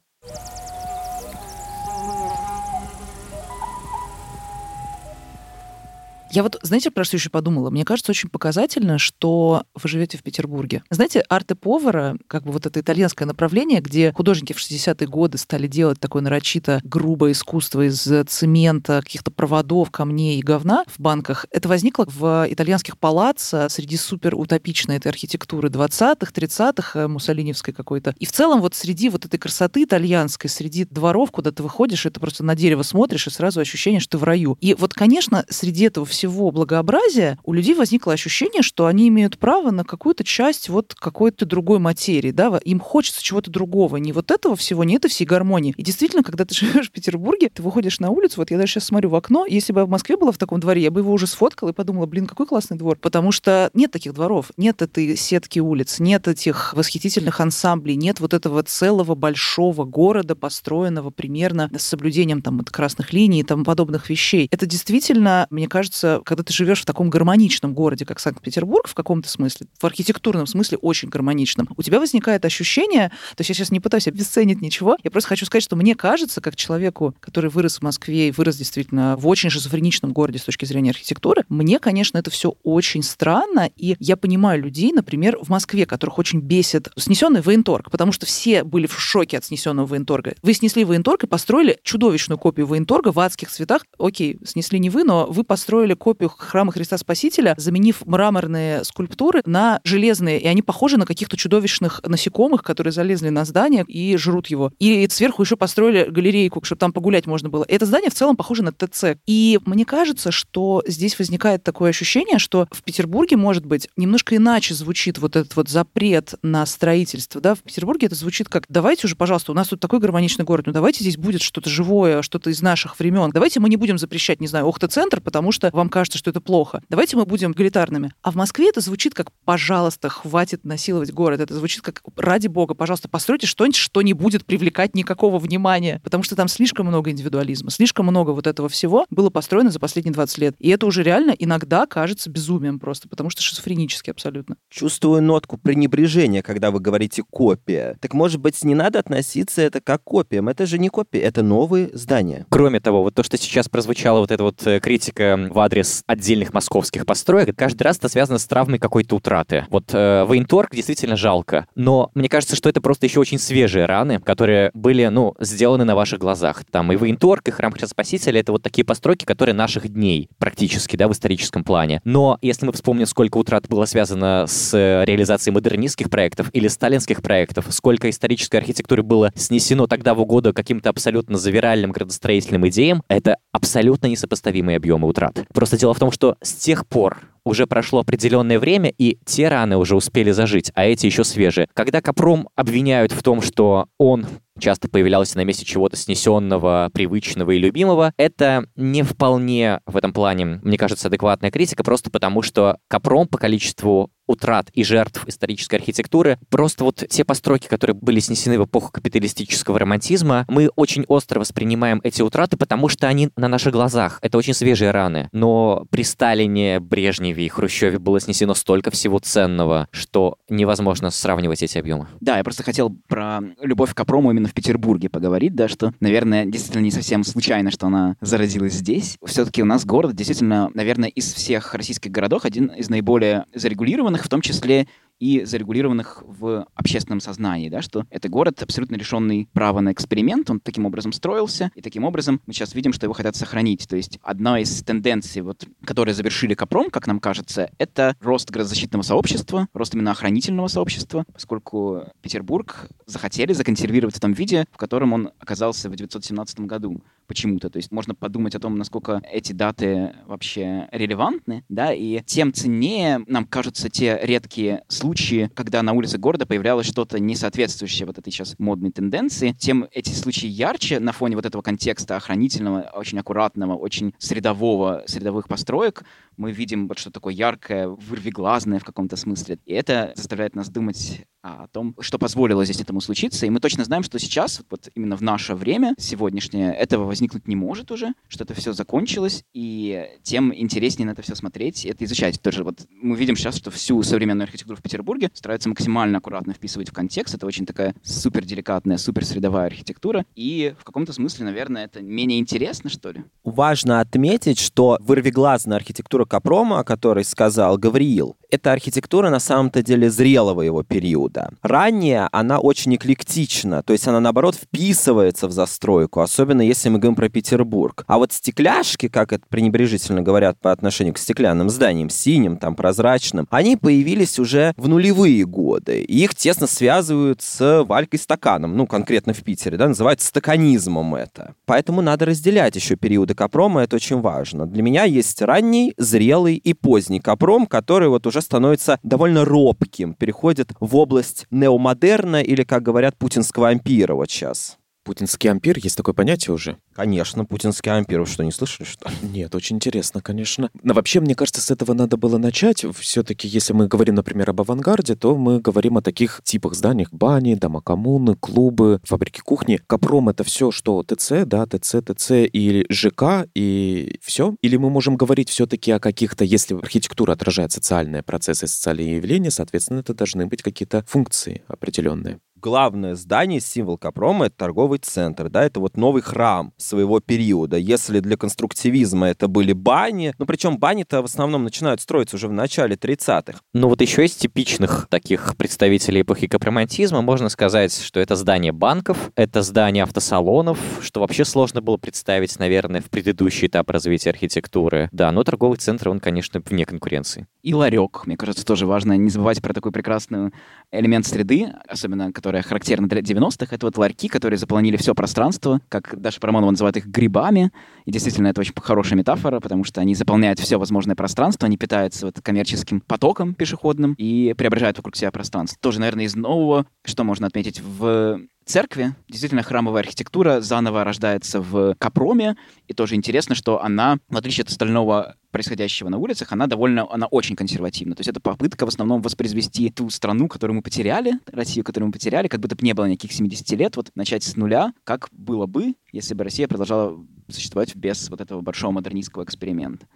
Я 6.33 6.43
вот, 6.43 6.59
знаете, 6.63 6.91
про 6.91 7.05
что 7.05 7.19
еще 7.19 7.29
подумала? 7.29 7.69
Мне 7.69 7.85
кажется, 7.85 8.11
очень 8.11 8.31
показательно, 8.31 8.99
что 8.99 9.65
вы 9.75 9.87
живете 9.87 10.17
в 10.17 10.23
Петербурге. 10.23 10.83
Знаете, 10.89 11.21
арты 11.29 11.55
повара, 11.55 12.17
как 12.27 12.45
бы 12.45 12.53
вот 12.53 12.65
это 12.65 12.81
итальянское 12.81 13.27
направление, 13.27 13.83
где 13.83 14.15
художники 14.15 14.55
в 14.55 14.57
60-е 14.57 15.07
годы 15.07 15.37
стали 15.37 15.67
делать 15.67 16.01
такое 16.01 16.23
нарочито 16.23 16.81
грубое 16.85 17.33
искусство 17.33 17.87
из 17.87 18.01
цемента, 18.29 19.03
каких-то 19.03 19.31
проводов, 19.31 19.91
камней 19.91 20.39
и 20.39 20.43
говна 20.43 20.85
в 20.87 20.99
банках, 20.99 21.45
это 21.51 21.69
возникло 21.69 22.07
в 22.09 22.47
итальянских 22.49 22.97
палаццо 22.97 23.69
среди 23.69 23.99
супер 23.99 24.35
утопичной 24.35 24.97
этой 24.97 25.09
архитектуры 25.09 25.69
20-х, 25.69 26.33
30-х, 26.33 26.99
э, 26.99 27.09
муссолиневской 27.09 27.75
какой-то. 27.75 28.15
И 28.19 28.25
в 28.25 28.33
целом 28.33 28.63
вот 28.63 28.75
среди 28.75 29.11
вот 29.11 29.27
этой 29.27 29.37
красоты 29.37 29.85
итальянской, 29.85 30.49
среди 30.49 30.87
дворов, 30.87 31.31
куда 31.31 31.53
ты 31.53 31.63
выходишь, 31.63 32.07
это 32.07 32.21
просто 32.21 32.43
на 32.43 32.55
дерево 32.55 32.85
смотришь, 32.85 33.27
и 33.27 33.31
сразу 33.31 33.61
ощущение, 33.61 34.01
что 34.01 34.13
ты 34.13 34.19
в 34.19 34.25
раю. 34.25 34.57
И 34.63 34.73
вот, 34.73 34.95
конечно, 34.95 35.45
среди 35.51 35.85
этого 35.85 36.07
всего 36.07 36.22
всего 36.23 36.53
благообразия 36.53 37.37
у 37.43 37.53
людей 37.53 37.75
возникло 37.75 38.13
ощущение, 38.13 38.63
что 38.63 38.87
они 38.87 39.09
имеют 39.09 39.39
право 39.39 39.73
на 39.73 39.83
какую-то 39.83 40.23
часть 40.23 40.69
вот 40.69 40.95
какой-то 40.95 41.47
другой 41.47 41.81
материи, 41.81 42.31
да, 42.31 42.61
им 42.65 42.79
хочется 42.79 43.21
чего-то 43.25 43.51
другого, 43.51 43.97
не 43.97 44.13
вот 44.13 44.31
этого 44.31 44.55
всего, 44.55 44.85
не 44.85 44.95
этой 44.95 45.09
всей 45.09 45.25
гармонии. 45.25 45.75
И 45.77 45.83
действительно, 45.83 46.23
когда 46.23 46.45
ты 46.45 46.55
живешь 46.55 46.91
в 46.91 46.93
Петербурге, 46.93 47.51
ты 47.53 47.61
выходишь 47.61 47.99
на 47.99 48.11
улицу, 48.11 48.35
вот 48.37 48.53
я 48.53 48.57
даже 48.57 48.75
сейчас 48.75 48.85
смотрю 48.85 49.11
в 49.11 49.17
окно, 49.17 49.47
если 49.47 49.73
бы 49.73 49.81
я 49.81 49.87
в 49.87 49.89
Москве 49.89 50.17
была 50.17 50.31
в 50.31 50.39
таком 50.39 50.61
дворе, 50.61 50.81
я 50.81 50.93
бы 50.93 51.01
его 51.01 51.13
уже 51.13 51.27
сфоткала 51.27 51.71
и 51.71 51.73
подумала, 51.73 52.07
блин, 52.07 52.27
какой 52.27 52.47
классный 52.47 52.77
двор, 52.77 52.97
потому 53.01 53.33
что 53.33 53.71
нет 53.75 53.91
таких 53.91 54.15
дворов, 54.15 54.53
нет 54.57 54.81
этой 54.81 55.17
сетки 55.17 55.59
улиц, 55.59 55.99
нет 55.99 56.29
этих 56.29 56.73
восхитительных 56.75 57.41
ансамблей, 57.41 57.97
нет 57.97 58.21
вот 58.21 58.33
этого 58.33 58.63
целого 58.63 59.17
большого 59.17 59.85
города, 59.85 60.37
построенного 60.37 61.11
примерно 61.11 61.69
с 61.77 61.83
соблюдением 61.83 62.43
там 62.43 62.61
красных 62.61 63.13
линий 63.13 63.41
и 63.41 63.43
тому 63.43 63.65
подобных 63.65 64.09
вещей. 64.09 64.47
Это 64.53 64.67
действительно, 64.67 65.49
мне 65.51 65.67
кажется, 65.67 66.12
когда 66.25 66.43
ты 66.43 66.53
живешь 66.53 66.83
в 66.83 66.85
таком 66.85 67.11
гармоничном 67.11 67.75
городе, 67.75 68.05
как 68.05 68.21
Санкт-Петербург, 68.21 68.87
в 68.89 68.95
каком-то 68.95 69.29
смысле, 69.29 69.67
в 69.81 69.85
архитектурном 69.85 70.47
смысле 70.47 70.79
очень 70.79 71.09
гармоничном, 71.09 71.69
у 71.77 71.83
тебя 71.83 72.01
возникает 72.01 72.45
ощущение, 72.45 73.09
то 73.09 73.41
есть 73.41 73.51
я 73.51 73.55
сейчас 73.55 73.71
не 73.71 73.81
пытаюсь 73.81 74.09
обесценить 74.09 74.61
ничего, 74.61 74.97
я 75.03 75.11
просто 75.11 75.29
хочу 75.29 75.47
сказать, 75.47 75.63
что 75.63 75.77
мне 75.77 75.95
кажется, 75.95 76.41
как 76.41 76.57
человеку, 76.57 77.15
который 77.21 77.51
вырос 77.51 77.79
в 77.79 77.83
Москве 77.83 78.29
и 78.29 78.33
вырос 78.33 78.57
действительно 78.57 79.17
в 79.17 79.27
очень 79.27 79.51
шизофреничном 79.51 80.13
городе 80.13 80.39
с 80.39 80.45
точки 80.45 80.65
зрения 80.65 80.91
архитектуры, 80.91 81.45
мне, 81.49 81.79
конечно, 81.79 82.19
это 82.19 82.31
все 82.31 82.55
очень 82.63 83.03
странно, 83.03 83.71
и 83.77 83.97
я 83.99 84.17
понимаю 84.17 84.63
людей, 84.63 84.93
например, 84.93 85.39
в 85.41 85.49
Москве, 85.49 85.87
которых 85.87 86.19
очень 86.19 86.41
бесит 86.41 86.89
снесенный 86.97 87.41
военторг, 87.41 87.91
потому 87.91 88.13
что 88.13 88.27
все 88.27 88.65
были 88.65 88.87
в 88.87 88.99
шоке 88.99 89.39
от 89.39 89.45
снесенного 89.45 89.87
военторга. 89.87 90.35
Вы 90.43 90.55
снесли 90.55 90.85
военторг 90.85 91.25
и 91.25 91.27
построили 91.27 91.79
чудовищную 91.83 92.39
копию 92.39 92.67
военторга 92.67 93.13
в 93.13 93.19
адских 93.21 93.51
цветах. 93.51 93.85
Окей, 93.99 94.39
снесли 94.45 94.79
не 94.79 94.91
вы, 94.91 95.05
но 95.05 95.27
вы 95.27 95.45
построили 95.45 95.95
копию 96.03 96.33
храма 96.37 96.73
Христа 96.73 96.99
Спасителя, 96.99 97.55
заменив 97.57 98.05
мраморные 98.05 98.83
скульптуры 98.83 99.41
на 99.47 99.81
железные, 99.85 100.41
и 100.41 100.49
они 100.49 100.61
похожи 100.61 100.97
на 100.97 101.07
каких-то 101.07 101.37
чудовищных 101.37 102.01
насекомых, 102.05 102.65
которые 102.65 102.93
залезли 102.93 103.29
на 103.29 103.45
здание 103.45 103.85
и 103.87 104.17
жрут 104.17 104.49
его. 104.49 104.73
И 104.81 105.07
сверху 105.09 105.43
еще 105.43 105.55
построили 105.57 106.11
галерейку, 106.11 106.61
чтобы 106.65 106.81
там 106.81 106.93
погулять 106.93 107.27
можно 107.27 107.51
было. 107.51 107.65
Это 107.69 107.87
здание 107.87 108.11
в 108.11 108.15
целом 108.15 108.35
похоже 108.35 108.65
на 108.65 108.73
ТЦ. 108.73 109.17
И 109.27 109.61
мне 109.65 109.85
кажется, 109.85 110.33
что 110.33 110.83
здесь 110.89 111.17
возникает 111.21 111.63
такое 111.63 111.91
ощущение, 111.91 112.41
что 112.41 112.67
в 112.73 112.83
Петербурге, 112.83 113.37
может 113.37 113.65
быть, 113.65 113.89
немножко 113.97 114.35
иначе 114.35 114.75
звучит 114.75 115.19
вот 115.19 115.37
этот 115.37 115.55
вот 115.55 115.69
запрет 115.69 116.35
на 116.43 116.67
строительство. 116.67 117.41
Да? 117.41 117.55
В 117.55 117.61
Петербурге 117.61 118.09
это 118.09 118.17
звучит 118.17 118.49
как 118.49 118.65
«давайте 118.69 119.07
уже, 119.07 119.15
пожалуйста, 119.15 119.53
у 119.53 119.55
нас 119.55 119.69
тут 119.69 119.79
такой 119.79 120.01
гармоничный 120.01 120.45
город, 120.45 120.67
ну 120.67 120.73
давайте 120.73 121.05
здесь 121.05 121.17
будет 121.17 121.43
что-то 121.43 121.71
живое, 121.71 122.23
что-то 122.23 122.51
из 122.51 122.61
наших 122.61 122.99
времен. 122.99 123.31
Давайте 123.31 123.61
мы 123.61 123.69
не 123.69 123.77
будем 123.77 123.99
запрещать, 123.99 124.41
не 124.41 124.49
знаю, 124.49 124.67
Охта-центр, 124.67 125.21
потому 125.21 125.53
что 125.53 125.71
вам 125.73 125.82
кажется, 125.89 126.19
что 126.19 126.31
это 126.31 126.41
плохо. 126.41 126.83
Давайте 126.89 127.17
мы 127.17 127.25
будем 127.25 127.53
эгалитарными. 127.53 128.13
А 128.23 128.31
в 128.31 128.35
Москве 128.35 128.69
это 128.69 128.81
звучит 128.81 129.15
как 129.15 129.31
«пожалуйста, 129.45 130.09
хватит 130.09 130.65
насиловать 130.65 131.13
город». 131.13 131.41
Это 131.41 131.55
звучит 131.55 131.83
как 131.83 132.03
«ради 132.17 132.49
бога, 132.49 132.75
пожалуйста, 132.75 133.09
постройте 133.09 133.47
что-нибудь, 133.47 133.77
что 133.77 134.03
не 134.03 134.13
будет 134.13 134.45
привлекать 134.45 134.95
никакого 134.95 135.39
внимания». 135.39 136.01
Потому 136.05 136.23
что 136.23 136.37
там 136.37 136.49
слишком 136.49 136.87
много 136.87 137.11
индивидуализма, 137.11 137.71
слишком 137.71 138.07
много 138.07 138.31
вот 138.31 138.47
этого 138.47 138.69
всего 138.69 139.07
было 139.11 139.31
построено 139.31 139.71
за 139.71 139.79
последние 139.79 140.13
20 140.13 140.39
лет. 140.39 140.55
И 140.59 140.69
это 140.69 140.87
уже 140.87 141.03
реально 141.03 141.35
иногда 141.39 141.87
кажется 141.87 142.31
безумием 142.31 142.79
просто, 142.79 143.09
потому 143.09 143.31
что 143.31 143.43
шизофренически 143.43 144.11
абсолютно. 144.11 144.57
Чувствую 144.71 145.23
нотку 145.23 145.59
пренебрежения, 145.59 146.43
когда 146.43 146.71
вы 146.71 146.81
говорите 146.81 147.23
«копия». 147.29 147.97
Так, 148.01 148.15
может 148.15 148.41
быть, 148.41 148.63
не 148.65 148.75
надо 148.75 148.99
относиться 148.99 149.63
это 149.63 149.81
как 149.81 150.03
к 150.03 150.05
копиям? 150.05 150.49
Это 150.49 150.67
же 150.67 150.79
не 150.79 150.89
копия, 150.89 151.21
это 151.21 151.43
новые 151.43 151.91
здания. 151.93 152.47
Кроме 152.49 152.81
того, 152.81 153.03
вот 153.03 153.15
то, 153.15 153.23
что 153.23 153.37
сейчас 153.37 153.69
прозвучала 153.69 154.21
вот 154.21 154.31
эта 154.31 154.43
вот 154.43 154.67
э, 154.67 154.81
критика 154.81 155.49
в 155.51 155.59
адрес 155.73 156.05
отдельных 156.07 156.53
московских 156.53 157.07
построек, 157.07 157.57
каждый 157.57 157.85
раз 157.85 157.97
это 157.97 158.09
связано 158.09 158.39
с 158.39 158.45
травмой 158.45 158.79
какой-то 158.79 159.17
утраты. 159.17 159.65
Вот 159.71 159.85
э, 159.95 160.25
военторг 160.25 160.75
действительно 160.75 161.17
жалко, 161.17 161.67
но 161.75 162.11
мне 162.15 162.29
кажется, 162.29 162.57
что 162.57 162.69
это 162.69 162.83
просто 162.83 163.07
еще 163.07 163.21
очень 163.21 163.39
свежие 163.39 163.87
раны, 163.87 164.21
которые 164.21 164.71
были, 164.75 165.07
ну, 165.07 165.35
сделаны 165.41 165.85
на 165.85 165.95
ваших 165.95 166.19
глазах. 166.19 166.65
Там 166.71 166.93
и 166.93 166.97
военторг, 166.97 167.49
и 167.49 167.51
храм 167.51 167.73
Христа 167.73 167.89
Спасителя— 167.89 168.41
это 168.43 168.53
вот 168.53 168.63
такие 168.63 168.85
постройки, 168.85 169.25
которые 169.25 169.55
наших 169.55 169.89
дней 169.89 170.29
практически, 170.39 170.97
да, 170.97 171.09
в 171.09 171.13
историческом 171.13 171.65
плане. 171.65 172.03
Но 172.05 172.39
если 172.43 172.67
мы 172.67 172.73
вспомним, 172.73 173.07
сколько 173.07 173.39
утрат 173.39 173.67
было 173.67 173.87
связано 173.87 174.45
с 174.47 174.75
э, 174.75 175.05
реализацией 175.07 175.55
модернистских 175.55 176.11
проектов 176.11 176.51
или 176.53 176.69
сталинских 176.69 177.23
проектов, 177.23 177.67
сколько 177.71 178.11
исторической 178.11 178.57
архитектуры 178.57 179.03
было 179.03 179.33
снесено 179.37 179.87
тогда 179.87 180.13
в 180.13 180.21
угоду 180.21 180.53
каким-то 180.53 180.91
абсолютно 180.91 181.39
завиральным 181.39 181.93
градостроительным 181.93 182.69
идеям, 182.69 183.03
это 183.09 183.39
абсолютно 183.53 184.09
несопоставимые 184.09 184.77
объемы 184.77 185.09
утрат. 185.09 185.47
Просто 185.63 185.79
дело 185.79 185.95
в 185.95 185.99
том, 186.01 186.11
что 186.11 186.37
с 186.41 186.55
тех 186.55 186.85
пор 186.89 187.21
уже 187.45 187.69
прошло 187.69 188.01
определенное 188.01 188.59
время, 188.59 188.93
и 188.99 189.19
те 189.25 189.47
раны 189.49 189.77
уже 189.77 189.95
успели 189.95 190.33
зажить, 190.33 190.73
а 190.75 190.85
эти 190.85 191.07
еще 191.07 191.23
свежие. 191.23 191.69
Когда 191.73 192.01
Капром 192.01 192.49
обвиняют 192.57 193.13
в 193.13 193.23
том, 193.23 193.41
что 193.43 193.87
он 193.97 194.27
часто 194.59 194.89
появлялся 194.89 195.37
на 195.37 195.45
месте 195.45 195.65
чего-то 195.65 195.97
снесенного, 195.97 196.91
привычного 196.93 197.53
и 197.53 197.59
любимого, 197.59 198.13
это 198.17 198.67
не 198.75 199.05
вполне 199.05 199.79
в 199.87 199.97
этом 199.97 200.13
плане, 200.13 200.59
мне 200.65 200.77
кажется, 200.77 201.07
адекватная 201.07 201.53
критика, 201.53 201.85
просто 201.85 202.11
потому 202.11 202.43
что 202.43 202.79
Капром 202.89 203.29
по 203.29 203.39
количеству 203.39 204.11
утрат 204.33 204.71
и 204.73 204.85
жертв 204.85 205.27
исторической 205.27 205.77
архитектуры. 205.77 206.39
Просто 206.49 206.85
вот 206.85 207.05
те 207.09 207.25
постройки, 207.25 207.69
которые 207.69 207.95
были 207.95 208.21
снесены 208.21 208.59
в 208.59 208.65
эпоху 208.65 208.91
капиталистического 208.91 209.79
романтизма, 209.79 210.45
мы 210.49 210.71
очень 210.77 211.05
остро 211.09 211.41
воспринимаем 211.41 212.01
эти 212.03 212.23
утраты, 212.23 212.57
потому 212.57 212.89
что 212.89 213.07
они 213.07 213.31
на 213.37 213.49
наших 213.49 213.73
глазах. 213.73 214.19
Это 214.23 214.39
очень 214.39 214.55
свежие 214.55 214.91
раны. 214.91 215.29
Но 215.33 215.87
при 215.91 216.03
Сталине, 216.03 216.81
Брежневе 216.81 217.47
и 217.47 217.49
Хрущеве 217.49 217.99
было 217.99 218.21
снесено 218.21 218.55
столько 218.55 218.91
всего 218.91 219.19
ценного, 219.19 219.89
что 219.91 220.39
невозможно 220.49 221.11
сравнивать 221.11 221.63
эти 221.63 221.79
объемы. 221.79 222.09
Да, 222.21 222.39
я 222.39 222.45
просто 222.45 222.63
хотел 222.63 222.91
про 223.09 223.41
любовь 223.61 223.93
к 223.93 223.97
Капрому 223.97 224.31
именно 224.31 224.49
в 224.49 224.55
Петербурге 224.55 225.09
поговорить, 225.09 225.55
да, 225.55 225.69
что, 225.69 225.93
наверное, 226.01 226.45
действительно 226.47 226.83
не 226.83 226.91
совсем 226.91 227.25
случайно, 227.25 227.71
что 227.71 227.87
она 227.87 228.17
заразилась 228.21 228.75
здесь. 228.75 229.17
Все-таки 229.25 229.63
у 229.63 229.67
нас 229.67 229.85
город 229.85 230.15
действительно, 230.15 230.71
наверное, 230.75 231.09
из 231.09 231.33
всех 231.33 231.75
российских 231.75 232.11
городов 232.11 232.45
один 232.45 232.67
из 232.67 232.89
наиболее 232.89 233.47
зарегулированных, 233.55 234.22
в 234.25 234.29
том 234.29 234.41
числе 234.41 234.87
и 235.23 235.45
зарегулированных 235.45 236.25
в 236.27 236.67
общественном 236.75 237.21
сознании, 237.21 237.69
да, 237.69 237.81
что 237.81 238.05
это 238.11 238.29
город 238.29 238.61
абсолютно 238.61 238.97
лишенный 238.97 239.49
права 239.53 239.81
на 239.81 239.93
эксперимент, 239.93 240.51
он 240.51 240.59
таким 240.59 240.85
образом 240.85 241.13
строился, 241.13 241.71
и 241.77 241.81
таким 241.81 242.03
образом 242.03 242.41
мы 242.45 242.53
сейчас 242.53 242.75
видим, 242.75 242.93
что 242.93 243.07
его 243.07 243.15
хотят 243.15 243.37
сохранить. 243.37 243.87
То 243.89 243.95
есть 243.95 244.19
одна 244.25 244.59
из 244.59 244.83
тенденций, 244.83 245.43
вот, 245.43 245.65
которые 245.85 246.17
завершили 246.17 246.55
Капром, 246.55 246.91
как 246.91 247.07
нам 247.07 247.21
кажется, 247.21 247.71
это 247.79 248.17
рост 248.21 248.51
градозащитного 248.51 249.03
сообщества, 249.03 249.69
рост 249.75 249.95
именно 249.95 250.11
охранительного 250.11 250.67
сообщества, 250.67 251.25
поскольку 251.33 252.03
Петербург 252.21 252.89
захотели 253.07 253.53
законсервировать 253.53 254.17
в 254.17 254.21
том 254.21 254.33
виде, 254.33 254.65
в 254.73 254.77
котором 254.77 255.13
он 255.13 255.31
оказался 255.39 255.89
в 255.89 255.93
1917 255.93 256.61
году 256.63 257.01
почему-то. 257.33 257.71
То 257.71 257.79
есть 257.79 257.91
можно 257.91 258.15
подумать 258.15 258.55
о 258.55 258.61
том, 258.61 258.77
насколько 258.77 259.23
эти 259.25 259.55
даты 259.55 260.13
вообще 260.27 260.87
релевантны, 260.93 261.65
да, 261.71 261.95
и 261.95 262.21
тем 262.27 262.53
ценнее 262.53 263.25
нам 263.27 263.47
кажутся 263.47 263.89
те 263.89 264.21
редкие 264.23 264.85
случаи, 264.89 265.51
когда 265.55 265.83
на 265.83 265.95
улице 265.95 266.19
города 266.19 266.45
появлялось 266.45 266.87
что-то 266.87 267.19
не 267.19 267.35
соответствующее 267.35 268.05
вот 268.07 268.19
этой 268.19 268.31
сейчас 268.31 268.55
модной 268.59 268.93
тенденции, 268.93 269.53
тем 269.59 269.87
эти 269.93 270.11
случаи 270.11 270.47
ярче 270.47 271.01
на 271.01 271.13
фоне 271.13 271.37
вот 271.37 271.47
этого 271.47 271.63
контекста 271.63 272.17
охранительного, 272.17 272.91
очень 272.95 273.19
аккуратного, 273.19 273.77
очень 273.77 274.13
средового, 274.19 275.05
средовых 275.07 275.49
построек, 275.49 276.05
мы 276.37 276.53
видим 276.53 276.89
вот 276.89 276.99
что 276.99 277.11
такое 277.11 277.33
яркое, 277.33 277.89
вырвиглазное 277.89 278.79
в 278.79 278.85
каком-то 278.85 279.17
смысле. 279.17 279.59
И 279.65 279.73
это 279.73 280.13
заставляет 280.17 280.55
нас 280.55 280.69
думать 280.69 281.23
о 281.43 281.67
том, 281.67 281.97
что 282.01 282.19
позволило 282.19 282.65
здесь 282.65 282.81
этому 282.81 283.01
случиться. 283.01 283.47
И 283.47 283.51
мы 283.51 283.61
точно 283.61 283.85
знаем, 283.85 284.03
что 284.03 284.19
сейчас, 284.19 284.63
вот 284.71 284.89
именно 284.95 285.17
в 285.17 285.23
наше 285.23 285.55
время 285.55 285.95
сегодняшнее, 285.99 286.73
этого 286.73 287.07
возникнуть 287.23 287.47
не 287.47 287.55
может 287.55 287.93
уже, 287.93 288.15
что 288.29 288.43
это 288.43 288.55
все 288.55 288.73
закончилось, 288.73 289.45
и 289.55 290.09
тем 290.25 290.53
интереснее 290.55 291.07
на 291.07 291.13
это 291.13 291.23
все 291.23 291.37
смотреть 291.37 291.87
это 291.87 292.05
изучать. 292.05 292.41
Тоже 292.43 292.65
вот 292.65 292.81
мы 293.01 293.17
видим 293.17 293.37
сейчас, 293.37 293.57
что 293.57 293.71
всю 293.71 294.03
современную 294.03 294.45
архитектуру 294.45 294.77
в 294.77 294.83
Петербурге 294.83 295.31
стараются 295.35 295.69
максимально 295.69 296.19
аккуратно 296.19 296.53
вписывать 296.53 296.89
в 296.89 296.93
контекст. 296.93 297.35
Это 297.35 297.47
очень 297.47 297.65
такая 297.65 297.95
супер 298.03 298.45
деликатная, 298.45 298.97
супер 298.97 299.25
средовая 299.25 299.67
архитектура. 299.67 300.25
И 300.35 300.75
в 300.81 300.85
каком-то 300.85 301.13
смысле, 301.13 301.45
наверное, 301.45 301.85
это 301.85 302.03
менее 302.03 302.41
интересно, 302.41 302.91
что 302.91 303.13
ли. 303.13 303.23
Важно 303.45 304.01
отметить, 304.01 304.59
что 304.59 304.99
вырвиглазная 305.01 305.77
архитектура 305.77 306.25
Капрома, 306.25 306.81
о 306.81 306.85
которой 306.85 307.25
сказал 307.25 307.79
Гавриил, 307.79 308.37
это 308.51 308.73
архитектура 308.73 309.31
на 309.31 309.41
самом-то 309.41 309.83
деле 309.83 310.11
зрелого 310.11 310.63
его 310.63 310.83
периода. 310.83 311.53
Ранее 311.63 312.29
она 312.33 312.59
очень 312.59 312.95
эклектична, 312.97 313.83
то 313.83 313.93
есть 313.93 314.07
она, 314.07 314.21
наоборот, 314.21 314.57
вписывается 314.57 315.49
в 315.49 315.53
застройку, 315.53 316.21
особенно 316.21 316.63
если 316.63 316.89
мы 316.89 316.99
говорим 317.03 317.17
про 317.17 317.29
Петербург. 317.29 318.05
А 318.07 318.19
вот 318.19 318.33
стекляшки, 318.33 319.09
как 319.09 319.33
это 319.33 319.45
пренебрежительно 319.49 320.23
говорят 320.23 320.59
по 320.61 320.73
отношению 320.73 321.15
к 321.15 321.19
стеклянным 321.19 321.69
зданиям, 321.69 322.09
синим, 322.09 322.57
там, 322.57 322.75
прозрачным, 322.75 323.47
они 323.51 323.77
появились 323.77 324.39
уже 324.39 324.73
в 324.77 324.89
нулевые 324.89 325.45
годы. 325.45 326.03
И 326.03 326.25
их 326.25 326.35
тесно 326.35 326.67
связывают 326.67 327.43
с 327.43 327.85
Валькой 327.85 328.19
Стаканом, 328.19 328.77
ну, 328.77 328.87
конкретно 328.87 329.33
в 329.33 329.43
Питере, 329.43 329.77
да, 329.77 329.89
называют 329.89 330.21
стаканизмом 330.21 331.15
это. 331.15 331.55
Поэтому 331.67 332.01
надо 332.01 332.27
разделять 332.27 332.77
еще 332.77 332.97
периоды 332.97 333.35
Капрома, 333.35 333.83
это 333.83 333.97
очень 333.97 334.21
важно. 334.21 334.67
Для 334.67 334.83
меня 334.83 335.05
есть 335.05 335.43
ранний, 335.43 335.95
зрелый 335.97 336.57
и 336.57 336.73
поздний 336.75 337.21
Капром, 337.21 337.67
который 337.67 338.09
вот 338.09 338.27
уже 338.27 338.41
становится 338.41 338.99
довольно 339.03 339.45
робким, 339.45 340.15
переходит 340.15 340.73
в 340.81 340.97
область 340.97 341.47
неомодерна 341.51 342.43
или, 342.43 342.63
как 342.63 342.83
говорят, 342.83 343.17
путинского 343.19 343.71
ампира 343.71 344.15
вот 344.15 344.31
сейчас. 344.31 344.79
Путинский 345.05 345.51
ампир, 345.51 345.79
есть 345.83 345.97
такое 345.97 346.15
понятие 346.15 346.55
уже? 346.55 346.77
Конечно, 346.95 347.45
путинский 347.45 347.91
ампир. 347.91 348.21
Вы 348.21 348.27
что, 348.27 348.45
не 348.45 348.53
слышали, 348.53 348.87
что 348.87 349.11
Нет, 349.23 349.55
очень 349.55 349.77
интересно, 349.77 350.21
конечно. 350.21 350.71
Но 350.83 350.95
вообще, 350.95 351.21
мне 351.21 351.35
кажется, 351.35 351.61
с 351.61 351.71
этого 351.71 351.93
надо 351.93 352.17
было 352.17 352.39
начать. 352.39 352.85
Все-таки, 352.97 353.49
если 353.49 353.73
мы 353.73 353.89
говорим, 353.89 354.15
например, 354.15 354.51
об 354.51 354.61
авангарде, 354.61 355.17
то 355.17 355.37
мы 355.37 355.61
говорим 355.61 355.97
о 355.97 356.03
таких 356.03 356.41
типах 356.45 356.75
зданий. 356.75 357.09
Бани, 357.11 357.55
дома 357.55 357.81
коммуны, 357.81 358.37
клубы, 358.37 359.01
фабрики 359.03 359.41
кухни. 359.41 359.81
Капром— 359.87 360.29
это 360.31 360.45
все, 360.45 360.71
что 360.71 361.03
ТЦ, 361.03 361.47
да, 361.47 361.67
ТЦ, 361.67 361.97
ТЦ 362.05 362.31
и 362.53 362.87
ЖК, 362.89 363.49
и 363.55 364.19
все? 364.23 364.55
Или 364.63 364.77
мы 364.77 364.89
можем 364.89 365.17
говорить 365.17 365.49
все-таки 365.49 365.91
о 365.91 365.99
каких-то, 365.99 366.45
если 366.45 366.75
архитектура 366.75 367.33
отражает 367.33 367.73
социальные 367.73 368.23
процессы, 368.23 368.69
социальные 368.69 369.17
явления, 369.17 369.51
соответственно, 369.51 370.01
это 370.01 370.15
должны 370.15 370.47
быть 370.47 370.63
какие-то 370.63 371.05
функции 371.09 371.63
определенные 371.67 372.39
главное 372.63 373.17
здание, 373.17 373.61
символ 373.61 373.99
Капрома— 373.99 374.47
это 374.47 374.57
торговый 374.57 375.01
центр, 375.01 375.51
да, 375.51 375.65
это 375.65 375.81
вот 375.81 375.97
новый 375.97 376.23
храм 376.23 376.73
своего 376.77 377.19
периода. 377.21 377.77
Если 377.77 378.21
для 378.21 378.37
конструктивизма 378.37 379.27
это 379.27 379.49
были 379.49 379.73
бани, 379.73 380.33
ну, 380.39 380.47
причем 380.47 380.79
бани-то 380.79 381.23
в 381.23 381.25
основном 381.25 381.65
начинают 381.65 382.01
строиться 382.01 382.37
уже 382.37 382.49
в 382.49 382.53
начале 382.53 382.95
30-х. 382.95 383.59
Ну, 383.75 383.89
вот 383.89 384.01
еще 384.01 384.25
из 384.25 384.35
типичных 384.37 385.09
таких 385.11 385.57
представителей 385.57 386.23
эпохи 386.23 386.47
капромантизма 386.47 387.21
можно 387.21 387.49
сказать, 387.49 388.01
что 388.01 388.21
это 388.21 388.37
здание 388.37 388.73
банков, 388.73 389.33
это 389.35 389.63
здание 389.63 390.05
автосалонов, 390.05 390.79
что 391.03 391.21
вообще 391.21 391.45
сложно 391.45 391.81
было 391.81 391.97
представить, 391.97 392.59
наверное, 392.61 393.01
в 393.01 393.11
предыдущий 393.11 393.67
этап 393.67 393.91
развития 393.91 394.31
архитектуры. 394.31 395.09
Да, 395.11 395.33
но 395.33 395.43
торговый 395.43 395.79
центр, 395.79 396.09
он, 396.09 396.21
конечно, 396.21 396.63
вне 396.65 396.87
конкуренции. 396.87 397.49
И 397.63 397.75
ларек, 397.75 398.23
мне 398.27 398.37
кажется, 398.37 398.65
тоже 398.65 398.87
важно 398.87 399.17
не 399.17 399.31
забывать 399.31 399.61
про 399.61 399.75
такой 399.75 399.91
прекрасный 399.91 400.53
элемент 400.93 401.27
среды, 401.27 401.73
особенно 401.89 402.33
который 402.33 402.52
которая 402.53 402.63
характерна 402.65 403.09
для 403.09 403.23
90-х, 403.23 403.75
это 403.75 403.87
вот 403.87 403.97
ларьки, 403.97 404.29
которые 404.29 404.59
заполонили 404.59 404.99
все 404.99 405.15
пространство, 405.15 405.81
как 405.89 406.21
Даша 406.21 406.39
Парамонова 406.39 406.73
называет 406.73 406.99
их 406.99 407.07
грибами. 407.07 407.73
И 408.05 408.11
действительно, 408.11 408.49
это 408.49 408.61
очень 408.61 408.75
хорошая 408.77 409.19
метафора, 409.19 409.61
потому 409.61 409.85
что 409.85 410.01
они 410.01 410.15
заполняют 410.15 410.59
все 410.59 410.79
возможное 410.79 411.17
пространство, 411.17 411.67
они 411.67 411.77
питаются 411.77 412.27
вот 412.27 412.41
коммерческим 412.41 413.01
потоком 413.01 413.55
пешеходным 413.55 414.15
и 414.19 414.55
преображают 414.55 414.97
вокруг 414.97 415.17
себя 415.17 415.31
пространство. 415.31 415.79
Тоже, 415.81 416.01
наверное, 416.01 416.25
из 416.25 416.35
нового, 416.35 416.87
что 417.05 417.25
можно 417.25 417.47
отметить 417.47 417.81
в 417.81 418.41
церкви. 418.65 419.15
Действительно, 419.29 419.63
храмовая 419.63 420.03
архитектура 420.03 420.61
заново 420.61 421.05
рождается 421.05 421.61
в 421.61 421.95
Капроме. 421.99 422.57
И 422.89 422.95
тоже 422.95 423.15
интересно, 423.15 423.55
что 423.55 423.83
она, 423.83 424.19
в 424.29 424.37
отличие 424.37 424.63
от 424.63 424.71
остального 424.71 425.37
происходящего 425.51 426.09
на 426.09 426.19
улицах, 426.19 426.53
она 426.53 426.67
довольно, 426.67 427.07
она 427.13 427.27
очень 427.27 427.57
консервативна. 427.57 428.15
То 428.15 428.21
есть 428.21 428.31
это 428.31 428.41
попытка 428.41 428.87
в 428.87 428.89
основном 428.89 429.21
воспроизвести 429.21 429.91
ту 429.91 430.09
страну, 430.11 430.49
которую 430.49 430.77
мы 430.77 430.83
потеряли, 430.83 431.35
Россию, 431.47 431.85
которую 431.85 432.09
мы 432.09 432.13
потеряли, 432.13 432.49
как 432.49 432.61
будто 432.61 432.75
бы 432.75 432.85
не 432.85 432.95
было 432.95 433.07
никаких 433.07 433.33
70 433.33 433.71
лет, 433.73 433.97
вот 433.97 434.11
начать 434.15 434.45
с 434.45 434.57
нуля, 434.57 434.93
как 435.05 435.29
было 435.31 435.67
бы, 435.67 435.95
если 436.11 436.35
бы 436.35 436.45
Россия 436.45 436.69
продолжала 436.69 437.19
существовать 437.49 437.95
без 437.95 438.29
вот 438.31 438.41
этого 438.41 438.61
большого 438.61 438.93
модернистского 438.93 439.45
эксперимента. 439.45 440.07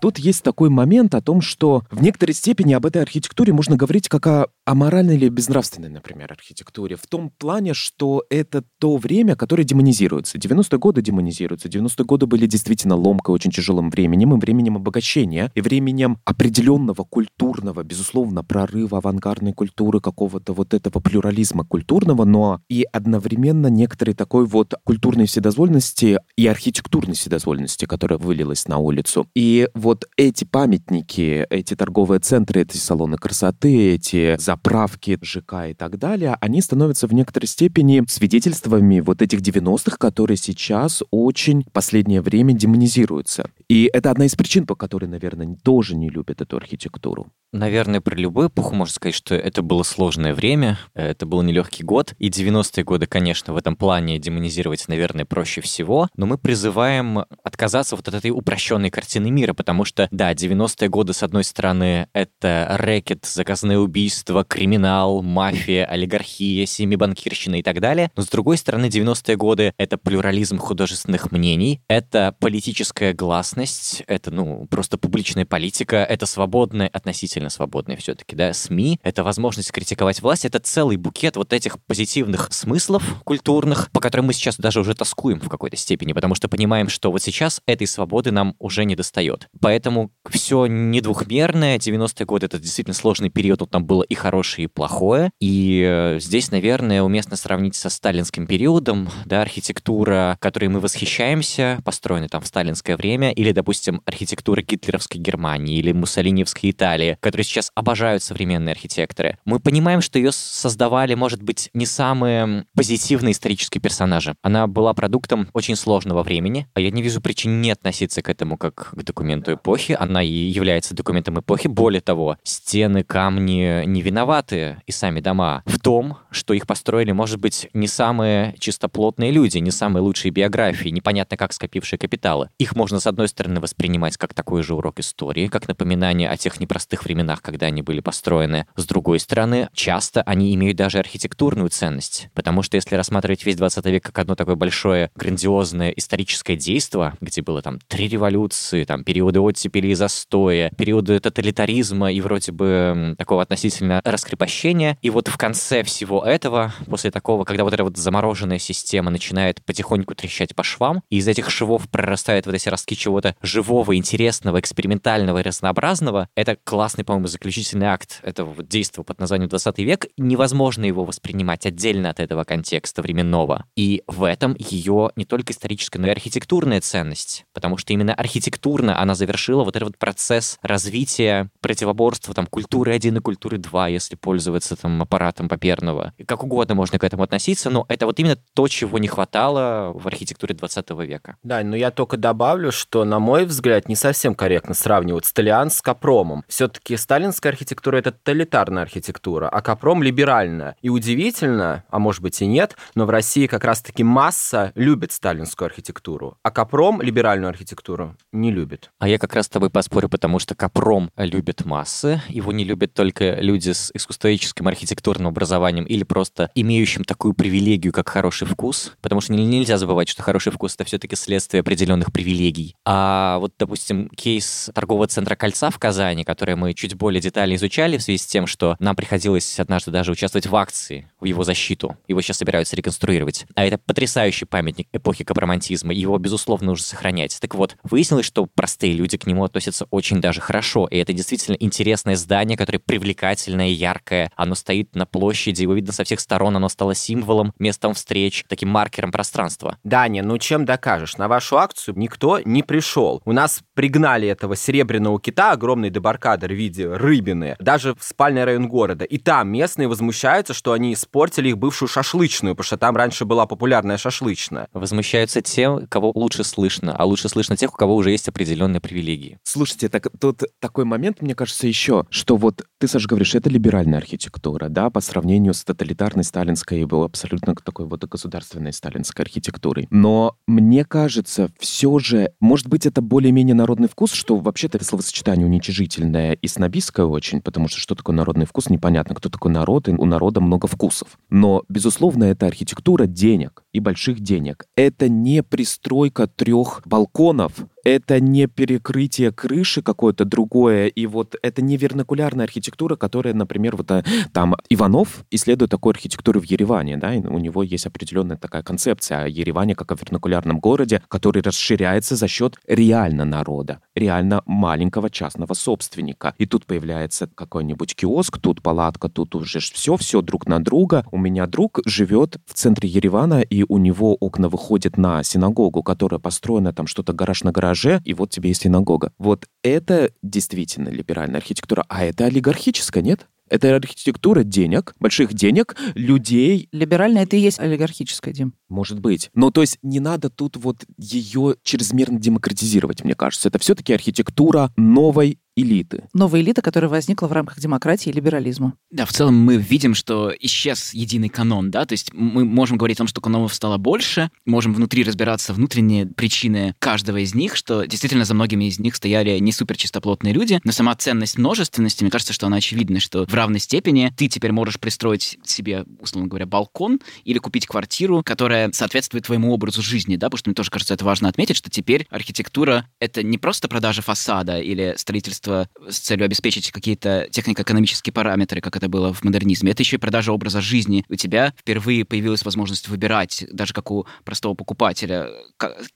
Тут 0.00 0.18
есть 0.18 0.42
такой 0.44 0.70
момент 0.70 1.14
о 1.14 1.20
том, 1.20 1.40
что 1.40 1.82
в 1.90 2.02
некоторой 2.02 2.34
степени 2.34 2.72
об 2.72 2.86
этой 2.86 3.02
архитектуре 3.02 3.52
можно 3.52 3.76
говорить 3.76 4.08
как 4.08 4.26
о, 4.26 4.48
о 4.64 4.74
моральной 4.74 5.16
или 5.16 5.28
безнравственной, 5.28 5.88
например, 5.88 6.32
архитектуре. 6.32 6.96
В 6.96 7.06
том 7.06 7.30
плане, 7.30 7.74
что 7.74 8.24
это 8.30 8.62
то 8.78 8.96
время, 8.96 9.34
которое 9.34 9.64
демонизируется. 9.64 10.38
90-е 10.38 10.78
годы 10.78 11.02
демонизируются. 11.02 11.68
90-е 11.68 12.04
годы 12.04 12.26
были 12.26 12.46
действительно 12.46 12.94
ломкой, 12.94 13.34
очень 13.34 13.50
тяжелым 13.50 13.90
временем, 13.90 14.36
и 14.36 14.40
временем 14.40 14.76
обогащения, 14.76 15.50
и 15.54 15.60
временем 15.60 16.18
определенного 16.24 17.02
культурного, 17.02 17.82
безусловно, 17.82 18.44
прорыва 18.44 18.98
авангардной 18.98 19.52
культуры, 19.52 20.00
какого-то 20.00 20.52
вот 20.52 20.74
этого 20.74 21.00
плюрализма 21.00 21.64
культурного, 21.64 22.24
но 22.24 22.60
и 22.68 22.86
одновременно 22.92 23.66
некоторой 23.66 24.14
такой 24.14 24.46
вот 24.46 24.74
культурной 24.84 25.26
вседозволенности 25.26 26.20
и 26.36 26.46
архитектурной 26.46 27.14
вседозволенности, 27.14 27.86
которая 27.86 28.18
вылилась 28.18 28.68
на 28.68 28.78
улицу. 28.78 29.26
И 29.34 29.68
вот 29.74 29.87
вот 29.88 30.04
эти 30.18 30.44
памятники, 30.44 31.46
эти 31.48 31.74
торговые 31.74 32.20
центры, 32.20 32.60
эти 32.60 32.76
салоны 32.76 33.16
красоты, 33.16 33.94
эти 33.94 34.36
заправки 34.38 35.18
ЖК 35.22 35.70
и 35.70 35.72
так 35.72 35.98
далее, 35.98 36.36
они 36.42 36.60
становятся 36.60 37.06
в 37.06 37.14
некоторой 37.14 37.46
степени 37.46 38.04
свидетельствами 38.06 39.00
вот 39.00 39.22
этих 39.22 39.40
90-х, 39.40 39.96
которые 39.96 40.36
сейчас 40.36 41.02
очень 41.10 41.62
в 41.62 41.72
последнее 41.72 42.20
время 42.20 42.52
демонизируются. 42.52 43.48
И 43.70 43.88
это 43.90 44.10
одна 44.10 44.26
из 44.26 44.34
причин, 44.34 44.66
по 44.66 44.74
которой, 44.74 45.06
наверное, 45.06 45.56
тоже 45.62 45.96
не 45.96 46.10
любят 46.10 46.42
эту 46.42 46.58
архитектуру. 46.58 47.28
Наверное, 47.52 48.02
про 48.02 48.14
любую 48.14 48.48
эпоху 48.48 48.74
можно 48.74 48.92
сказать, 48.92 49.14
что 49.14 49.34
это 49.34 49.62
было 49.62 49.82
сложное 49.82 50.34
время, 50.34 50.78
это 50.92 51.24
был 51.24 51.40
нелегкий 51.40 51.82
год, 51.82 52.12
и 52.18 52.28
90-е 52.28 52.84
годы, 52.84 53.06
конечно, 53.06 53.54
в 53.54 53.56
этом 53.56 53.74
плане 53.74 54.18
демонизировать, 54.18 54.86
наверное, 54.86 55.24
проще 55.24 55.62
всего, 55.62 56.08
но 56.14 56.26
мы 56.26 56.36
призываем 56.36 57.24
отказаться 57.42 57.96
вот 57.96 58.06
от 58.06 58.14
этой 58.14 58.32
упрощенной 58.32 58.90
картины 58.90 59.30
мира, 59.30 59.54
потому 59.54 59.86
что, 59.86 60.08
да, 60.10 60.34
90-е 60.34 60.90
годы, 60.90 61.14
с 61.14 61.22
одной 61.22 61.42
стороны, 61.42 62.08
это 62.12 62.66
рэкет, 62.78 63.24
заказное 63.24 63.78
убийство, 63.78 64.44
криминал, 64.44 65.22
мафия, 65.22 65.86
олигархия, 65.86 66.66
семибанкирщина 66.66 67.60
и 67.60 67.62
так 67.62 67.80
далее, 67.80 68.10
но 68.14 68.22
с 68.22 68.28
другой 68.28 68.58
стороны, 68.58 68.86
90-е 68.86 69.36
годы— 69.36 69.72
это 69.78 69.96
плюрализм 69.96 70.58
художественных 70.58 71.32
мнений, 71.32 71.80
это 71.88 72.34
политическая 72.40 73.14
гласность, 73.14 74.02
это, 74.06 74.30
ну, 74.30 74.66
просто 74.66 74.98
публичная 74.98 75.46
политика, 75.46 75.96
это 75.96 76.26
свободное 76.26 76.88
относительно 76.88 77.37
относительно 77.38 77.50
свободные 77.50 77.96
все-таки, 77.96 78.36
да. 78.36 78.52
СМИ— 78.52 79.00
это 79.02 79.24
возможность 79.24 79.72
критиковать 79.72 80.22
власть, 80.22 80.44
это 80.44 80.58
целый 80.58 80.96
букет 80.96 81.36
вот 81.36 81.52
этих 81.52 81.78
позитивных 81.84 82.48
смыслов 82.52 83.02
культурных, 83.24 83.90
по 83.92 84.00
которым 84.00 84.26
мы 84.26 84.32
сейчас 84.32 84.56
даже 84.56 84.80
уже 84.80 84.94
тоскуем 84.94 85.40
в 85.40 85.48
какой-то 85.48 85.76
степени, 85.76 86.12
потому 86.12 86.34
что 86.34 86.48
понимаем, 86.48 86.88
что 86.88 87.10
вот 87.10 87.22
сейчас 87.22 87.60
этой 87.66 87.86
свободы 87.86 88.30
нам 88.30 88.54
уже 88.58 88.84
не 88.84 88.96
достает. 88.96 89.48
Поэтому 89.60 90.10
все 90.28 90.66
не 90.66 91.00
двухмерное. 91.00 91.78
90-е 91.78 92.26
годы— 92.26 92.46
это 92.48 92.58
действительно 92.58 92.94
сложный 92.94 93.30
период, 93.30 93.60
вот 93.60 93.70
там 93.70 93.84
было 93.84 94.02
и 94.02 94.14
хорошее, 94.14 94.64
и 94.64 94.68
плохое. 94.68 95.30
И 95.40 95.84
э, 95.86 96.18
здесь, 96.20 96.50
наверное, 96.50 97.02
уместно 97.02 97.36
сравнить 97.36 97.74
со 97.74 97.90
сталинским 97.90 98.46
периодом, 98.46 99.08
да, 99.24 99.42
архитектура, 99.42 100.36
которой 100.40 100.68
мы 100.68 100.80
восхищаемся, 100.80 101.80
построена 101.84 102.28
там 102.28 102.42
в 102.42 102.46
сталинское 102.46 102.96
время, 102.96 103.30
или, 103.32 103.52
допустим, 103.52 104.02
архитектура 104.04 104.62
гитлеровской 104.62 105.20
Германии 105.20 105.78
или 105.78 105.92
муссолиниевской 105.92 106.70
Италии, 106.70 107.16
которые 107.28 107.44
сейчас 107.44 107.70
обожают 107.74 108.22
современные 108.22 108.72
архитекторы. 108.72 109.36
Мы 109.44 109.60
понимаем, 109.60 110.00
что 110.00 110.18
ее 110.18 110.32
создавали, 110.32 111.12
может 111.12 111.42
быть, 111.42 111.68
не 111.74 111.84
самые 111.84 112.64
позитивные 112.74 113.32
исторические 113.32 113.82
персонажи. 113.82 114.34
Она 114.40 114.66
была 114.66 114.94
продуктом 114.94 115.50
очень 115.52 115.76
сложного 115.76 116.22
времени, 116.22 116.66
а 116.72 116.80
я 116.80 116.90
не 116.90 117.02
вижу 117.02 117.20
причин 117.20 117.60
не 117.60 117.70
относиться 117.70 118.22
к 118.22 118.30
этому 118.30 118.56
как 118.56 118.92
к 118.92 119.02
документу 119.02 119.52
эпохи. 119.52 119.94
Она 120.00 120.22
и 120.22 120.30
является 120.30 120.94
документом 120.94 121.38
эпохи. 121.38 121.68
Более 121.68 122.00
того, 122.00 122.38
стены, 122.44 123.04
камни 123.04 123.84
не 123.84 124.00
виноваты 124.00 124.80
и 124.86 124.92
сами 124.92 125.20
дома 125.20 125.62
в 125.66 125.78
том, 125.78 126.16
что 126.30 126.54
их 126.54 126.66
построили, 126.66 127.12
может 127.12 127.38
быть, 127.38 127.68
не 127.74 127.88
самые 127.88 128.54
чистоплотные 128.58 129.32
люди, 129.32 129.58
не 129.58 129.70
самые 129.70 130.02
лучшие 130.02 130.32
биографии, 130.32 130.88
непонятно 130.88 131.36
как 131.36 131.52
скопившие 131.52 131.98
капиталы. 131.98 132.48
Их 132.58 132.74
можно, 132.74 133.00
с 133.00 133.06
одной 133.06 133.28
стороны, 133.28 133.60
воспринимать 133.60 134.16
как 134.16 134.32
такой 134.32 134.62
же 134.62 134.74
урок 134.74 135.00
истории, 135.00 135.48
как 135.48 135.68
напоминание 135.68 136.30
о 136.30 136.38
тех 136.38 136.58
непростых 136.58 137.04
временах, 137.04 137.17
когда 137.42 137.66
они 137.66 137.82
были 137.82 138.00
построены. 138.00 138.66
С 138.76 138.86
другой 138.86 139.20
стороны, 139.20 139.68
часто 139.72 140.22
они 140.22 140.54
имеют 140.54 140.76
даже 140.76 140.98
архитектурную 140.98 141.70
ценность, 141.70 142.28
потому 142.34 142.62
что 142.62 142.76
если 142.76 142.94
рассматривать 142.94 143.44
весь 143.44 143.56
20 143.56 143.84
век 143.86 144.04
как 144.04 144.18
одно 144.18 144.34
такое 144.34 144.54
большое, 144.54 145.10
грандиозное 145.14 145.90
историческое 145.90 146.56
действо, 146.56 147.16
где 147.20 147.42
было 147.42 147.62
там 147.62 147.78
три 147.88 148.08
революции, 148.08 148.84
там 148.84 149.04
периоды 149.04 149.40
оттепели 149.40 149.88
и 149.88 149.94
застоя, 149.94 150.70
периоды 150.70 151.18
тоталитаризма 151.20 152.12
и 152.12 152.20
вроде 152.20 152.52
бы 152.52 153.14
такого 153.18 153.42
относительно 153.42 154.00
раскрепощения, 154.04 154.98
и 155.02 155.10
вот 155.10 155.28
в 155.28 155.36
конце 155.36 155.82
всего 155.82 156.24
этого, 156.24 156.72
после 156.86 157.10
такого, 157.10 157.44
когда 157.44 157.64
вот 157.64 157.72
эта 157.72 157.84
вот 157.84 157.96
замороженная 157.96 158.58
система 158.58 159.10
начинает 159.10 159.64
потихоньку 159.64 160.14
трещать 160.14 160.54
по 160.54 160.62
швам, 160.62 161.02
и 161.10 161.16
из 161.16 161.28
этих 161.28 161.50
швов 161.50 161.88
прорастают 161.88 162.46
вот 162.46 162.54
эти 162.54 162.68
ростки 162.68 162.96
чего-то 162.96 163.34
живого, 163.42 163.96
интересного, 163.96 164.60
экспериментального 164.60 165.38
и 165.38 165.42
разнообразного, 165.42 166.28
это 166.34 166.56
классный, 166.62 167.04
по-моему, 167.08 167.28
заключительный 167.28 167.86
акт 167.86 168.20
этого 168.22 168.52
вот 168.52 168.68
действия 168.68 169.02
под 169.02 169.18
названием 169.18 169.48
20 169.48 169.78
век. 169.78 170.08
Невозможно 170.18 170.84
его 170.84 171.06
воспринимать 171.06 171.64
отдельно 171.64 172.10
от 172.10 172.20
этого 172.20 172.44
контекста 172.44 173.00
временного. 173.00 173.64
И 173.76 174.02
в 174.06 174.24
этом 174.24 174.54
ее 174.58 175.10
не 175.16 175.24
только 175.24 175.54
историческая, 175.54 176.00
но 176.00 176.08
и 176.08 176.10
архитектурная 176.10 176.82
ценность, 176.82 177.46
потому 177.54 177.78
что 177.78 177.94
именно 177.94 178.12
архитектурно 178.12 179.00
она 179.00 179.14
завершила 179.14 179.64
вот 179.64 179.74
этот 179.74 179.88
вот 179.88 179.96
процесс 179.96 180.58
развития 180.60 181.48
противоборства 181.62 182.34
там 182.34 182.46
культуры 182.46 182.92
1 182.92 183.16
и 183.16 183.20
культуры 183.20 183.56
2, 183.56 183.88
если 183.88 184.14
пользоваться 184.14 184.76
там 184.76 185.00
аппаратом 185.00 185.48
Паперного. 185.48 186.12
Как 186.26 186.44
угодно 186.44 186.74
можно 186.74 186.98
к 186.98 187.04
этому 187.04 187.22
относиться, 187.22 187.70
но 187.70 187.86
это 187.88 188.04
вот 188.04 188.18
именно 188.18 188.36
то, 188.52 188.68
чего 188.68 188.98
не 188.98 189.08
хватало 189.08 189.92
в 189.94 190.06
архитектуре 190.06 190.54
20 190.54 190.90
века. 191.06 191.36
Да, 191.42 191.62
но 191.64 191.74
я 191.74 191.90
только 191.90 192.18
добавлю, 192.18 192.70
что, 192.70 193.06
на 193.06 193.18
мой 193.18 193.46
взгляд, 193.46 193.88
не 193.88 193.96
совсем 193.96 194.34
корректно 194.34 194.74
сравнивать 194.74 195.24
Сталиан 195.24 195.70
с 195.70 195.80
Капромом. 195.80 196.44
Все-таки 196.48 196.97
сталинская 196.98 197.52
архитектура— 197.52 197.96
это 197.98 198.12
тоталитарная 198.12 198.82
архитектура, 198.82 199.48
а 199.48 199.60
Капром— 199.62 200.02
либеральная. 200.02 200.76
И 200.82 200.88
удивительно, 200.88 201.84
а 201.88 201.98
может 201.98 202.22
быть 202.22 202.40
и 202.42 202.46
нет, 202.46 202.76
но 202.94 203.06
в 203.06 203.10
России 203.10 203.46
как 203.46 203.64
раз-таки 203.64 204.04
масса 204.04 204.72
любит 204.74 205.12
сталинскую 205.12 205.66
архитектуру, 205.66 206.36
а 206.42 206.50
Капром 206.50 207.00
либеральную 207.00 207.48
архитектуру 207.48 208.16
не 208.32 208.50
любит. 208.50 208.90
А 208.98 209.08
я 209.08 209.18
как 209.18 209.34
раз 209.34 209.46
с 209.46 209.48
тобой 209.48 209.70
поспорю, 209.70 210.08
потому 210.08 210.38
что 210.38 210.54
Капром 210.54 211.10
любит 211.16 211.64
массы, 211.64 212.20
его 212.28 212.52
не 212.52 212.64
любят 212.64 212.94
только 212.94 213.36
люди 213.40 213.70
с 213.70 213.90
искусствоведческим 213.94 214.68
архитектурным 214.68 215.28
образованием 215.28 215.84
или 215.84 216.04
просто 216.04 216.50
имеющим 216.54 217.04
такую 217.04 217.34
привилегию, 217.34 217.92
как 217.92 218.08
хороший 218.08 218.46
вкус, 218.46 218.96
потому 219.00 219.20
что 219.20 219.32
нельзя 219.32 219.78
забывать, 219.78 220.08
что 220.08 220.22
хороший 220.22 220.52
вкус— 220.52 220.74
это 220.76 220.84
все-таки 220.84 221.16
следствие 221.16 221.60
определенных 221.60 222.12
привилегий. 222.12 222.74
А 222.84 223.38
вот, 223.38 223.54
допустим, 223.58 224.08
кейс 224.10 224.70
торгового 224.74 225.06
центра 225.06 225.36
«Кольца» 225.36 225.70
в 225.70 225.78
Казани, 225.78 226.24
который 226.24 226.56
мы 226.56 226.74
чуть 226.74 226.87
более 226.94 227.20
детально 227.20 227.54
изучали 227.54 227.98
в 227.98 228.02
связи 228.02 228.18
с 228.18 228.26
тем, 228.26 228.46
что 228.46 228.76
нам 228.78 228.96
приходилось 228.96 229.58
однажды 229.58 229.90
даже 229.90 230.12
участвовать 230.12 230.46
в 230.46 230.56
акции 230.56 231.10
в 231.20 231.24
его 231.24 231.44
защиту. 231.44 231.96
Его 232.06 232.20
сейчас 232.20 232.38
собираются 232.38 232.76
реконструировать. 232.76 233.46
А 233.54 233.64
это 233.64 233.78
потрясающий 233.78 234.44
памятник 234.44 234.88
эпохи 234.92 235.24
капромантизма. 235.24 235.92
Его, 235.92 236.18
безусловно, 236.18 236.68
нужно 236.68 236.84
сохранять. 236.84 237.38
Так 237.40 237.54
вот, 237.54 237.76
выяснилось, 237.82 238.26
что 238.26 238.46
простые 238.46 238.92
люди 238.92 239.16
к 239.16 239.26
нему 239.26 239.44
относятся 239.44 239.86
очень 239.90 240.20
даже 240.20 240.40
хорошо. 240.40 240.86
И 240.86 240.96
это 240.96 241.12
действительно 241.12 241.56
интересное 241.58 242.16
здание, 242.16 242.56
которое 242.56 242.78
привлекательное, 242.78 243.68
яркое. 243.68 244.30
Оно 244.36 244.54
стоит 244.54 244.94
на 244.94 245.06
площади, 245.06 245.62
его 245.62 245.74
видно 245.74 245.92
со 245.92 246.04
всех 246.04 246.20
сторон. 246.20 246.56
Оно 246.56 246.68
стало 246.68 246.94
символом, 246.94 247.52
местом 247.58 247.94
встреч, 247.94 248.44
таким 248.48 248.68
маркером 248.68 249.12
пространства. 249.12 249.78
Даня, 249.84 250.22
ну 250.22 250.38
чем 250.38 250.64
докажешь? 250.64 251.16
На 251.16 251.28
вашу 251.28 251.58
акцию 251.58 251.98
никто 251.98 252.40
не 252.44 252.62
пришел. 252.62 253.22
У 253.24 253.32
нас 253.32 253.62
пригнали 253.74 254.28
этого 254.28 254.56
серебряного 254.56 255.20
кита, 255.20 255.52
огромный 255.52 255.90
дебаркадер 255.90 256.52
в 256.52 256.56
виде 256.56 256.77
рыбины, 256.86 257.56
даже 257.58 257.94
в 257.94 258.02
спальный 258.02 258.44
район 258.44 258.68
города. 258.68 259.04
И 259.04 259.18
там 259.18 259.48
местные 259.48 259.88
возмущаются, 259.88 260.54
что 260.54 260.72
они 260.72 260.92
испортили 260.94 261.48
их 261.50 261.58
бывшую 261.58 261.88
шашлычную, 261.88 262.54
потому 262.54 262.66
что 262.66 262.76
там 262.76 262.96
раньше 262.96 263.24
была 263.24 263.46
популярная 263.46 263.96
шашлычная. 263.96 264.68
Возмущаются 264.72 265.40
те, 265.42 265.86
кого 265.88 266.12
лучше 266.14 266.44
слышно, 266.44 266.94
а 266.96 267.04
лучше 267.04 267.28
слышно 267.28 267.56
тех, 267.56 267.72
у 267.72 267.76
кого 267.76 267.96
уже 267.96 268.10
есть 268.10 268.28
определенные 268.28 268.80
привилегии. 268.80 269.38
Слушайте, 269.42 269.88
так 269.88 270.08
тут 270.20 270.42
такой 270.60 270.84
момент, 270.84 271.22
мне 271.22 271.34
кажется, 271.34 271.66
еще, 271.66 272.06
что 272.10 272.36
вот 272.36 272.66
ты, 272.78 272.88
Саша, 272.88 273.08
говоришь, 273.08 273.34
это 273.34 273.50
либеральная 273.50 273.98
архитектура, 273.98 274.68
да, 274.68 274.90
по 274.90 275.00
сравнению 275.00 275.54
с 275.54 275.64
тоталитарной 275.64 276.24
сталинской, 276.24 276.84
был 276.84 277.02
абсолютно 277.02 277.54
такой 277.54 277.86
вот 277.86 278.04
государственной 278.04 278.72
сталинской 278.72 279.24
архитектурой. 279.24 279.86
Но 279.90 280.36
мне 280.46 280.84
кажется, 280.84 281.50
все 281.58 281.98
же, 281.98 282.32
может 282.40 282.68
быть, 282.68 282.86
это 282.86 283.00
более-менее 283.02 283.54
народный 283.54 283.88
вкус, 283.88 284.12
что 284.12 284.36
вообще-то 284.36 284.78
это 284.78 284.84
словосочетание 284.84 285.46
уничижительное 285.46 286.32
и 286.32 286.48
снобистское 286.68 287.06
очень, 287.06 287.40
потому 287.40 287.68
что 287.68 287.80
что 287.80 287.94
такое 287.94 288.14
народный 288.14 288.44
вкус, 288.44 288.68
непонятно, 288.68 289.14
кто 289.14 289.30
такой 289.30 289.50
народ, 289.50 289.88
и 289.88 289.92
у 289.92 290.04
народа 290.04 290.40
много 290.40 290.66
вкусов. 290.66 291.18
Но, 291.30 291.62
безусловно, 291.68 292.24
это 292.24 292.46
архитектура 292.46 293.06
денег 293.06 293.62
и 293.72 293.80
больших 293.80 294.20
денег. 294.20 294.66
Это 294.76 295.08
не 295.08 295.42
пристройка 295.42 296.26
трех 296.26 296.82
балконов 296.84 297.52
это 297.84 298.20
не 298.20 298.46
перекрытие 298.46 299.32
крыши 299.32 299.82
какое-то 299.82 300.24
другое, 300.24 300.86
и 300.86 301.06
вот 301.06 301.36
это 301.42 301.62
не 301.62 301.76
вернокулярная 301.76 302.44
архитектура, 302.44 302.96
которая, 302.96 303.34
например, 303.34 303.76
вот 303.76 303.90
э, 303.90 304.04
там 304.32 304.56
Иванов 304.68 305.24
исследует 305.30 305.70
такую 305.70 305.92
архитектуру 305.92 306.40
в 306.40 306.44
Ереване, 306.44 306.96
да, 306.96 307.14
и 307.14 307.20
у 307.20 307.38
него 307.38 307.62
есть 307.62 307.86
определенная 307.86 308.36
такая 308.36 308.62
концепция 308.62 309.24
о 309.24 309.28
Ереване 309.28 309.74
как 309.74 309.92
о 309.92 309.94
вернокулярном 309.94 310.60
городе, 310.60 311.02
который 311.08 311.42
расширяется 311.42 312.16
за 312.16 312.28
счет 312.28 312.56
реально 312.66 313.24
народа, 313.24 313.80
реально 313.94 314.42
маленького 314.46 315.10
частного 315.10 315.54
собственника. 315.54 316.34
И 316.38 316.46
тут 316.46 316.66
появляется 316.66 317.28
какой-нибудь 317.34 317.94
киоск, 317.94 318.38
тут 318.38 318.62
палатка, 318.62 319.08
тут 319.08 319.34
уже 319.34 319.60
все, 319.60 319.96
все 319.96 320.20
друг 320.22 320.46
на 320.46 320.62
друга. 320.62 321.04
У 321.10 321.18
меня 321.18 321.46
друг 321.46 321.80
живет 321.86 322.36
в 322.46 322.54
центре 322.54 322.88
Еревана, 322.88 323.40
и 323.40 323.64
у 323.68 323.78
него 323.78 324.14
окна 324.14 324.48
выходят 324.48 324.96
на 324.96 325.22
синагогу, 325.22 325.82
которая 325.82 326.18
построена 326.18 326.72
там 326.72 326.86
что-то 326.86 327.12
гараж 327.12 327.44
на 327.44 327.52
гараж 327.52 327.67
гараже, 327.68 328.00
и 328.04 328.14
вот 328.14 328.30
тебе 328.30 328.50
и 328.50 328.54
синагога. 328.54 329.12
Вот 329.18 329.46
это 329.62 330.10
действительно 330.22 330.88
либеральная 330.88 331.40
архитектура, 331.40 331.84
а 331.88 332.04
это 332.04 332.24
олигархическая, 332.24 333.02
нет? 333.02 333.26
Это 333.50 333.74
архитектура 333.74 334.42
денег, 334.42 334.94
больших 335.00 335.32
денег, 335.32 335.74
людей. 335.94 336.68
Либеральная 336.72 337.22
это 337.22 337.36
и 337.36 337.40
есть 337.40 337.58
олигархическая, 337.58 338.34
Дим. 338.34 338.52
Может 338.68 339.00
быть. 339.00 339.30
Но 339.34 339.50
то 339.50 339.62
есть 339.62 339.78
не 339.82 340.00
надо 340.00 340.28
тут 340.28 340.56
вот 340.56 340.84
ее 340.98 341.56
чрезмерно 341.62 342.18
демократизировать, 342.18 343.04
мне 343.04 343.14
кажется. 343.14 343.48
Это 343.48 343.58
все-таки 343.58 343.94
архитектура 343.94 344.70
новой 344.76 345.38
элиты. 345.60 346.04
Новая 346.12 346.40
элита, 346.40 346.62
которая 346.62 346.88
возникла 346.88 347.26
в 347.26 347.32
рамках 347.32 347.58
демократии 347.58 348.10
и 348.10 348.12
либерализма. 348.12 348.74
Да, 348.90 349.04
в 349.04 349.12
целом 349.12 349.34
мы 349.34 349.56
видим, 349.56 349.94
что 349.94 350.32
исчез 350.40 350.94
единый 350.94 351.28
канон, 351.28 351.70
да, 351.70 351.84
то 351.84 351.92
есть 351.92 352.12
мы 352.12 352.44
можем 352.44 352.78
говорить 352.78 352.96
о 352.96 352.98
том, 352.98 353.06
что 353.08 353.20
канонов 353.20 353.52
стало 353.54 353.76
больше, 353.76 354.30
можем 354.46 354.72
внутри 354.72 355.02
разбираться 355.04 355.52
внутренние 355.52 356.06
причины 356.06 356.74
каждого 356.78 357.18
из 357.18 357.34
них, 357.34 357.56
что 357.56 357.84
действительно 357.84 358.24
за 358.24 358.34
многими 358.34 358.66
из 358.66 358.78
них 358.78 358.94
стояли 358.94 359.38
не 359.38 359.52
супер 359.52 359.76
чистоплотные 359.76 360.32
люди, 360.32 360.60
но 360.64 360.72
сама 360.72 360.94
ценность 360.94 361.38
множественности, 361.38 362.04
мне 362.04 362.10
кажется, 362.10 362.32
что 362.32 362.46
она 362.46 362.58
очевидна, 362.58 363.00
что 363.00 363.26
в 363.26 363.34
равной 363.34 363.60
степени 363.60 364.12
ты 364.16 364.28
теперь 364.28 364.52
можешь 364.52 364.78
пристроить 364.78 365.38
себе, 365.44 365.84
условно 366.00 366.28
говоря, 366.28 366.46
балкон 366.46 367.00
или 367.24 367.38
купить 367.38 367.66
квартиру, 367.66 368.22
которая 368.24 368.70
соответствует 368.72 369.24
твоему 369.24 369.52
образу 369.52 369.82
жизни, 369.82 370.16
да, 370.16 370.26
потому 370.26 370.38
что 370.38 370.50
мне 370.50 370.54
тоже 370.54 370.70
кажется, 370.70 370.94
это 370.94 371.04
важно 371.04 371.28
отметить, 371.28 371.56
что 371.56 371.70
теперь 371.70 372.06
архитектура— 372.10 372.86
это 373.00 373.22
не 373.22 373.38
просто 373.38 373.68
продажа 373.68 374.02
фасада 374.02 374.58
или 374.60 374.94
строительство 374.96 375.47
пространство 375.48 375.68
с 375.88 375.98
целью 375.98 376.24
обеспечить 376.26 376.70
какие-то 376.70 377.28
технико-экономические 377.30 378.12
параметры, 378.12 378.60
как 378.60 378.76
это 378.76 378.88
было 378.88 379.12
в 379.12 379.24
модернизме. 379.24 379.72
Это 379.72 379.82
еще 379.82 379.96
и 379.96 379.98
продажа 379.98 380.32
образа 380.32 380.60
жизни. 380.60 381.04
У 381.08 381.14
тебя 381.14 381.54
впервые 381.58 382.04
появилась 382.04 382.44
возможность 382.44 382.88
выбирать, 382.88 383.44
даже 383.50 383.72
как 383.72 383.90
у 383.90 384.06
простого 384.24 384.54
покупателя, 384.54 385.28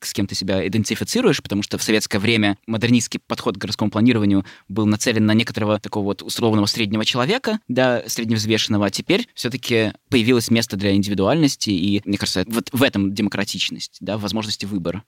с 0.01 0.13
кем 0.13 0.27
ты 0.27 0.35
себя 0.35 0.67
идентифицируешь, 0.67 1.43
потому 1.43 1.63
что 1.63 1.79
в 1.79 1.83
советское 1.83 2.19
время 2.19 2.57
модернистский 2.67 3.21
подход 3.27 3.57
к 3.57 3.59
городскому 3.59 3.91
планированию 3.91 4.45
был 4.69 4.87
нацелен 4.87 5.27
на 5.27 5.35
некоторого 5.35 5.79
такого 5.79 6.05
вот 6.05 6.23
условного 6.23 6.67
среднего 6.67 7.05
человека, 7.05 7.61
да, 7.69 8.03
средневзвешенного, 8.07 8.87
а 8.87 8.91
теперь 8.91 9.29
все-таки 9.35 9.93
появилось 10.09 10.51
место 10.51 10.77
для 10.77 10.95
индивидуальности, 10.95 11.71
и, 11.71 12.01
мне 12.05 12.19
кажется, 12.19 12.45
вот 12.49 12.71
в 12.73 12.83
этом 12.83 13.15
демократичность, 13.15 13.99
да, 14.01 14.17
возможности 14.17 14.65
выбора. 14.65 15.03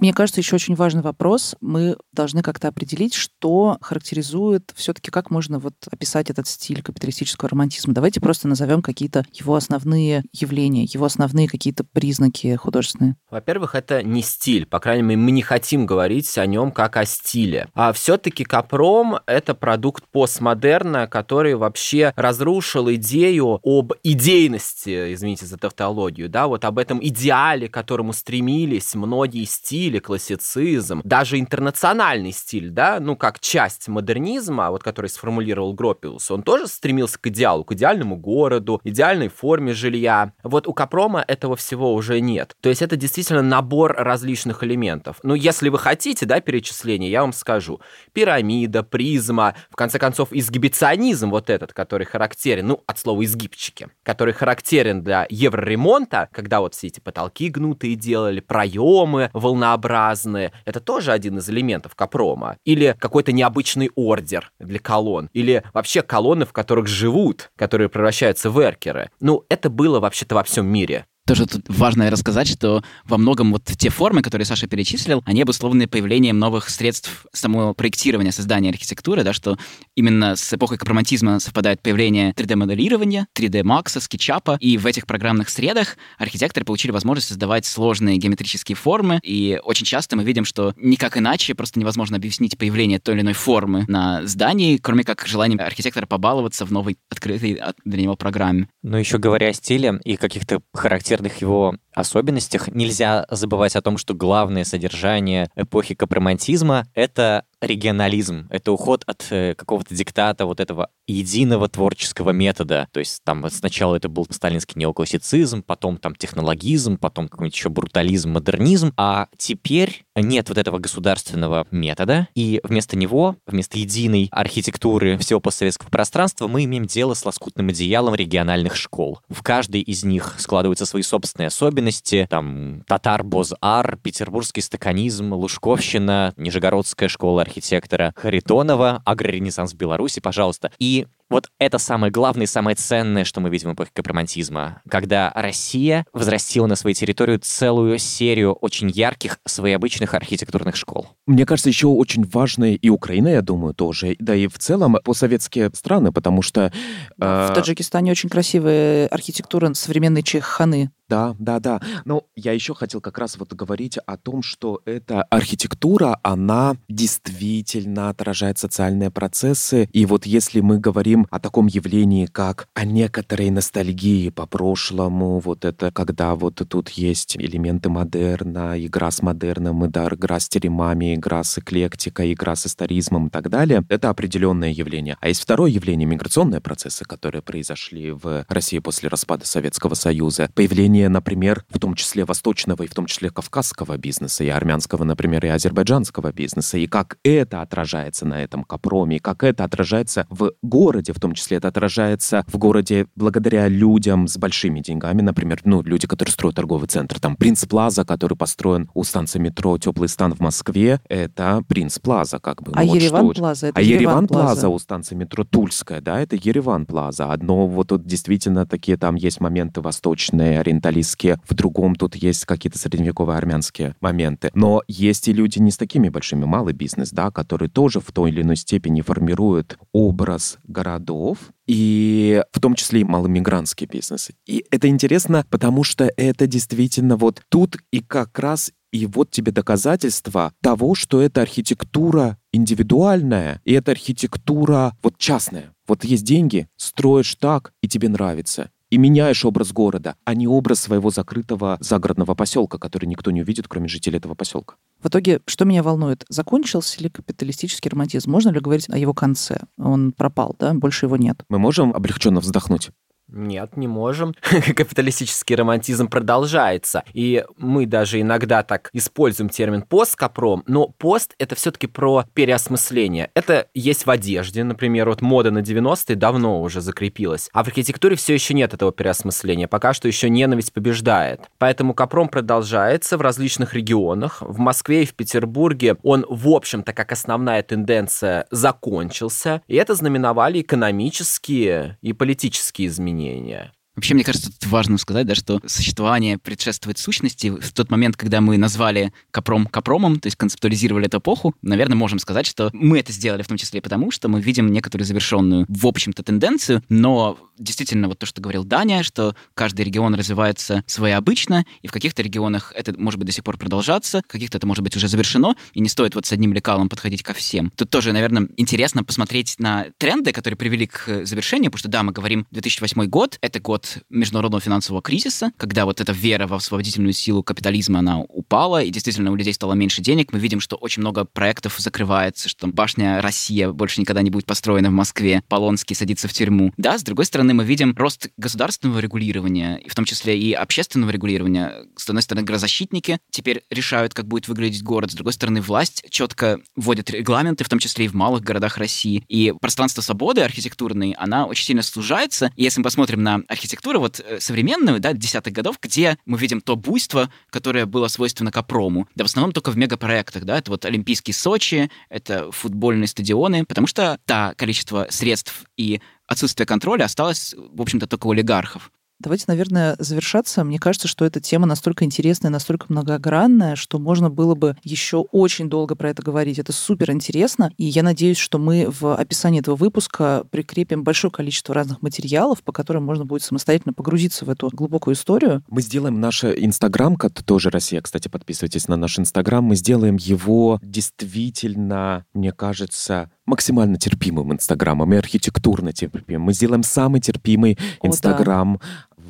Мне 0.00 0.12
кажется, 0.12 0.40
еще 0.40 0.54
очень 0.54 0.76
важный 0.76 1.02
вопрос. 1.02 1.56
Мы 1.60 1.96
должны 2.12 2.42
как-то 2.42 2.68
определить, 2.68 3.14
что 3.14 3.78
характеризует 3.80 4.72
все-таки, 4.76 5.10
как 5.10 5.30
можно 5.30 5.58
вот 5.58 5.74
описать 5.90 6.30
этот 6.30 6.46
стиль 6.46 6.82
капиталистического 6.82 7.48
романтизма. 7.48 7.94
Давайте 7.94 8.20
просто 8.20 8.46
назовем 8.46 8.80
какие-то 8.80 9.24
его 9.32 9.56
основные 9.56 10.22
явления, 10.32 10.84
его 10.84 11.06
основные 11.06 11.48
какие-то 11.48 11.82
признаки 11.82 12.54
художественные. 12.54 13.16
Во-первых, 13.30 13.74
это 13.74 14.02
не 14.02 14.22
стиль. 14.22 14.66
По 14.66 14.78
крайней 14.78 15.02
мере, 15.02 15.20
мы 15.20 15.30
не 15.32 15.42
хотим 15.42 15.84
говорить 15.84 16.38
о 16.38 16.46
нем 16.46 16.70
как 16.70 16.96
о 16.96 17.04
стиле. 17.04 17.68
А 17.74 17.92
все-таки 17.92 18.44
Капром— 18.44 19.18
это 19.26 19.54
продукт 19.54 20.04
постмодерна, 20.12 21.08
который 21.08 21.56
вообще 21.56 22.12
разрушил 22.14 22.92
идею 22.94 23.58
об 23.64 23.94
идейности, 24.04 25.12
извините 25.14 25.46
за 25.46 25.56
тавтологию, 25.58 26.28
да, 26.28 26.46
вот 26.46 26.64
об 26.64 26.78
этом 26.78 27.04
идеале, 27.04 27.68
к 27.68 27.74
которому 27.74 28.12
стремились 28.12 28.94
многие 28.94 29.44
стили, 29.44 29.87
стиль, 29.88 30.00
классицизм, 30.00 31.00
даже 31.02 31.38
интернациональный 31.38 32.32
стиль, 32.32 32.68
да, 32.68 32.98
ну, 33.00 33.16
как 33.16 33.40
часть 33.40 33.88
модернизма, 33.88 34.70
вот 34.70 34.82
который 34.82 35.06
сформулировал 35.06 35.72
Гропиус, 35.72 36.30
он 36.30 36.42
тоже 36.42 36.66
стремился 36.66 37.18
к 37.18 37.26
идеалу, 37.28 37.64
к 37.64 37.72
идеальному 37.72 38.16
городу, 38.16 38.80
идеальной 38.84 39.28
форме 39.28 39.72
жилья. 39.72 40.32
Вот 40.42 40.66
у 40.68 40.74
Капрома 40.74 41.24
этого 41.26 41.56
всего 41.56 41.94
уже 41.94 42.20
нет. 42.20 42.54
То 42.60 42.68
есть 42.68 42.82
это 42.82 42.96
действительно 42.96 43.40
набор 43.40 43.94
различных 43.96 44.62
элементов. 44.62 45.16
Ну, 45.22 45.34
если 45.34 45.70
вы 45.70 45.78
хотите, 45.78 46.26
да, 46.26 46.40
перечисление, 46.40 47.10
я 47.10 47.22
вам 47.22 47.32
скажу. 47.32 47.80
Пирамида, 48.12 48.82
призма, 48.82 49.54
в 49.70 49.76
конце 49.76 49.98
концов, 49.98 50.28
изгибиционизм 50.32 51.30
вот 51.30 51.48
этот, 51.48 51.72
который 51.72 52.04
характерен, 52.06 52.66
ну, 52.66 52.82
от 52.86 52.98
слова 52.98 53.24
изгибчики, 53.24 53.88
который 54.02 54.34
характерен 54.34 55.02
для 55.02 55.26
евроремонта, 55.30 56.28
когда 56.32 56.60
вот 56.60 56.74
все 56.74 56.88
эти 56.88 57.00
потолки 57.00 57.48
гнутые 57.48 57.94
делали, 57.94 58.40
проемы 58.40 59.30
волнообразные, 59.32 59.77
разнообразные. 59.78 60.52
Это 60.64 60.80
тоже 60.80 61.12
один 61.12 61.38
из 61.38 61.48
элементов 61.48 61.94
капрома. 61.94 62.56
Или 62.64 62.96
какой-то 62.98 63.32
необычный 63.32 63.90
ордер 63.94 64.52
для 64.58 64.78
колонн. 64.78 65.30
Или 65.32 65.62
вообще 65.72 66.02
колонны, 66.02 66.44
в 66.44 66.52
которых 66.52 66.86
живут, 66.86 67.50
которые 67.56 67.88
превращаются 67.88 68.50
в 68.50 68.58
эркеры. 68.58 69.10
Ну, 69.20 69.44
это 69.48 69.70
было 69.70 70.00
вообще-то 70.00 70.34
во 70.34 70.42
всем 70.42 70.66
мире. 70.66 71.06
Тоже 71.28 71.44
тут 71.44 71.62
важно 71.68 72.08
рассказать, 72.08 72.48
что 72.48 72.82
во 73.04 73.18
многом 73.18 73.52
вот 73.52 73.62
те 73.64 73.90
формы, 73.90 74.22
которые 74.22 74.46
Саша 74.46 74.66
перечислил, 74.66 75.22
они 75.26 75.42
обусловлены 75.42 75.86
появлением 75.86 76.38
новых 76.38 76.70
средств 76.70 77.26
самого 77.34 77.74
проектирования, 77.74 78.32
создания 78.32 78.70
архитектуры, 78.70 79.22
да, 79.24 79.34
что 79.34 79.58
именно 79.94 80.36
с 80.36 80.54
эпохой 80.54 80.78
капромантизма 80.78 81.38
совпадает 81.38 81.82
появление 81.82 82.32
3D-моделирования, 82.32 83.26
3D 83.36 83.62
Max, 83.62 84.00
скетчапа, 84.00 84.56
и 84.58 84.78
в 84.78 84.86
этих 84.86 85.06
программных 85.06 85.50
средах 85.50 85.98
архитекторы 86.16 86.64
получили 86.64 86.92
возможность 86.92 87.28
создавать 87.28 87.66
сложные 87.66 88.16
геометрические 88.16 88.76
формы, 88.76 89.20
и 89.22 89.60
очень 89.62 89.84
часто 89.84 90.16
мы 90.16 90.24
видим, 90.24 90.46
что 90.46 90.72
никак 90.78 91.18
иначе 91.18 91.54
просто 91.54 91.78
невозможно 91.78 92.16
объяснить 92.16 92.56
появление 92.56 93.00
той 93.00 93.16
или 93.16 93.20
иной 93.20 93.34
формы 93.34 93.84
на 93.86 94.26
здании, 94.26 94.78
кроме 94.78 95.04
как 95.04 95.26
желанием 95.26 95.60
архитектора 95.60 96.06
побаловаться 96.06 96.64
в 96.64 96.72
новой 96.72 96.96
открытой 97.10 97.60
для 97.84 98.02
него 98.02 98.16
программе. 98.16 98.70
Но 98.82 98.98
еще 98.98 99.18
говоря 99.18 99.48
о 99.48 99.52
стиле 99.52 100.00
и 100.04 100.16
каких-то 100.16 100.62
характерных 100.72 101.17
характерных 101.18 101.40
его 101.40 101.74
особенностях 101.98 102.68
нельзя 102.68 103.26
забывать 103.30 103.76
о 103.76 103.82
том, 103.82 103.98
что 103.98 104.14
главное 104.14 104.64
содержание 104.64 105.50
эпохи 105.56 105.94
капромантизма— 105.94 106.86
это 106.94 107.44
регионализм, 107.60 108.46
это 108.50 108.72
уход 108.72 109.02
от 109.06 109.26
э, 109.30 109.54
какого-то 109.54 109.94
диктата 109.94 110.46
вот 110.46 110.60
этого 110.60 110.90
единого 111.06 111.68
творческого 111.68 112.30
метода. 112.30 112.86
То 112.92 113.00
есть 113.00 113.22
там 113.24 113.48
сначала 113.50 113.96
это 113.96 114.08
был 114.08 114.26
сталинский 114.30 114.78
неоклассицизм, 114.78 115.62
потом 115.62 115.96
там 115.98 116.14
технологизм, 116.14 116.98
потом 116.98 117.28
какой-нибудь 117.28 117.56
еще 117.56 117.68
брутализм, 117.68 118.30
модернизм, 118.30 118.92
а 118.96 119.26
теперь 119.36 120.04
нет 120.14 120.48
вот 120.48 120.58
этого 120.58 120.78
государственного 120.78 121.66
метода, 121.70 122.28
и 122.34 122.60
вместо 122.62 122.96
него, 122.96 123.36
вместо 123.46 123.78
единой 123.78 124.28
архитектуры 124.30 125.18
всего 125.18 125.40
постсоветского 125.40 125.88
пространства 125.88 126.46
мы 126.46 126.64
имеем 126.64 126.86
дело 126.86 127.14
с 127.14 127.24
лоскутным 127.24 127.68
одеялом 127.68 128.14
региональных 128.14 128.76
школ. 128.76 129.20
В 129.28 129.42
каждой 129.42 129.80
из 129.80 130.04
них 130.04 130.36
складываются 130.38 130.86
свои 130.86 131.02
собственные 131.02 131.48
особенности, 131.48 131.87
там 132.28 132.84
татар 132.86 133.22
Боз-Ар, 133.22 133.96
петербургский 134.02 134.60
стаканизм, 134.60 135.32
Лужковщина, 135.32 136.32
Нижегородская 136.36 137.08
школа 137.08 137.42
архитектора 137.42 138.12
Харитонова, 138.16 139.02
агроренессанс 139.04 139.74
Беларуси, 139.74 140.20
пожалуйста. 140.20 140.70
И 140.78 141.06
вот 141.30 141.50
это 141.58 141.78
самое 141.78 142.12
главное 142.12 142.44
и 142.44 142.46
самое 142.46 142.76
ценное, 142.76 143.24
что 143.24 143.40
мы 143.40 143.50
видим 143.50 143.70
в 143.70 143.74
эпохе 143.74 143.90
капромантизма, 143.92 144.82
когда 144.88 145.32
Россия 145.34 146.06
возрастила 146.12 146.66
на 146.66 146.76
своей 146.76 146.94
территории 146.94 147.36
целую 147.36 147.98
серию 147.98 148.52
очень 148.52 148.90
ярких, 148.90 149.38
своеобычных 149.44 150.14
архитектурных 150.14 150.76
школ. 150.76 151.08
Мне 151.26 151.46
кажется, 151.46 151.68
еще 151.68 151.88
очень 151.88 152.24
важной 152.24 152.74
и 152.74 152.88
Украина, 152.88 153.28
я 153.28 153.42
думаю, 153.42 153.74
тоже, 153.74 154.16
да 154.18 154.34
и 154.34 154.46
в 154.46 154.58
целом 154.58 154.96
постсоветские 155.04 155.70
страны, 155.74 156.12
потому 156.12 156.42
что... 156.42 156.72
Э... 157.20 157.48
В 157.50 157.54
Таджикистане 157.54 158.12
очень 158.12 158.28
красивая 158.28 159.08
архитектура 159.08 159.72
современной 159.74 160.22
Чеханы. 160.22 160.90
Да, 161.08 161.34
да, 161.38 161.58
да. 161.58 161.80
Но 162.04 162.24
я 162.36 162.52
еще 162.52 162.74
хотел 162.74 163.00
как 163.00 163.18
раз 163.18 163.38
вот 163.38 163.54
говорить 163.54 163.98
о 164.06 164.18
том, 164.18 164.42
что 164.42 164.82
эта 164.84 165.22
архитектура, 165.22 166.18
она 166.22 166.76
действительно 166.88 168.10
отражает 168.10 168.58
социальные 168.58 169.10
процессы. 169.10 169.88
И 169.92 170.04
вот 170.04 170.26
если 170.26 170.60
мы 170.60 170.78
говорим 170.78 171.17
о 171.30 171.38
таком 171.38 171.66
явлении, 171.66 172.26
как 172.26 172.68
о 172.74 172.84
некоторой 172.84 173.50
ностальгии 173.50 174.30
по 174.30 174.46
прошлому, 174.46 175.38
вот 175.38 175.64
это 175.64 175.90
когда 175.90 176.34
вот 176.34 176.62
тут 176.68 176.88
есть 176.90 177.36
элементы 177.36 177.88
модерна, 177.88 178.74
игра 178.78 179.10
с 179.10 179.22
модерном, 179.22 179.90
да, 179.90 180.08
игра 180.08 180.40
с 180.40 180.48
теремами, 180.48 181.14
игра 181.14 181.44
с 181.44 181.58
эклектикой, 181.58 182.32
игра 182.32 182.56
с 182.56 182.66
историзмом 182.66 183.26
и 183.26 183.30
так 183.30 183.50
далее, 183.50 183.84
это 183.88 184.10
определенное 184.10 184.70
явление. 184.70 185.16
А 185.20 185.28
есть 185.28 185.42
второе 185.42 185.70
явление, 185.70 186.06
миграционные 186.06 186.60
процессы, 186.60 187.04
которые 187.04 187.42
произошли 187.42 188.12
в 188.12 188.44
России 188.48 188.78
после 188.78 189.08
распада 189.08 189.46
Советского 189.46 189.94
Союза. 189.94 190.48
Появление 190.54 191.08
например, 191.08 191.64
в 191.68 191.78
том 191.78 191.94
числе 191.94 192.24
восточного 192.24 192.84
и 192.84 192.86
в 192.86 192.94
том 192.94 193.06
числе 193.06 193.30
кавказского 193.30 193.96
бизнеса, 193.96 194.44
и 194.44 194.48
армянского, 194.48 195.04
например, 195.04 195.44
и 195.44 195.48
азербайджанского 195.48 196.32
бизнеса, 196.32 196.78
и 196.78 196.86
как 196.86 197.18
это 197.24 197.60
отражается 197.60 198.24
на 198.24 198.42
этом 198.42 198.64
Капроме, 198.64 199.16
и 199.16 199.18
как 199.18 199.42
это 199.42 199.64
отражается 199.64 200.26
в 200.30 200.52
городе, 200.62 201.07
в 201.12 201.20
том 201.20 201.34
числе 201.34 201.58
это 201.58 201.68
отражается 201.68 202.44
в 202.48 202.58
городе 202.58 203.06
благодаря 203.14 203.68
людям 203.68 204.28
с 204.28 204.36
большими 204.36 204.80
деньгами, 204.80 205.22
например, 205.22 205.60
ну, 205.64 205.82
люди, 205.82 206.06
которые 206.06 206.32
строят 206.32 206.56
торговый 206.56 206.88
центр, 206.88 207.20
там 207.20 207.36
Принц 207.36 207.64
Плаза, 207.64 208.04
который 208.04 208.36
построен 208.36 208.90
у 208.94 209.04
станции 209.04 209.38
метро 209.38 209.78
Теплый 209.78 210.08
стан 210.08 210.34
в 210.34 210.40
Москве, 210.40 211.00
это 211.08 211.62
Принц 211.68 211.98
Плаза, 211.98 212.40
как 212.40 212.62
бы. 212.62 212.72
А 212.74 212.82
ну, 212.82 212.94
Ереван 212.94 213.26
вот 213.26 213.36
Плаза, 213.36 213.68
это 213.68 213.78
А 213.78 213.82
Ереван 213.82 214.26
Плаза 214.26 214.68
у 214.68 214.78
станции 214.78 215.14
метро 215.14 215.44
Тульская, 215.44 216.00
да, 216.00 216.20
это 216.20 216.36
Ереван 216.36 216.86
Плаза. 216.86 217.32
Одно 217.32 217.66
вот 217.66 217.88
тут 217.88 218.04
действительно 218.04 218.66
такие 218.66 218.96
там 218.96 219.14
есть 219.14 219.40
моменты 219.40 219.80
восточные, 219.80 220.58
ориентальные, 220.60 220.88
капиталистские, 220.88 221.38
в 221.48 221.54
другом 221.54 221.94
тут 221.94 222.16
есть 222.16 222.44
какие-то 222.46 222.78
средневековые 222.78 223.36
армянские 223.36 223.94
моменты. 224.00 224.50
Но 224.54 224.82
есть 224.88 225.28
и 225.28 225.32
люди 225.32 225.58
не 225.58 225.70
с 225.70 225.76
такими 225.76 226.08
большими, 226.08 226.44
малый 226.44 226.72
бизнес, 226.72 227.10
да, 227.10 227.30
который 227.30 227.68
тоже 227.68 228.00
в 228.00 228.10
той 228.12 228.30
или 228.30 228.42
иной 228.42 228.56
степени 228.56 229.02
формирует 229.02 229.78
образ 229.92 230.58
городов, 230.98 231.38
и 231.66 232.42
в 232.52 232.60
том 232.60 232.74
числе 232.74 233.00
и 233.00 233.04
маломигрантский 233.04 233.86
бизнес. 233.86 234.30
И 234.46 234.64
это 234.70 234.88
интересно, 234.88 235.44
потому 235.50 235.84
что 235.84 236.10
это 236.16 236.46
действительно 236.46 237.16
вот 237.16 237.42
тут 237.48 237.76
и 237.92 238.00
как 238.00 238.38
раз 238.38 238.72
и 238.90 239.06
вот 239.06 239.30
тебе 239.30 239.52
доказательство 239.52 240.52
того, 240.62 240.94
что 240.94 241.20
это 241.20 241.42
архитектура 241.42 242.38
индивидуальная, 242.52 243.60
и 243.64 243.74
это 243.74 243.92
архитектура 243.92 244.96
вот 245.02 245.18
частная. 245.18 245.74
Вот 245.86 246.04
есть 246.04 246.24
деньги, 246.24 246.68
строишь 246.76 247.34
так, 247.34 247.72
и 247.82 247.88
тебе 247.88 248.08
нравится 248.08 248.70
и 248.90 248.98
меняешь 248.98 249.44
образ 249.44 249.72
города, 249.72 250.16
а 250.24 250.34
не 250.34 250.46
образ 250.46 250.80
своего 250.80 251.10
закрытого 251.10 251.78
загородного 251.80 252.34
поселка, 252.34 252.78
который 252.78 253.06
никто 253.06 253.30
не 253.30 253.42
увидит, 253.42 253.68
кроме 253.68 253.88
жителей 253.88 254.18
этого 254.18 254.34
поселка. 254.34 254.76
В 255.02 255.08
итоге, 255.08 255.40
что 255.46 255.64
меня 255.64 255.82
волнует, 255.82 256.24
закончился 256.28 257.02
ли 257.02 257.08
капиталистический 257.08 257.90
романтизм? 257.90 258.30
Можно 258.30 258.50
ли 258.50 258.60
говорить 258.60 258.88
о 258.88 258.98
его 258.98 259.14
конце? 259.14 259.60
Он 259.76 260.12
пропал, 260.12 260.56
да? 260.58 260.74
Больше 260.74 261.06
его 261.06 261.16
нет. 261.16 261.44
Мы 261.48 261.58
можем 261.58 261.94
облегченно 261.94 262.40
вздохнуть? 262.40 262.90
Нет, 263.30 263.76
не 263.76 263.86
можем. 263.86 264.34
Капиталистический 264.40 265.54
романтизм 265.54 266.08
продолжается. 266.08 267.04
И 267.12 267.44
мы 267.58 267.84
даже 267.84 268.20
иногда 268.20 268.62
так 268.62 268.88
используем 268.94 269.50
термин 269.50 269.82
посткапром, 269.82 270.64
но 270.66 270.88
пост— 270.88 271.34
это 271.38 271.54
все-таки 271.54 271.86
про 271.86 272.24
переосмысление. 272.32 273.30
Это 273.34 273.66
есть 273.74 274.06
в 274.06 274.10
одежде, 274.10 274.64
например, 274.64 275.08
вот 275.08 275.20
мода 275.20 275.50
на 275.50 275.58
90-е 275.58 276.16
давно 276.16 276.62
уже 276.62 276.80
закрепилась. 276.80 277.50
А 277.52 277.64
в 277.64 277.66
архитектуре 277.66 278.16
все 278.16 278.32
еще 278.32 278.54
нет 278.54 278.72
этого 278.72 278.92
переосмысления. 278.92 279.68
Пока 279.68 279.92
что 279.92 280.08
еще 280.08 280.30
ненависть 280.30 280.72
побеждает. 280.72 281.40
Поэтому 281.58 281.92
капром 281.92 282.28
продолжается 282.28 283.18
в 283.18 283.20
различных 283.20 283.74
регионах. 283.74 284.40
В 284.40 284.58
Москве 284.58 285.02
и 285.02 285.06
в 285.06 285.14
Петербурге 285.14 285.96
он, 286.02 286.24
в 286.28 286.48
общем-то, 286.48 286.94
как 286.94 287.12
основная 287.12 287.62
тенденция, 287.62 288.46
закончился. 288.50 289.60
И 289.68 289.76
это 289.76 289.94
знаменовали 289.94 290.62
экономические 290.62 291.98
и 292.00 292.14
политические 292.14 292.88
изменения 292.88 293.17
изменения. 293.18 293.72
Вообще, 293.98 294.14
мне 294.14 294.22
кажется, 294.22 294.52
тут 294.52 294.70
важно 294.70 294.96
сказать, 294.96 295.26
да, 295.26 295.34
что 295.34 295.60
существование 295.66 296.38
предшествует 296.38 296.98
сущности. 296.98 297.48
В 297.48 297.72
тот 297.72 297.90
момент, 297.90 298.16
когда 298.16 298.40
мы 298.40 298.56
назвали 298.56 299.12
Капром 299.32 299.66
Капромом, 299.66 300.20
то 300.20 300.28
есть 300.28 300.36
концептуализировали 300.36 301.06
эту 301.06 301.18
эпоху, 301.18 301.56
наверное, 301.62 301.96
можем 301.96 302.20
сказать, 302.20 302.46
что 302.46 302.70
мы 302.72 303.00
это 303.00 303.10
сделали 303.10 303.42
в 303.42 303.48
том 303.48 303.56
числе 303.56 303.82
потому, 303.82 304.12
что 304.12 304.28
мы 304.28 304.40
видим 304.40 304.70
некоторую 304.70 305.04
завершенную, 305.04 305.66
в 305.68 305.84
общем-то, 305.84 306.22
тенденцию, 306.22 306.84
но 306.88 307.38
действительно 307.58 308.06
вот 308.06 308.20
то, 308.20 308.26
что 308.26 308.40
говорил 308.40 308.62
Даня, 308.62 309.02
что 309.02 309.34
каждый 309.54 309.84
регион 309.84 310.14
развивается 310.14 310.84
своеобычно, 310.86 311.66
и 311.82 311.88
в 311.88 311.90
каких-то 311.90 312.22
регионах 312.22 312.72
это 312.76 312.94
может 312.96 313.18
быть 313.18 313.26
до 313.26 313.32
сих 313.32 313.42
пор 313.42 313.56
продолжаться, 313.56 314.22
в 314.28 314.30
каких-то 314.30 314.58
это 314.58 314.66
может 314.68 314.84
быть 314.84 314.96
уже 314.96 315.08
завершено, 315.08 315.56
и 315.72 315.80
не 315.80 315.88
стоит 315.88 316.14
вот 316.14 316.24
с 316.24 316.30
одним 316.30 316.52
лекалом 316.52 316.88
подходить 316.88 317.24
ко 317.24 317.34
всем. 317.34 317.72
Тут 317.74 317.90
тоже, 317.90 318.12
наверное, 318.12 318.48
интересно 318.56 319.02
посмотреть 319.02 319.56
на 319.58 319.86
тренды, 319.98 320.30
которые 320.30 320.56
привели 320.56 320.86
к 320.86 321.26
завершению, 321.26 321.72
потому 321.72 321.80
что, 321.80 321.88
да, 321.88 322.04
мы 322.04 322.12
говорим 322.12 322.46
2008 322.52 323.06
год, 323.06 323.38
это 323.40 323.58
год 323.58 323.87
международного 324.10 324.60
финансового 324.60 325.02
кризиса, 325.02 325.52
когда 325.56 325.84
вот 325.84 326.00
эта 326.00 326.12
вера 326.12 326.46
в 326.46 326.54
освободительную 326.54 327.12
силу 327.12 327.42
капитализма, 327.42 328.00
она 328.00 328.20
упала, 328.20 328.82
и 328.82 328.90
действительно 328.90 329.30
у 329.30 329.34
людей 329.34 329.54
стало 329.54 329.74
меньше 329.74 330.02
денег. 330.02 330.32
Мы 330.32 330.38
видим, 330.38 330.60
что 330.60 330.76
очень 330.76 331.00
много 331.00 331.24
проектов 331.24 331.76
закрывается, 331.78 332.48
что 332.48 332.66
башня 332.66 333.20
Россия 333.20 333.70
больше 333.70 334.00
никогда 334.00 334.22
не 334.22 334.30
будет 334.30 334.46
построена 334.46 334.90
в 334.90 334.92
Москве, 334.92 335.42
Полонский 335.48 335.96
садится 335.96 336.28
в 336.28 336.32
тюрьму. 336.32 336.72
Да, 336.76 336.98
с 336.98 337.02
другой 337.02 337.24
стороны, 337.24 337.54
мы 337.54 337.64
видим 337.64 337.94
рост 337.96 338.28
государственного 338.36 338.98
регулирования, 338.98 339.76
и 339.76 339.88
в 339.88 339.94
том 339.94 340.04
числе 340.04 340.38
и 340.38 340.52
общественного 340.52 341.10
регулирования. 341.10 341.86
С 341.96 342.08
одной 342.08 342.22
стороны, 342.22 342.44
грозащитники 342.44 343.18
теперь 343.30 343.62
решают, 343.70 344.14
как 344.14 344.26
будет 344.26 344.48
выглядеть 344.48 344.82
город. 344.82 345.10
С 345.10 345.14
другой 345.14 345.32
стороны, 345.32 345.60
власть 345.60 346.04
четко 346.10 346.60
вводит 346.76 347.10
регламенты, 347.10 347.64
в 347.64 347.68
том 347.68 347.78
числе 347.78 348.06
и 348.06 348.08
в 348.08 348.14
малых 348.14 348.42
городах 348.42 348.78
России. 348.78 349.24
И 349.28 349.52
пространство 349.60 350.02
свободы 350.02 350.42
архитектурной, 350.42 351.12
она 351.12 351.46
очень 351.46 351.64
сильно 351.64 351.82
сужается. 351.82 352.52
И 352.56 352.62
если 352.62 352.80
мы 352.80 352.84
посмотрим 352.84 353.22
на 353.22 353.42
архитектуру 353.48 353.77
вот 354.00 354.20
э, 354.20 354.40
современную, 354.40 355.00
да, 355.00 355.12
десятых 355.12 355.52
годов, 355.52 355.78
где 355.80 356.18
мы 356.26 356.38
видим 356.38 356.60
то 356.60 356.76
буйство, 356.76 357.30
которое 357.50 357.86
было 357.86 358.08
свойственно 358.08 358.52
Капрому. 358.52 359.08
Да, 359.14 359.24
в 359.24 359.28
основном 359.28 359.52
только 359.52 359.70
в 359.70 359.76
мегапроектах, 359.76 360.44
да, 360.44 360.58
это 360.58 360.70
вот 360.70 360.84
Олимпийский 360.84 361.32
Сочи, 361.32 361.90
это 362.08 362.50
футбольные 362.50 363.06
стадионы, 363.06 363.64
потому 363.64 363.86
что 363.86 364.18
та 364.24 364.54
количество 364.54 365.06
средств 365.10 365.64
и 365.76 366.00
отсутствие 366.26 366.66
контроля 366.66 367.04
осталось, 367.04 367.54
в 367.56 367.80
общем-то, 367.80 368.06
только 368.06 368.26
у 368.26 368.32
олигархов. 368.32 368.90
Давайте, 369.20 369.46
наверное, 369.48 369.96
завершаться. 369.98 370.62
Мне 370.62 370.78
кажется, 370.78 371.08
что 371.08 371.24
эта 371.24 371.40
тема 371.40 371.66
настолько 371.66 372.04
интересная, 372.04 372.50
настолько 372.50 372.86
многогранная, 372.88 373.74
что 373.74 373.98
можно 373.98 374.30
было 374.30 374.54
бы 374.54 374.76
еще 374.84 375.18
очень 375.32 375.68
долго 375.68 375.96
про 375.96 376.10
это 376.10 376.22
говорить. 376.22 376.60
Это 376.60 376.72
супер 376.72 377.10
интересно. 377.10 377.72
И 377.78 377.84
я 377.84 378.04
надеюсь, 378.04 378.38
что 378.38 378.58
мы 378.58 378.86
в 378.88 379.14
описании 379.14 379.60
этого 379.60 379.74
выпуска 379.74 380.44
прикрепим 380.50 381.02
большое 381.02 381.32
количество 381.32 381.74
разных 381.74 382.00
материалов, 382.00 382.62
по 382.62 382.70
которым 382.70 383.04
можно 383.04 383.24
будет 383.24 383.42
самостоятельно 383.42 383.92
погрузиться 383.92 384.44
в 384.44 384.50
эту 384.50 384.70
глубокую 384.72 385.14
историю. 385.14 385.64
Мы 385.68 385.82
сделаем 385.82 386.20
наш 386.20 386.44
Инстаграм, 386.44 387.16
тоже 387.44 387.70
Россия, 387.70 388.00
кстати, 388.00 388.28
подписывайтесь 388.28 388.86
на 388.86 388.96
наш 388.96 389.18
Инстаграм. 389.18 389.64
Мы 389.64 389.74
сделаем 389.74 390.16
его 390.16 390.78
действительно, 390.82 392.24
мне 392.34 392.52
кажется, 392.52 393.30
максимально 393.46 393.98
терпимым 393.98 394.52
Инстаграмом 394.52 395.12
и 395.14 395.16
архитектурно 395.16 395.92
терпимым. 395.92 396.42
Мы 396.42 396.52
сделаем 396.52 396.82
самый 396.82 397.20
терпимый 397.20 397.78
Инстаграм 398.02 398.78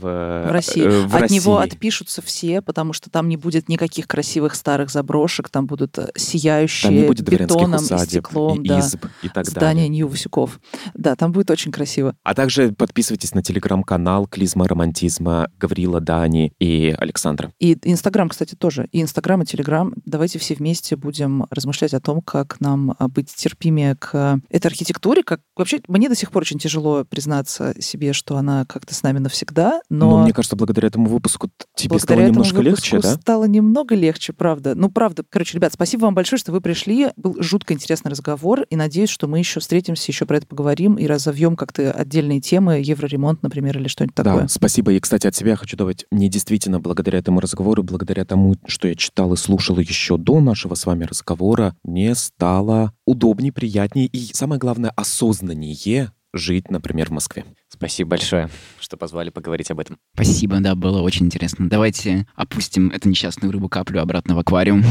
в, 0.00 0.46
в 0.48 0.50
России. 0.50 0.84
Э, 0.84 1.06
в 1.06 1.14
От 1.14 1.22
России. 1.22 1.36
него 1.36 1.58
отпишутся 1.58 2.22
все, 2.22 2.62
потому 2.62 2.92
что 2.92 3.10
там 3.10 3.28
не 3.28 3.36
будет 3.36 3.68
никаких 3.68 4.06
красивых 4.06 4.54
старых 4.54 4.90
заброшек, 4.90 5.48
там 5.48 5.66
будут 5.66 5.98
э, 5.98 6.10
сияющие 6.16 6.90
там 6.90 7.00
не 7.00 7.06
будет 7.06 7.28
бетоном 7.28 7.82
усадеб, 7.82 8.06
и 8.06 8.10
стеклом, 8.10 8.62
и, 8.62 8.68
да, 8.68 8.80
изб, 8.80 9.06
и 9.22 9.28
так 9.28 9.46
здания 9.46 9.82
далее. 9.82 9.88
Нью-Васюков. 9.88 10.60
Да, 10.94 11.16
там 11.16 11.32
будет 11.32 11.50
очень 11.50 11.72
красиво. 11.72 12.14
А 12.22 12.34
также 12.34 12.72
подписывайтесь 12.72 13.34
на 13.34 13.42
телеграм-канал 13.42 14.26
Клизма 14.26 14.66
Романтизма 14.66 15.50
Гаврила 15.58 16.00
Дани 16.00 16.52
и 16.58 16.94
Александра. 16.98 17.52
И 17.58 17.78
Инстаграм, 17.82 18.28
кстати, 18.28 18.54
тоже. 18.54 18.88
И 18.92 19.02
Инстаграм, 19.02 19.42
и 19.42 19.46
Телеграм. 19.46 19.92
Давайте 20.04 20.38
все 20.38 20.54
вместе 20.54 20.96
будем 20.96 21.46
размышлять 21.50 21.94
о 21.94 22.00
том, 22.00 22.20
как 22.20 22.60
нам 22.60 22.94
а, 22.98 23.08
быть 23.08 23.34
терпимее 23.34 23.96
к 23.96 24.40
этой 24.50 24.66
архитектуре. 24.66 25.22
Как... 25.22 25.40
Вообще, 25.56 25.80
мне 25.88 26.08
до 26.08 26.14
сих 26.14 26.30
пор 26.30 26.42
очень 26.42 26.58
тяжело 26.58 27.04
признаться 27.04 27.74
себе, 27.80 28.12
что 28.12 28.36
она 28.36 28.64
как-то 28.64 28.94
с 28.94 29.02
нами 29.02 29.18
навсегда, 29.18 29.80
но... 29.90 30.10
но 30.10 30.22
мне 30.24 30.32
кажется, 30.32 30.56
благодаря 30.56 30.88
этому 30.88 31.06
выпуску 31.06 31.50
тебе 31.74 31.90
благодаря 31.90 32.20
стало 32.20 32.28
немножко 32.28 32.60
легче, 32.60 33.00
да? 33.00 33.14
стало 33.14 33.44
немного 33.44 33.94
легче, 33.94 34.32
правда. 34.32 34.74
Ну, 34.74 34.90
правда. 34.90 35.24
Короче, 35.28 35.56
ребят, 35.56 35.72
спасибо 35.72 36.02
вам 36.02 36.14
большое, 36.14 36.38
что 36.38 36.52
вы 36.52 36.60
пришли. 36.60 37.08
Был 37.16 37.36
жутко 37.40 37.72
интересный 37.72 38.10
разговор, 38.10 38.62
и 38.62 38.76
надеюсь, 38.76 39.08
что 39.08 39.26
мы 39.26 39.38
еще 39.38 39.60
встретимся, 39.60 40.10
еще 40.12 40.26
про 40.26 40.38
это 40.38 40.46
поговорим 40.46 40.96
и 40.96 41.06
разовьем 41.06 41.56
как-то 41.56 41.90
отдельные 41.90 42.40
темы, 42.40 42.80
евроремонт, 42.84 43.42
например, 43.42 43.78
или 43.78 43.88
что-нибудь 43.88 44.14
такое. 44.14 44.42
Да, 44.42 44.48
спасибо. 44.48 44.92
И, 44.92 45.00
кстати, 45.00 45.26
от 45.26 45.34
себя 45.34 45.56
хочу 45.56 45.76
добавить, 45.76 46.06
мне 46.10 46.28
действительно 46.28 46.80
благодаря 46.80 47.18
этому 47.18 47.40
разговору, 47.40 47.82
благодаря 47.82 48.24
тому, 48.24 48.56
что 48.66 48.88
я 48.88 48.94
читал 48.94 49.32
и 49.32 49.36
слушал 49.36 49.78
еще 49.78 50.18
до 50.18 50.40
нашего 50.40 50.74
с 50.74 50.84
вами 50.84 51.04
разговора, 51.04 51.74
мне 51.82 52.14
стало 52.14 52.92
удобнее, 53.06 53.52
приятнее 53.52 54.06
и, 54.06 54.34
самое 54.34 54.58
главное, 54.58 54.92
осознаннее 54.96 56.12
жить, 56.32 56.70
например, 56.70 57.08
в 57.08 57.12
Москве. 57.12 57.44
Спасибо 57.68 58.10
большое, 58.10 58.48
что 58.80 58.96
позвали 58.96 59.30
поговорить 59.30 59.70
об 59.70 59.80
этом. 59.80 59.98
Спасибо, 60.14 60.60
да, 60.60 60.74
было 60.74 61.00
очень 61.02 61.26
интересно. 61.26 61.68
Давайте 61.68 62.26
опустим 62.34 62.90
эту 62.90 63.08
несчастную 63.08 63.52
рыбу-каплю 63.52 64.00
обратно 64.00 64.34
в 64.34 64.38
аквариум. 64.38 64.84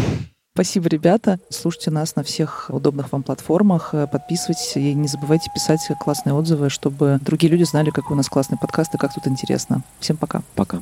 Спасибо, 0.54 0.90
ребята. 0.90 1.40
Слушайте 1.52 1.92
нас 1.92 2.16
на 2.16 2.24
всех 2.24 2.72
удобных 2.74 3.12
вам 3.12 3.22
платформах. 3.22 3.94
Подписывайтесь 4.12 4.76
и 4.76 4.94
не 4.96 5.08
забывайте 5.08 5.52
писать 5.54 5.82
классные 6.00 6.34
отзывы, 6.34 6.72
чтобы 6.72 7.20
другие 7.22 7.52
люди 7.52 7.64
знали, 7.64 7.92
какой 7.92 8.14
у 8.14 8.18
нас 8.18 8.28
классный 8.28 8.58
подкаст 8.58 8.96
и 8.96 8.98
как 8.98 9.14
тут 9.14 9.28
интересно. 9.28 9.84
Всем 10.00 10.18
пока. 10.18 10.42
Пока. 10.56 10.82